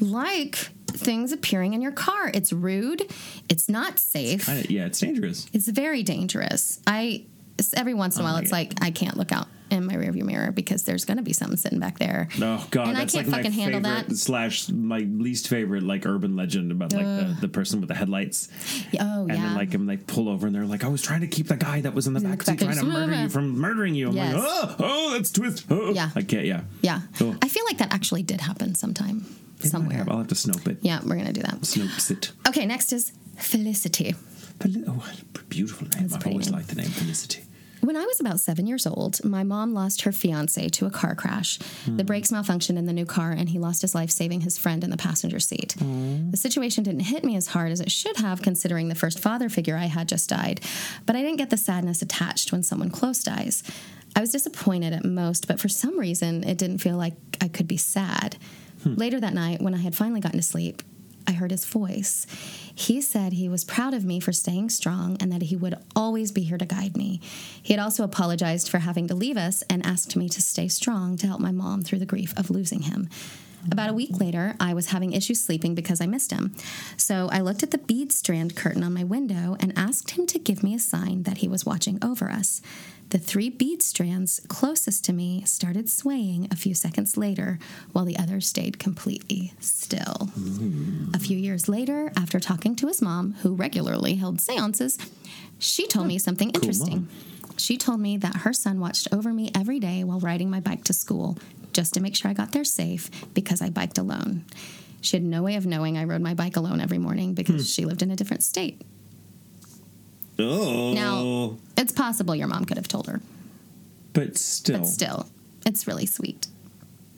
[0.00, 0.56] like
[0.88, 2.30] things appearing in your car.
[2.34, 3.10] It's rude.
[3.48, 4.48] It's not safe.
[4.48, 5.46] I, yeah, it's dangerous.
[5.52, 6.80] It's very dangerous.
[6.86, 7.24] I
[7.74, 8.54] every once in a oh, while, like it's it.
[8.54, 11.56] like I can't look out in my rearview mirror because there's going to be something
[11.56, 12.28] sitting back there.
[12.40, 14.12] Oh God, And I can't like fucking handle that.
[14.16, 18.48] slash my least favorite like urban legend about like the, the person with the headlights.
[19.00, 19.34] Oh and yeah.
[19.34, 21.48] And then like him like pull over and they're like, I was trying to keep
[21.48, 24.08] the guy that was in the back seat trying to murder you from murdering you.
[24.08, 24.34] I'm Yes.
[24.34, 25.64] like, oh, oh, that's twist.
[25.68, 25.92] Oh.
[25.92, 26.10] Yeah.
[26.14, 26.44] I can't.
[26.46, 26.62] Yeah.
[26.82, 27.00] yeah.
[27.20, 27.36] Oh.
[27.42, 29.24] I feel like that actually did happen sometime
[29.60, 30.04] somewhere.
[30.08, 30.78] I'll have to snope it.
[30.82, 31.60] Yeah, we're gonna do that.
[31.62, 32.30] Snopes it.
[32.46, 34.12] Okay, next is Felicity.
[34.12, 35.04] Fel- Oh,
[35.48, 36.08] beautiful name.
[36.14, 36.54] I've always name.
[36.56, 37.42] liked the name Felicity.
[37.86, 41.14] When I was about seven years old, my mom lost her fiance to a car
[41.14, 41.58] crash.
[41.86, 42.06] The hmm.
[42.06, 44.90] brakes malfunctioned in the new car, and he lost his life saving his friend in
[44.90, 45.76] the passenger seat.
[45.78, 46.32] Hmm.
[46.32, 49.48] The situation didn't hit me as hard as it should have, considering the first father
[49.48, 50.62] figure I had just died,
[51.06, 53.62] but I didn't get the sadness attached when someone close dies.
[54.16, 57.68] I was disappointed at most, but for some reason, it didn't feel like I could
[57.68, 58.36] be sad.
[58.82, 58.94] Hmm.
[58.94, 60.82] Later that night, when I had finally gotten to sleep,
[61.26, 62.26] I heard his voice.
[62.74, 66.32] He said he was proud of me for staying strong and that he would always
[66.32, 67.20] be here to guide me.
[67.62, 71.16] He had also apologized for having to leave us and asked me to stay strong
[71.18, 73.08] to help my mom through the grief of losing him.
[73.70, 76.54] About a week later, I was having issues sleeping because I missed him.
[76.96, 80.38] So I looked at the bead strand curtain on my window and asked him to
[80.38, 82.60] give me a sign that he was watching over us.
[83.10, 87.58] The three bead strands closest to me started swaying a few seconds later,
[87.92, 90.30] while the others stayed completely still.
[91.14, 94.98] A few years later, after talking to his mom, who regularly held seances,
[95.58, 97.08] she told me something interesting.
[97.56, 100.84] She told me that her son watched over me every day while riding my bike
[100.84, 101.38] to school,
[101.72, 104.44] just to make sure I got there safe because I biked alone.
[105.00, 107.62] She had no way of knowing I rode my bike alone every morning because hmm.
[107.62, 108.82] she lived in a different state.
[110.38, 110.92] Oh.
[110.92, 113.20] Now, it's possible your mom could have told her,
[114.12, 114.78] but still.
[114.80, 115.28] but still,
[115.64, 116.46] it's really sweet.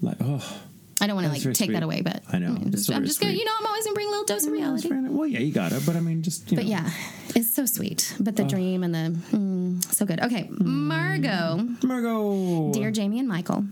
[0.00, 0.60] Like, oh.
[1.00, 2.48] I don't want to like take that away, but I know.
[2.52, 4.52] mean, It's just- just gonna, you know, I'm always gonna bring a little dose of
[4.52, 4.88] reality.
[4.92, 5.84] Well, yeah, you got it.
[5.86, 6.70] But I mean, just, you But know.
[6.72, 6.90] yeah,
[7.36, 8.14] it's so sweet.
[8.18, 10.20] But the dream and the mm, so good.
[10.20, 12.72] Okay, Margot, Margot.
[12.72, 13.64] dear Jamie and Michael.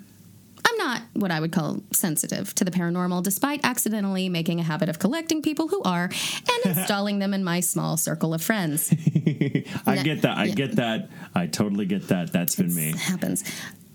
[0.78, 4.89] I'm not what I would call sensitive to the paranormal, despite accidentally making a habit
[4.89, 8.90] of collecting people who are and installing them in my small circle of friends.
[9.86, 10.35] I get that.
[10.36, 10.55] I Yeah.
[10.55, 11.09] get that.
[11.35, 12.32] I totally get that.
[12.32, 12.94] That's been me.
[12.97, 13.44] happens.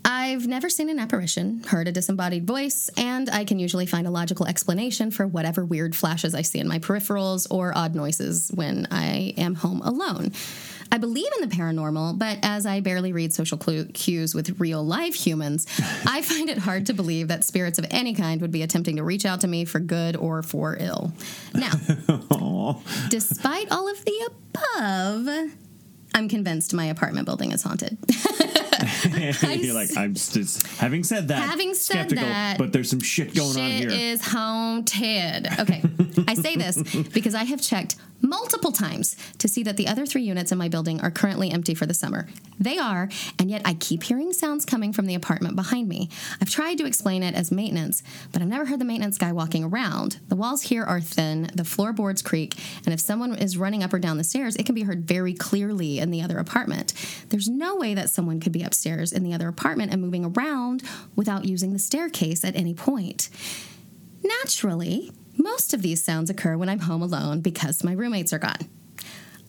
[0.04, 4.10] I've never seen an apparition, heard a disembodied voice, and I can usually find a
[4.10, 8.88] logical explanation for whatever weird flashes I see in my peripherals or odd noises when
[8.90, 10.32] I am home alone.
[10.92, 15.14] I believe in the paranormal, but as I barely read social cues with real live
[15.14, 15.66] humans,
[16.06, 19.02] I find it hard to believe that spirits of any kind would be attempting to
[19.02, 21.14] reach out to me for good or for ill.
[21.54, 21.72] Now,
[23.08, 24.30] despite all of the
[24.66, 25.50] above,
[26.14, 27.96] I'm convinced my apartment building is haunted.
[29.48, 33.34] You're like, I'm just, having said that, Having said skeptical, that, but there's some shit
[33.34, 33.90] going on Shit here.
[33.90, 35.48] is haunted.
[35.58, 35.82] Okay.
[36.28, 36.82] I say this
[37.14, 40.68] because I have checked multiple times to see that the other three units in my
[40.68, 42.28] building are currently empty for the summer.
[42.58, 43.08] They are,
[43.38, 46.08] and yet I keep hearing sounds coming from the apartment behind me.
[46.40, 49.64] I've tried to explain it as maintenance, but I've never heard the maintenance guy walking
[49.64, 50.20] around.
[50.28, 52.54] The walls here are thin, the floorboards creak,
[52.84, 55.34] and if someone is running up or down the stairs, it can be heard very
[55.34, 56.94] clearly in the other apartment.
[57.30, 60.82] There's no way that someone could be upstairs in the other apartment and moving around
[61.16, 63.28] without using the staircase at any point.
[64.22, 68.68] Naturally, most of these sounds occur when I'm home alone because my roommates are gone.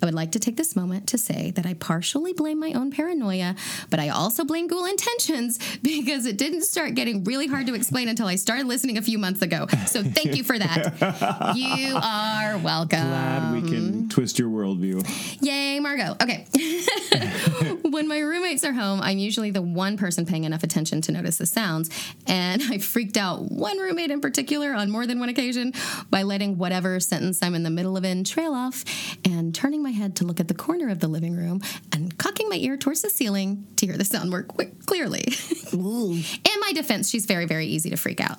[0.03, 2.91] I would like to take this moment to say that I partially blame my own
[2.91, 3.55] paranoia,
[3.89, 8.09] but I also blame Ghoul Intentions because it didn't start getting really hard to explain
[8.09, 9.65] until I started listening a few months ago.
[9.87, 11.53] So thank you for that.
[11.53, 12.99] You are welcome.
[12.99, 15.05] Glad we can twist your worldview.
[15.41, 16.15] Yay, Margot.
[16.21, 16.45] Okay.
[17.89, 21.37] when my roommates are home, I'm usually the one person paying enough attention to notice
[21.37, 21.89] the sounds.
[22.27, 25.73] And I freaked out one roommate in particular on more than one occasion
[26.09, 28.83] by letting whatever sentence I'm in the middle of in trail off
[29.23, 31.61] and turning my head to look at the corner of the living room
[31.91, 35.33] and cocking my ear towards the ceiling to hear the sound more quick, clearly.
[35.73, 38.37] in my defense, she's very, very easy to freak out.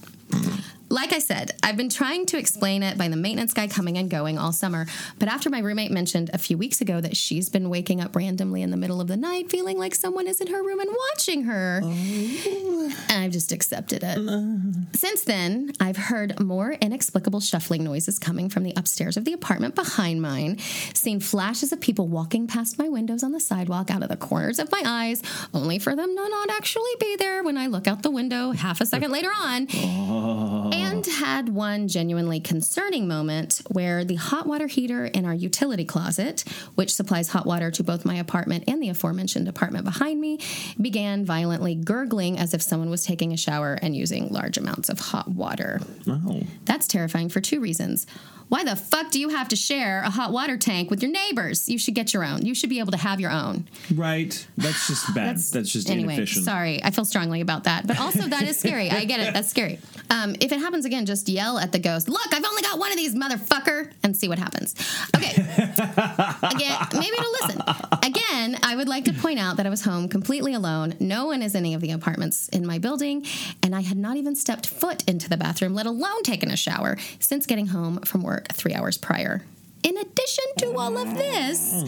[0.95, 4.09] Like I said, I've been trying to explain it by the maintenance guy coming and
[4.09, 4.87] going all summer,
[5.19, 8.63] but after my roommate mentioned a few weeks ago that she's been waking up randomly
[8.63, 11.43] in the middle of the night feeling like someone is in her room and watching
[11.47, 12.93] her, oh.
[13.09, 14.19] I've just accepted it.
[14.19, 14.55] Uh.
[14.93, 19.75] Since then, I've heard more inexplicable shuffling noises coming from the upstairs of the apartment
[19.75, 20.61] behind mine,
[20.95, 24.61] seen flashes of people walking past my windows on the sidewalk out of the corners
[24.61, 28.05] of my eyes, only for them to not actually be there when I look out
[28.05, 29.67] the window half a second later on.
[29.75, 30.84] Oh.
[30.85, 31.25] And mm-hmm.
[31.25, 36.45] had one genuinely concerning moment where the hot water heater in our utility closet,
[36.75, 40.39] which supplies hot water to both my apartment and the aforementioned apartment behind me,
[40.81, 44.99] began violently gurgling as if someone was taking a shower and using large amounts of
[44.99, 45.81] hot water.
[46.07, 46.43] Oh.
[46.65, 48.07] That's terrifying for two reasons.
[48.55, 51.69] Why the fuck do you have to share a hot water tank with your neighbors?
[51.69, 52.47] You should get your own.
[52.47, 53.67] You should be able to have your own.
[53.93, 54.47] Right.
[54.57, 55.39] That's just bad.
[55.39, 56.15] That's, just anyway.
[56.15, 56.45] inefficient.
[56.45, 58.93] Sorry, I feel strongly about that, but also that is scary.
[58.93, 59.35] I get it.
[59.35, 59.81] That's scary.
[60.09, 62.09] Um, if it happens again, just yell at the ghost.
[62.09, 64.77] Look, I've only got one of these, motherfucker, and see what happens.
[65.17, 65.33] Okay.
[65.33, 67.61] again, maybe to listen.
[68.05, 70.95] Again, I would like to point out that I was home completely alone.
[71.01, 73.27] No one is in any of the apartments in my building,
[73.65, 76.97] and I had not even stepped foot into the bathroom, let alone taken a shower,
[77.19, 79.43] since getting home from work three hours prior.
[79.83, 81.85] In addition to all of this,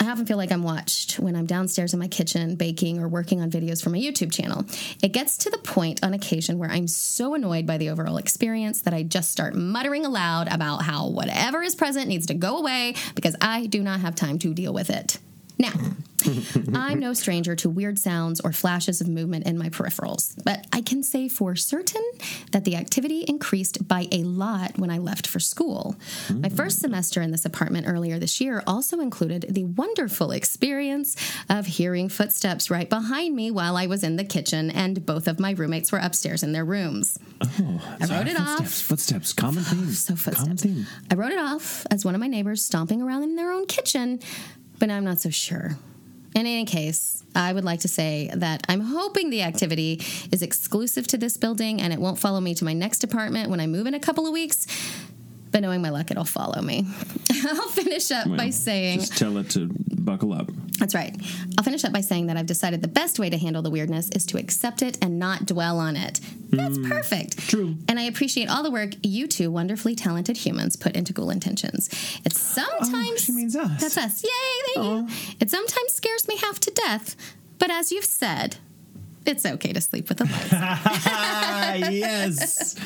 [0.00, 3.40] I often feel like I'm watched when I'm downstairs in my kitchen baking or working
[3.40, 4.64] on videos for my YouTube channel.
[5.02, 8.82] It gets to the point on occasion where I'm so annoyed by the overall experience
[8.82, 12.94] that I just start muttering aloud about how whatever is present needs to go away
[13.14, 15.18] because I do not have time to deal with it.
[15.58, 15.72] Now,
[16.74, 20.80] I'm no stranger to weird sounds or flashes of movement in my peripherals, but I
[20.80, 22.02] can say for certain
[22.52, 25.96] that the activity increased by a lot when I left for school.
[26.30, 26.56] My mm.
[26.56, 31.16] first semester in this apartment earlier this year also included the wonderful experience
[31.48, 35.38] of hearing footsteps right behind me while I was in the kitchen, and both of
[35.38, 37.18] my roommates were upstairs in their rooms.
[37.42, 38.70] Oh, I wrote it footsteps, off.
[38.70, 39.32] Footsteps.
[39.32, 39.90] Common theme.
[39.92, 40.40] So footsteps.
[40.40, 40.86] Common theme.
[41.10, 44.20] I wrote it off as one of my neighbors stomping around in their own kitchen,
[44.78, 45.76] but I'm not so sure.
[46.34, 50.00] In any case, I would like to say that I'm hoping the activity
[50.32, 53.60] is exclusive to this building and it won't follow me to my next apartment when
[53.60, 54.66] I move in a couple of weeks.
[55.54, 56.84] But knowing my luck, it'll follow me.
[57.46, 60.50] I'll finish up by saying Just tell it to buckle up.
[60.80, 61.14] that's right.
[61.56, 64.08] I'll finish up by saying that I've decided the best way to handle the weirdness
[64.08, 66.18] is to accept it and not dwell on it.
[66.50, 66.88] That's hmm.
[66.88, 67.38] perfect.
[67.38, 67.76] true.
[67.86, 71.88] And I appreciate all the work you two wonderfully talented humans put into Ghoul Intentions.
[72.24, 73.80] It's sometimes Oh, she means us.
[73.80, 74.24] That's us.
[74.24, 74.74] Yay!
[74.74, 75.36] Thank you.
[75.38, 77.14] It sometimes scares me half to death,
[77.60, 78.56] but as you've said,
[79.26, 80.48] it's okay to sleep with the lights.
[81.06, 82.76] Ah, yes.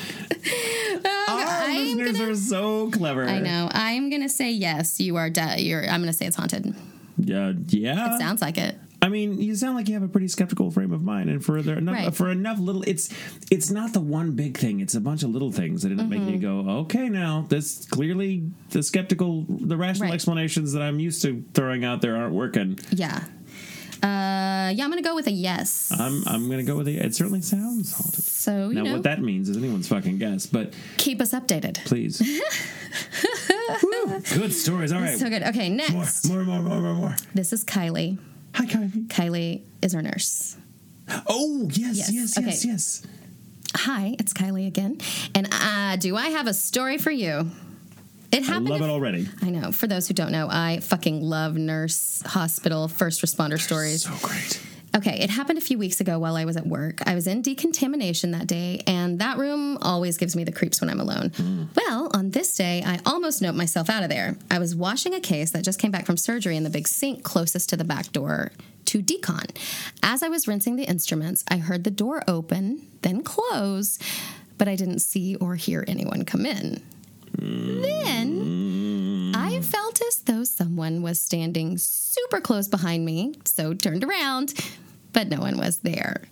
[1.27, 3.25] Our I'm listeners gonna- are so clever.
[3.25, 3.69] I know.
[3.71, 4.99] I'm gonna say yes.
[4.99, 5.29] You are.
[5.29, 5.83] De- you're.
[5.87, 6.73] I'm gonna say it's haunted.
[7.17, 8.15] Yeah, yeah.
[8.15, 8.77] It sounds like it.
[9.01, 11.61] I mean, you sound like you have a pretty skeptical frame of mind, and for
[11.61, 12.13] there enough Right.
[12.15, 13.09] for enough little, it's
[13.51, 14.79] it's not the one big thing.
[14.81, 16.67] It's a bunch of little things that end up making you Mm-hmm.
[16.67, 20.13] go, okay, now this clearly the skeptical, the rational Right.
[20.15, 22.79] explanations that I'm used to throwing out there aren't working.
[22.91, 23.23] Yeah.
[24.03, 24.83] Uh, yeah.
[24.83, 25.91] I'm gonna go with a yes.
[25.97, 26.95] I'm I'm gonna go with it.
[26.97, 28.23] It certainly sounds haunted.
[28.23, 31.83] so you Now, know, what that means is anyone's fucking guess, but keep us updated.
[31.85, 32.21] please.
[33.83, 34.91] Woo, good stories.
[34.91, 35.43] All right, So good.
[35.43, 36.27] Okay, next.
[36.29, 37.15] more, more, more, more, more.
[37.33, 38.17] This is Kylie.
[38.55, 39.07] Hi, Kylie.
[39.07, 40.57] Kylie is our nurse.
[41.27, 43.07] Oh yes, Yes, yes, yes, yes.
[43.75, 44.97] Hi, it's Kylie again.
[45.35, 47.49] And uh, do I have a story for you?
[48.31, 49.27] It I love it already.
[49.41, 49.71] I know.
[49.71, 54.03] For those who don't know, I fucking love nurse, hospital, first responder stories.
[54.03, 54.61] So great.
[54.95, 57.07] Okay, it happened a few weeks ago while I was at work.
[57.07, 60.89] I was in decontamination that day, and that room always gives me the creeps when
[60.89, 61.29] I'm alone.
[61.31, 61.67] Mm.
[61.75, 64.35] Well, on this day, I almost noped myself out of there.
[64.49, 67.23] I was washing a case that just came back from surgery in the big sink
[67.23, 68.51] closest to the back door
[68.85, 69.55] to decon.
[70.01, 73.99] As I was rinsing the instruments, I heard the door open, then close,
[74.57, 76.81] but I didn't see or hear anyone come in.
[77.39, 84.53] Then I felt as though someone was standing super close behind me, so turned around,
[85.13, 86.23] but no one was there.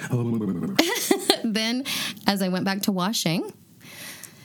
[1.44, 1.84] then,
[2.26, 3.52] as I went back to washing,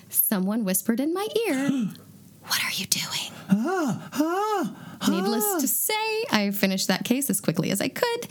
[0.10, 1.70] someone whispered in my ear,
[2.44, 3.32] What are you doing?
[3.50, 4.76] Ah, ah,
[5.10, 5.60] Needless ah.
[5.60, 8.28] to say, I finished that case as quickly as I could.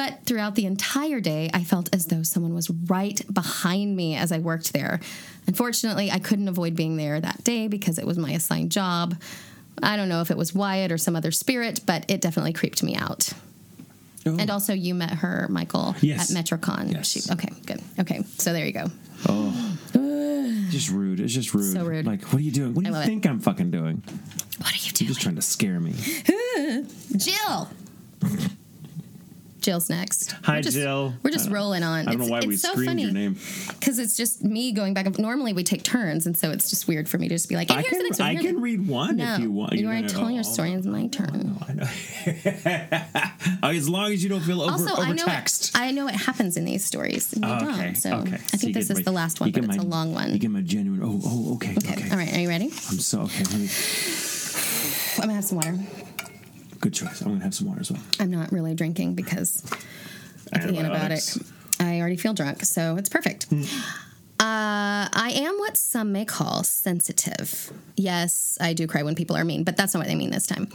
[0.00, 4.32] But throughout the entire day, I felt as though someone was right behind me as
[4.32, 4.98] I worked there.
[5.46, 9.20] Unfortunately, I couldn't avoid being there that day because it was my assigned job.
[9.82, 12.82] I don't know if it was Wyatt or some other spirit, but it definitely creeped
[12.82, 13.30] me out.
[14.24, 14.38] Oh.
[14.38, 16.34] And also, you met her, Michael, Yes.
[16.34, 16.94] at MetroCon.
[16.94, 17.06] Yes.
[17.10, 17.82] She, okay, good.
[17.98, 18.86] Okay, so there you go.
[19.28, 19.76] Oh,
[20.70, 21.20] just rude.
[21.20, 21.74] It's just rude.
[21.74, 22.06] So rude.
[22.06, 22.72] Like, what are you doing?
[22.72, 23.06] What do you love it.
[23.06, 24.02] think I'm fucking doing?
[24.60, 25.08] What are you doing?
[25.08, 25.92] You're just trying to scare me.
[27.18, 27.68] Jill.
[29.60, 30.32] Jill's next.
[30.44, 31.14] Hi, we're just, Jill.
[31.22, 32.08] We're just uh, rolling on.
[32.08, 33.36] I don't know why it's we so screamed funny your name.
[33.78, 35.18] because it's just me going back.
[35.18, 37.68] Normally we take turns, and so it's just weird for me to just be like,
[37.70, 39.72] "Hey, I here's can, one." I can read one No, if you want.
[39.72, 40.72] you You're already telling your story.
[40.72, 41.56] It's my turn.
[41.68, 41.88] I know.
[43.70, 45.72] as long as you don't feel over, Also, I know overtaxed.
[45.74, 47.32] I know what happens in these stories.
[47.32, 47.74] and Oh, don't.
[47.78, 47.94] okay.
[47.94, 48.34] So okay.
[48.34, 50.30] I So think this is my- the last one, but get it's a my- long
[50.32, 51.00] You get my genuine.
[51.02, 51.92] Oh, oh, okay, okay.
[51.94, 52.10] Okay.
[52.10, 52.32] All right.
[52.34, 52.66] Are you ready?
[52.90, 53.44] I'm so okay.
[53.44, 53.68] I'm
[55.20, 55.78] gonna have some water.
[56.80, 57.20] Good choice.
[57.20, 58.02] I'm gonna have some water as well.
[58.18, 59.62] I'm not really drinking because
[60.52, 61.46] of the antibiotic.
[61.78, 63.44] I already feel drunk, so it's perfect.
[63.44, 63.62] Hmm.
[64.38, 67.70] Uh, I am what some may call sensitive.
[67.96, 70.46] Yes, I do cry when people are mean, but that's not what they mean this
[70.46, 70.68] time.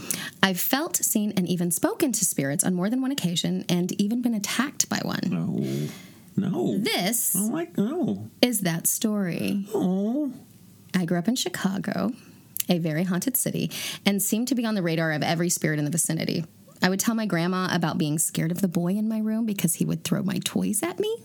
[0.43, 4.21] I've felt, seen, and even spoken to spirits on more than one occasion and even
[4.21, 5.19] been attacked by one.
[5.25, 5.89] No,
[6.37, 6.77] no.
[6.77, 8.29] This I don't like no.
[8.39, 9.65] is that story.
[9.73, 10.31] Oh,
[10.93, 12.13] I grew up in Chicago,
[12.69, 13.71] a very haunted city,
[14.05, 16.45] and seemed to be on the radar of every spirit in the vicinity.
[16.81, 19.75] I would tell my grandma about being scared of the boy in my room because
[19.75, 21.17] he would throw my toys at me.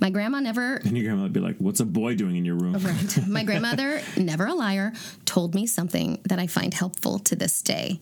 [0.00, 2.54] My grandma never and your grandma would be like, "What's a boy doing in your
[2.54, 3.26] room?" Right.
[3.28, 4.92] My grandmother, never a liar,
[5.24, 8.00] told me something that I find helpful to this day.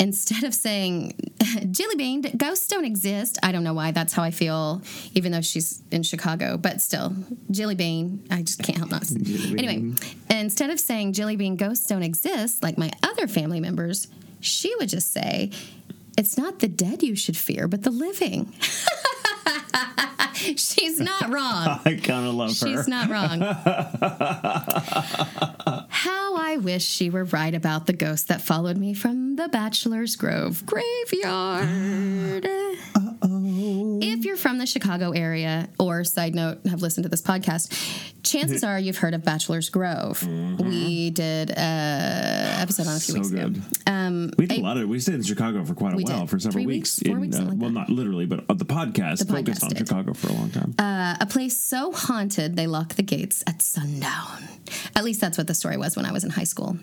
[0.00, 1.32] Instead of saying,
[1.70, 4.82] Jilly Bean, ghosts don't exist, I don't know why that's how I feel,
[5.14, 7.14] even though she's in Chicago, but still,
[7.50, 9.04] Jilly Bean, I just can't help not.
[9.12, 9.94] Anyway,
[10.30, 14.08] instead of saying, Jilly Bean, ghosts don't exist, like my other family members,
[14.40, 15.50] she would just say,
[16.18, 18.52] It's not the dead you should fear, but the living.
[20.56, 21.80] She's not wrong.
[21.84, 22.54] I kind of love her.
[22.54, 23.40] She's not wrong.
[25.88, 30.16] How I wish she were right about the ghost that followed me from the Bachelor's
[30.16, 32.46] Grove graveyard.
[33.66, 37.72] If you're from the Chicago area, or side note, have listened to this podcast,
[38.22, 40.26] chances are you've heard of Bachelor's Grove.
[40.26, 43.56] We did a episode on a few so weeks good.
[43.56, 43.60] ago.
[43.86, 44.88] Um, we did a lot of.
[44.88, 46.30] We stayed in Chicago for quite a We while, did.
[46.30, 46.98] for several Three weeks.
[47.00, 47.08] weeks?
[47.10, 49.68] In, weeks, uh, like well, not literally, but uh, the podcast The focused podcast on
[49.70, 49.78] did.
[49.78, 50.74] Chicago for a long time.
[50.78, 54.42] uh, a place so haunted they lock the gates at sundown.
[54.96, 56.76] At least that's what the story was when I was in high school.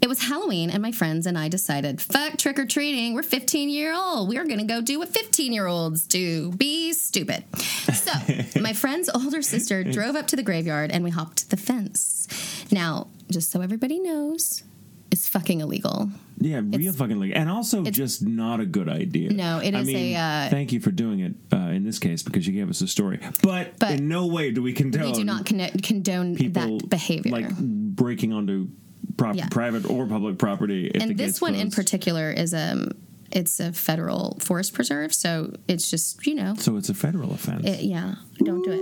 [0.00, 3.14] It was Halloween, and my friends and I decided, fuck trick or treating.
[3.14, 4.28] We're 15 year old.
[4.28, 7.44] We're going to go do what 15 year olds do be stupid.
[7.92, 8.12] So,
[8.60, 12.26] my friend's older sister drove up to the graveyard and we hopped the fence.
[12.70, 14.62] Now, just so everybody knows,
[15.10, 16.10] it's fucking illegal.
[16.38, 19.30] yeah, real fucking like, and also just not a good idea.
[19.30, 21.98] No, it I is mean, a, uh, thank you for doing it uh, in this
[21.98, 25.04] case because you gave us a story, but, But in no way do we condone.
[25.04, 27.32] We do not con- condone people that behavior.
[27.32, 28.68] like breaking onto
[29.16, 29.48] prop- Yeah.
[29.50, 30.86] private or public property.
[30.94, 32.90] If and this one in particular is um
[33.30, 36.54] it's a federal forest preserve so it's just you know.
[36.56, 37.66] So it's a federal offense.
[37.66, 38.72] it, yeah don't do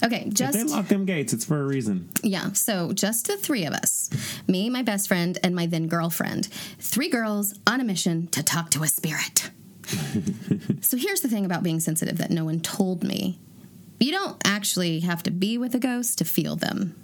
[0.00, 0.04] it.
[0.06, 2.08] Okay If just they lock them gates, it's for a reason.
[2.22, 4.10] yeah so just the three of us
[4.48, 6.46] me my best friend and my then girlfriend
[6.78, 9.50] three girls on a mission to talk to a spirit.
[10.82, 13.38] So here's the thing about being sensitive that no one told me.
[13.98, 16.94] You don't actually have to be with a ghost to feel them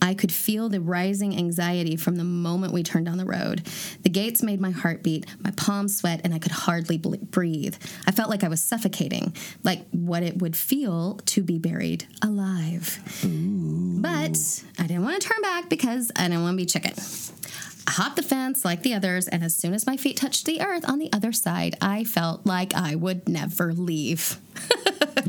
[0.00, 3.66] I could feel the rising anxiety from the moment we turned down the road.
[4.02, 7.76] The gates made my heart beat, my palms sweat, and I could hardly breathe.
[8.06, 13.00] I felt like I was suffocating, like what it would feel to be buried alive.
[14.02, 16.92] But I didn't want to turn back because I didn't want to be chicken.
[17.86, 20.60] I hopped the fence like the others, and as soon as my feet touched the
[20.60, 24.38] earth on the other side, I felt like I would never leave.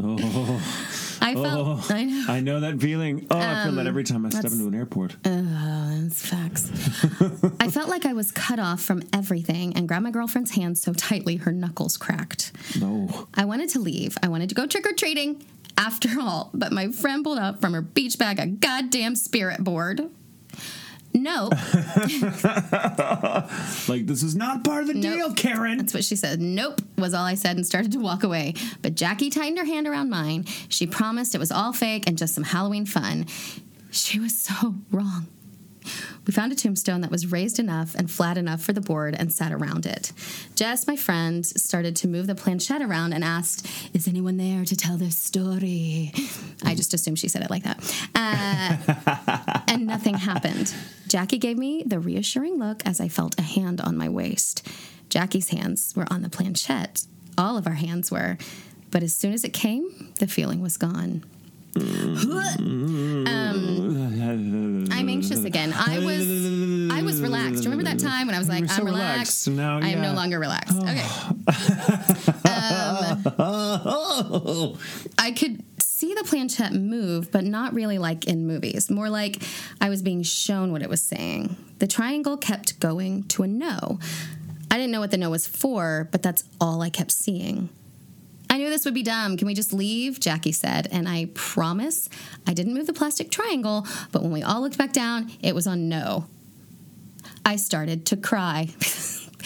[1.19, 2.25] I felt, I know.
[2.27, 3.27] I know that feeling.
[3.31, 5.15] Oh, I feel that every time I step Um, into an airport.
[5.25, 6.69] Oh, That's facts.
[7.59, 10.93] I felt like I was cut off from everything and grabbed my girlfriend's hand so
[10.93, 12.51] tightly her knuckles cracked.
[12.79, 13.27] no.
[13.33, 14.17] I wanted to leave.
[14.21, 15.43] I wanted to go trick or treating
[15.77, 20.09] after all, but my friend pulled up from her beach bag a goddamn spirit board.
[21.13, 21.53] Nope.
[23.87, 25.13] Like, this is not part of the Nope.
[25.15, 25.77] deal, Karen.
[25.77, 26.41] That's what she said.
[26.41, 28.53] Nope, was all I said and started to walk away.
[28.81, 30.45] But Jackie tightened her hand around mine.
[30.67, 33.25] She promised it was all fake and just some Halloween fun.
[33.91, 35.27] She was so wrong.
[36.27, 39.31] We found a tombstone that was raised enough and flat enough for the board and
[39.31, 40.11] sat around it.
[40.55, 44.75] Jess, my friend, started to move the planchette around and asked, Is anyone there to
[44.75, 46.11] tell their story?
[46.65, 47.79] I just assumed she said it like that.
[48.13, 50.73] Uh, and nothing happened.
[51.07, 54.67] Jackie gave me the reassuring look as I felt a hand on my waist.
[55.07, 57.05] Jackie's hands were on the planchette.
[57.37, 58.37] All of our hands were.
[58.91, 61.23] But as soon as it came, the feeling was gone.
[63.27, 65.73] Um, I'm anxious again.
[65.73, 67.63] I was I was relaxed.
[67.65, 69.47] Remember that time when I was like, so I'm relaxed.
[69.47, 69.47] relaxed.
[69.47, 70.77] Now, I am no longer relaxed.
[70.77, 71.05] Okay.
[72.47, 73.23] Um,
[75.17, 78.89] I could see the planchette move, but not really like in movies.
[78.89, 79.41] More like
[79.81, 81.55] I was being shown what it was saying.
[81.79, 83.99] The triangle kept going to a no.
[84.69, 87.69] I didn't know what the no was for, but that's all I kept seeing.
[88.49, 89.37] I knew this would be dumb.
[89.37, 90.19] Can we just leave?
[90.19, 90.87] Jackie said.
[90.91, 92.09] And I promise
[92.45, 95.67] I didn't move the plastic triangle, but when we all looked back down, it was
[95.67, 96.25] on no.
[97.45, 98.69] I started to cry.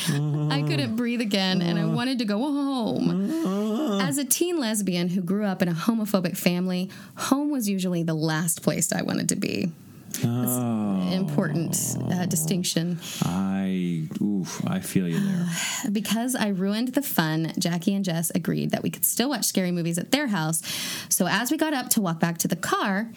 [0.08, 4.02] I couldn't breathe again and I wanted to go home.
[4.02, 8.14] As a teen lesbian who grew up in a homophobic family, home was usually the
[8.14, 9.72] last place I wanted to be.
[10.20, 13.00] That's important uh, distinction.
[13.24, 15.48] I, oof, I feel you there.
[15.92, 19.72] Because I ruined the fun, Jackie and Jess agreed that we could still watch scary
[19.72, 20.62] movies at their house.
[21.10, 23.10] So as we got up to walk back to the car,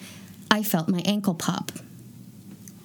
[0.49, 1.71] I felt my ankle pop.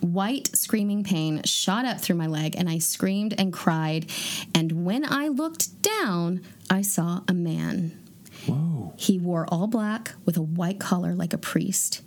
[0.00, 4.10] White screaming pain shot up through my leg, and I screamed and cried.
[4.54, 7.98] And when I looked down, I saw a man.
[8.46, 8.94] Whoa.
[8.96, 12.00] He wore all black with a white collar like a priest.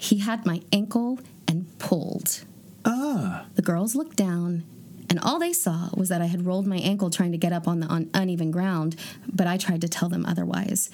[0.00, 2.44] He had my ankle and pulled.
[2.86, 3.44] Ah.
[3.54, 4.64] The girls looked down,
[5.10, 7.68] and all they saw was that I had rolled my ankle trying to get up
[7.68, 8.96] on the un- uneven ground,
[9.30, 10.88] but I tried to tell them otherwise.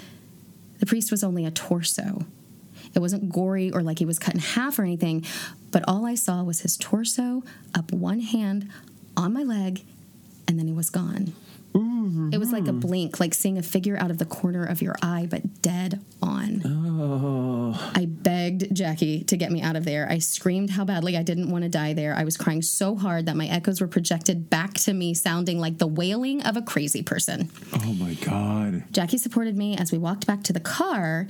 [0.81, 2.27] The priest was only a torso.
[2.97, 5.25] It wasn't gory or like he was cut in half or anything,
[5.71, 7.45] but all I saw was his torso,
[7.77, 8.69] up one hand,
[9.17, 9.85] on my leg,
[10.49, 11.33] and then he was gone.
[12.33, 12.81] It was like a mm.
[12.81, 16.63] blink, like seeing a figure out of the corner of your eye, but dead on.
[16.65, 20.07] Oh, I begged Jackie to get me out of there.
[20.11, 22.15] I screamed how badly I didn't want to die there.
[22.15, 25.79] I was crying so hard that my echoes were projected back to me, sounding like
[25.79, 27.51] the wailing of a crazy person.
[27.75, 28.85] oh my God.
[28.93, 31.27] Jackie supported me as we walked back to the car,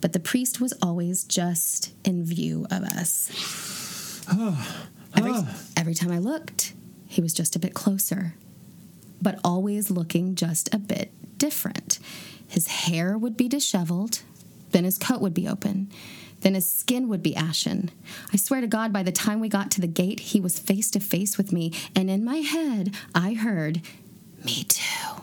[0.00, 3.74] but the priest was always just in view of us.
[4.30, 4.86] Ah.
[5.16, 5.56] every, ah.
[5.74, 6.74] every time I looked,
[7.06, 8.34] he was just a bit closer,
[9.20, 11.98] but always looking just a bit different.
[12.46, 14.22] His hair would be disheveled,
[14.70, 15.90] then his coat would be open.
[16.40, 17.90] Then his skin would be ashen.
[18.32, 20.90] I swear to God, by the time we got to the gate, he was face
[20.92, 23.82] to face with me, and in my head, I heard,
[24.44, 25.22] Me too.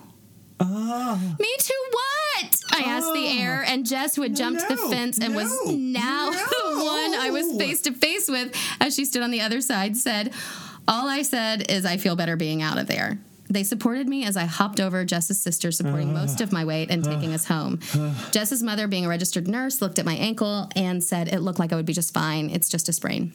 [0.59, 1.35] Oh.
[1.39, 2.61] Me too, what?
[2.72, 3.38] I asked the oh.
[3.39, 7.30] air, and Jess, who had jumped the fence and was no, now the one I
[7.31, 10.34] was face to face with, as she stood on the other side, said,
[10.88, 13.19] All I said is, I feel better being out of there.
[13.49, 16.22] They supported me as I hopped over Jess's sister, supporting ah.
[16.22, 17.35] most of my weight and taking ah.
[17.35, 17.80] us home.
[17.93, 18.30] Ah.
[18.31, 21.72] Jess's mother, being a registered nurse, looked at my ankle and said it looked like
[21.72, 22.49] I would be just fine.
[22.49, 23.34] It's just a sprain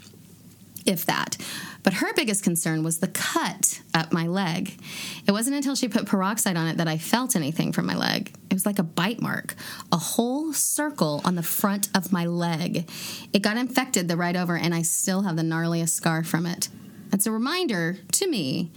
[0.86, 1.36] if that.
[1.82, 4.78] But her biggest concern was the cut up my leg.
[5.26, 8.32] It wasn't until she put peroxide on it that I felt anything from my leg.
[8.50, 9.54] It was like a bite mark,
[9.90, 12.90] a whole circle on the front of my leg.
[13.32, 16.68] It got infected the right over, and I still have the gnarliest scar from it.
[17.12, 18.70] It's a reminder to me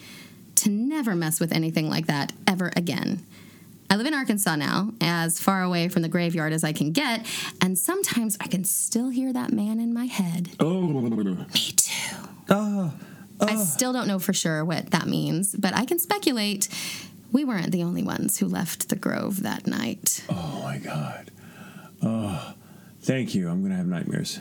[0.64, 3.26] to never mess with anything like that ever again.
[3.90, 7.27] I live in Arkansas now, as far away from the graveyard as I can get,
[7.61, 10.49] and sometimes I can still hear that man in my head.
[10.60, 11.45] Oh, Me
[11.76, 12.15] too.
[12.49, 12.94] Ah,
[13.40, 13.45] ah.
[13.45, 16.69] I still don't know for sure what that means, but I can speculate
[17.31, 20.23] we weren't the only ones who left the grove that night.
[20.30, 21.31] oh my God.
[22.02, 22.53] Oh,
[23.02, 23.49] thank you.
[23.49, 24.40] I'm going to have nightmares.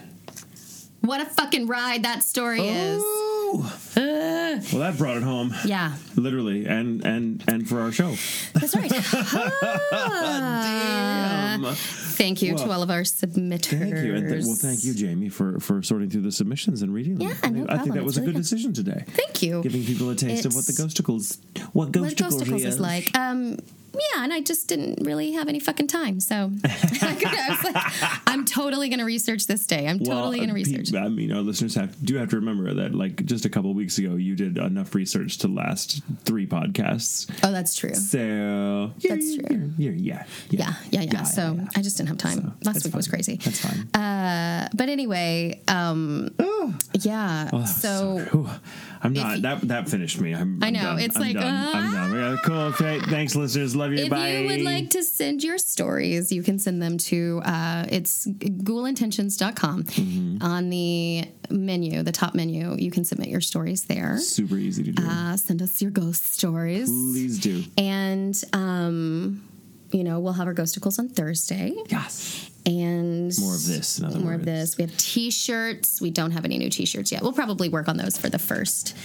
[1.00, 3.02] What a fucking ride that story is.
[3.04, 3.21] Oh.
[3.60, 4.62] Ugh.
[4.72, 5.54] Well, that brought it home.
[5.64, 8.14] yeah, Literally, and and and for our show.
[8.54, 8.90] that's right.
[9.92, 11.64] Damn.
[11.74, 13.66] Thank you to all of our submitters.
[13.78, 16.92] Thank you, and th- well, thank you, Jamie, for for sorting through the submissions and
[16.94, 17.28] reading them.
[17.28, 18.42] Yeah, I think, no I think that was It's a really good good.
[18.42, 19.04] decision today.
[19.08, 19.62] Thank you.
[19.62, 21.38] Giving people a taste of what the ghosticles,
[21.72, 23.16] what what ghosticles, Ghosticles is like.
[23.18, 23.58] Um,
[23.94, 28.44] yeah, and I just didn't really have any fucking time, so I was like, I'm
[28.44, 29.86] totally going to research this day.
[29.86, 30.94] I'm totally going to uh, research.
[30.94, 33.98] I mean, our listeners have do have to remember that, like, just a couple weeks
[33.98, 37.30] ago, you did enough research to last three podcasts.
[37.42, 37.94] Oh, that's true.
[37.94, 39.70] So That's true.
[39.78, 41.22] You're, yeah, Yeah, yeah, yeah.
[41.24, 42.54] so I just didn't have time.
[42.64, 43.36] Last That's week was crazy.
[43.36, 43.88] That's fine.
[44.00, 46.30] Uh, but anyway, um,
[47.00, 47.50] yeah.
[47.52, 48.48] Oh, so Whew.
[49.02, 49.36] I'm not.
[49.36, 50.32] you- that that finished me.
[50.34, 50.62] I'm.
[50.62, 50.98] I I'm know, done.
[51.00, 51.44] it's I'm like, done.
[51.74, 52.14] I'm uh, done.
[52.14, 52.56] Yeah, cool.
[52.56, 53.00] Okay.
[53.00, 53.74] Thanks, listeners.
[53.74, 53.98] Love you.
[53.98, 54.04] Bye.
[54.04, 54.28] If Bye.
[54.38, 59.84] you would like to send your stories, you can send them to uh, it's ghoulintentions.com.
[59.84, 60.42] Mm-hmm.
[60.42, 64.18] On the menu, the top menu, you can submit your stories there.
[64.18, 65.02] Super easy to do.
[65.06, 66.88] Uh, send us your ghost stories.
[66.88, 67.64] Please do.
[67.76, 69.42] And, um,
[69.92, 71.72] you know, we'll have our ghosticles on Thursday.
[71.88, 72.50] Yes.
[72.64, 74.76] And More of this, more of this.
[74.78, 76.00] We have T-shirts.
[76.00, 77.20] We don't have any new T-shirts yet.
[77.20, 78.96] We'll probably work on those for the first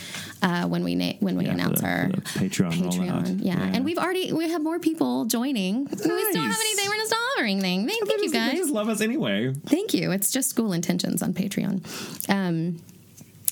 [0.44, 2.74] uh, when we na- when we Yeah, announce the- our Patreon.
[2.74, 3.40] Patreon.
[3.44, 3.58] Yeah.
[3.58, 3.72] Yeah.
[3.74, 5.86] and we've already we have more people joining.
[5.86, 6.88] We still don't have anything.
[6.88, 7.88] We're just not offering anything.
[7.88, 9.54] Thank, thank you just- They just love us anyway.
[9.66, 10.12] Thank you.
[10.12, 11.82] It's just Ghoul Intentions on Patreon.
[12.30, 12.80] Um,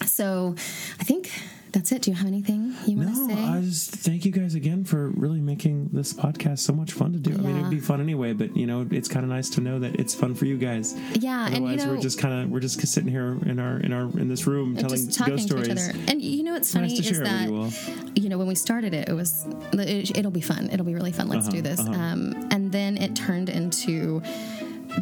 [0.06, 0.54] so
[1.00, 1.32] I think
[1.76, 2.02] that's it.
[2.02, 3.44] Do you have anything you want No, to say?
[3.44, 7.20] I just thank you guys again for really making this podcast so much fun to
[7.20, 7.34] do.
[7.34, 9.78] I mean, it'd be fun anyway, but you know, it's kind of nice to know
[9.80, 10.96] that it's fun for you guys.
[11.14, 13.78] Yeah, and you Otherwise, know- we're just kind of we're just sitting here in our
[13.80, 15.68] in our in this room telling ghost to stories.
[15.68, 16.00] each other.
[16.08, 18.38] And you know what's Nice funny to is share it with that you you know
[18.38, 20.70] when we started it, it was it, it'll be fun.
[20.72, 21.28] It'll be really fun.
[21.28, 21.80] Let's Uh-huh, do this.
[21.80, 24.22] Um, and then it turned into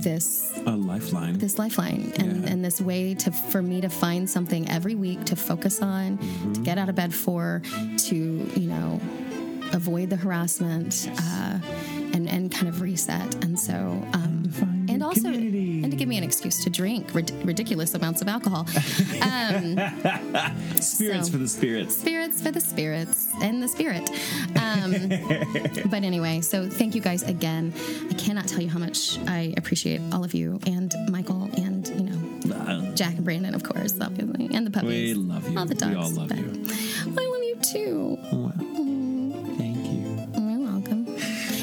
[0.01, 1.37] this A lifeline.
[1.37, 2.49] this lifeline and, Yeah.
[2.51, 6.23] and this way to for me to find something every week to focus on, to
[6.23, 6.63] Mm-hmm.
[6.63, 7.61] get out of bed for,
[8.07, 8.99] to you know
[9.71, 11.59] avoid the harassment uh,
[12.13, 13.43] and and kind of reset.
[13.43, 13.73] And so
[14.13, 14.43] um,
[15.03, 15.83] and also community.
[15.83, 18.65] and to give me an excuse to drink rid- ridiculous amounts of alcohol.
[19.23, 19.77] Um,
[20.79, 21.95] spirits so- for the spirits.
[21.97, 24.09] spirits for the spirits and the spirit.
[24.55, 24.91] Um,
[25.89, 27.73] but anyway, so thank you guys again.
[28.09, 32.03] I cannot tell you how much I appreciate all of you and Michael and you
[32.09, 35.15] know Jack and Brandon, of course, obviously, and the puppies.
[35.17, 35.57] We love you.
[35.57, 35.91] All the dogs.
[35.95, 36.65] We all love but- you.
[37.05, 38.17] I love you too.
[38.31, 38.53] Well,
[39.57, 40.27] thank you.
[40.41, 41.07] You're welcome.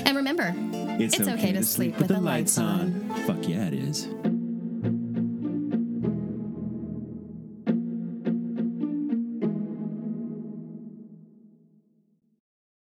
[0.06, 0.54] And remember,
[1.00, 3.08] It's, It's okay to sleep with the lights on.
[3.26, 4.06] Fuck yeah, it is.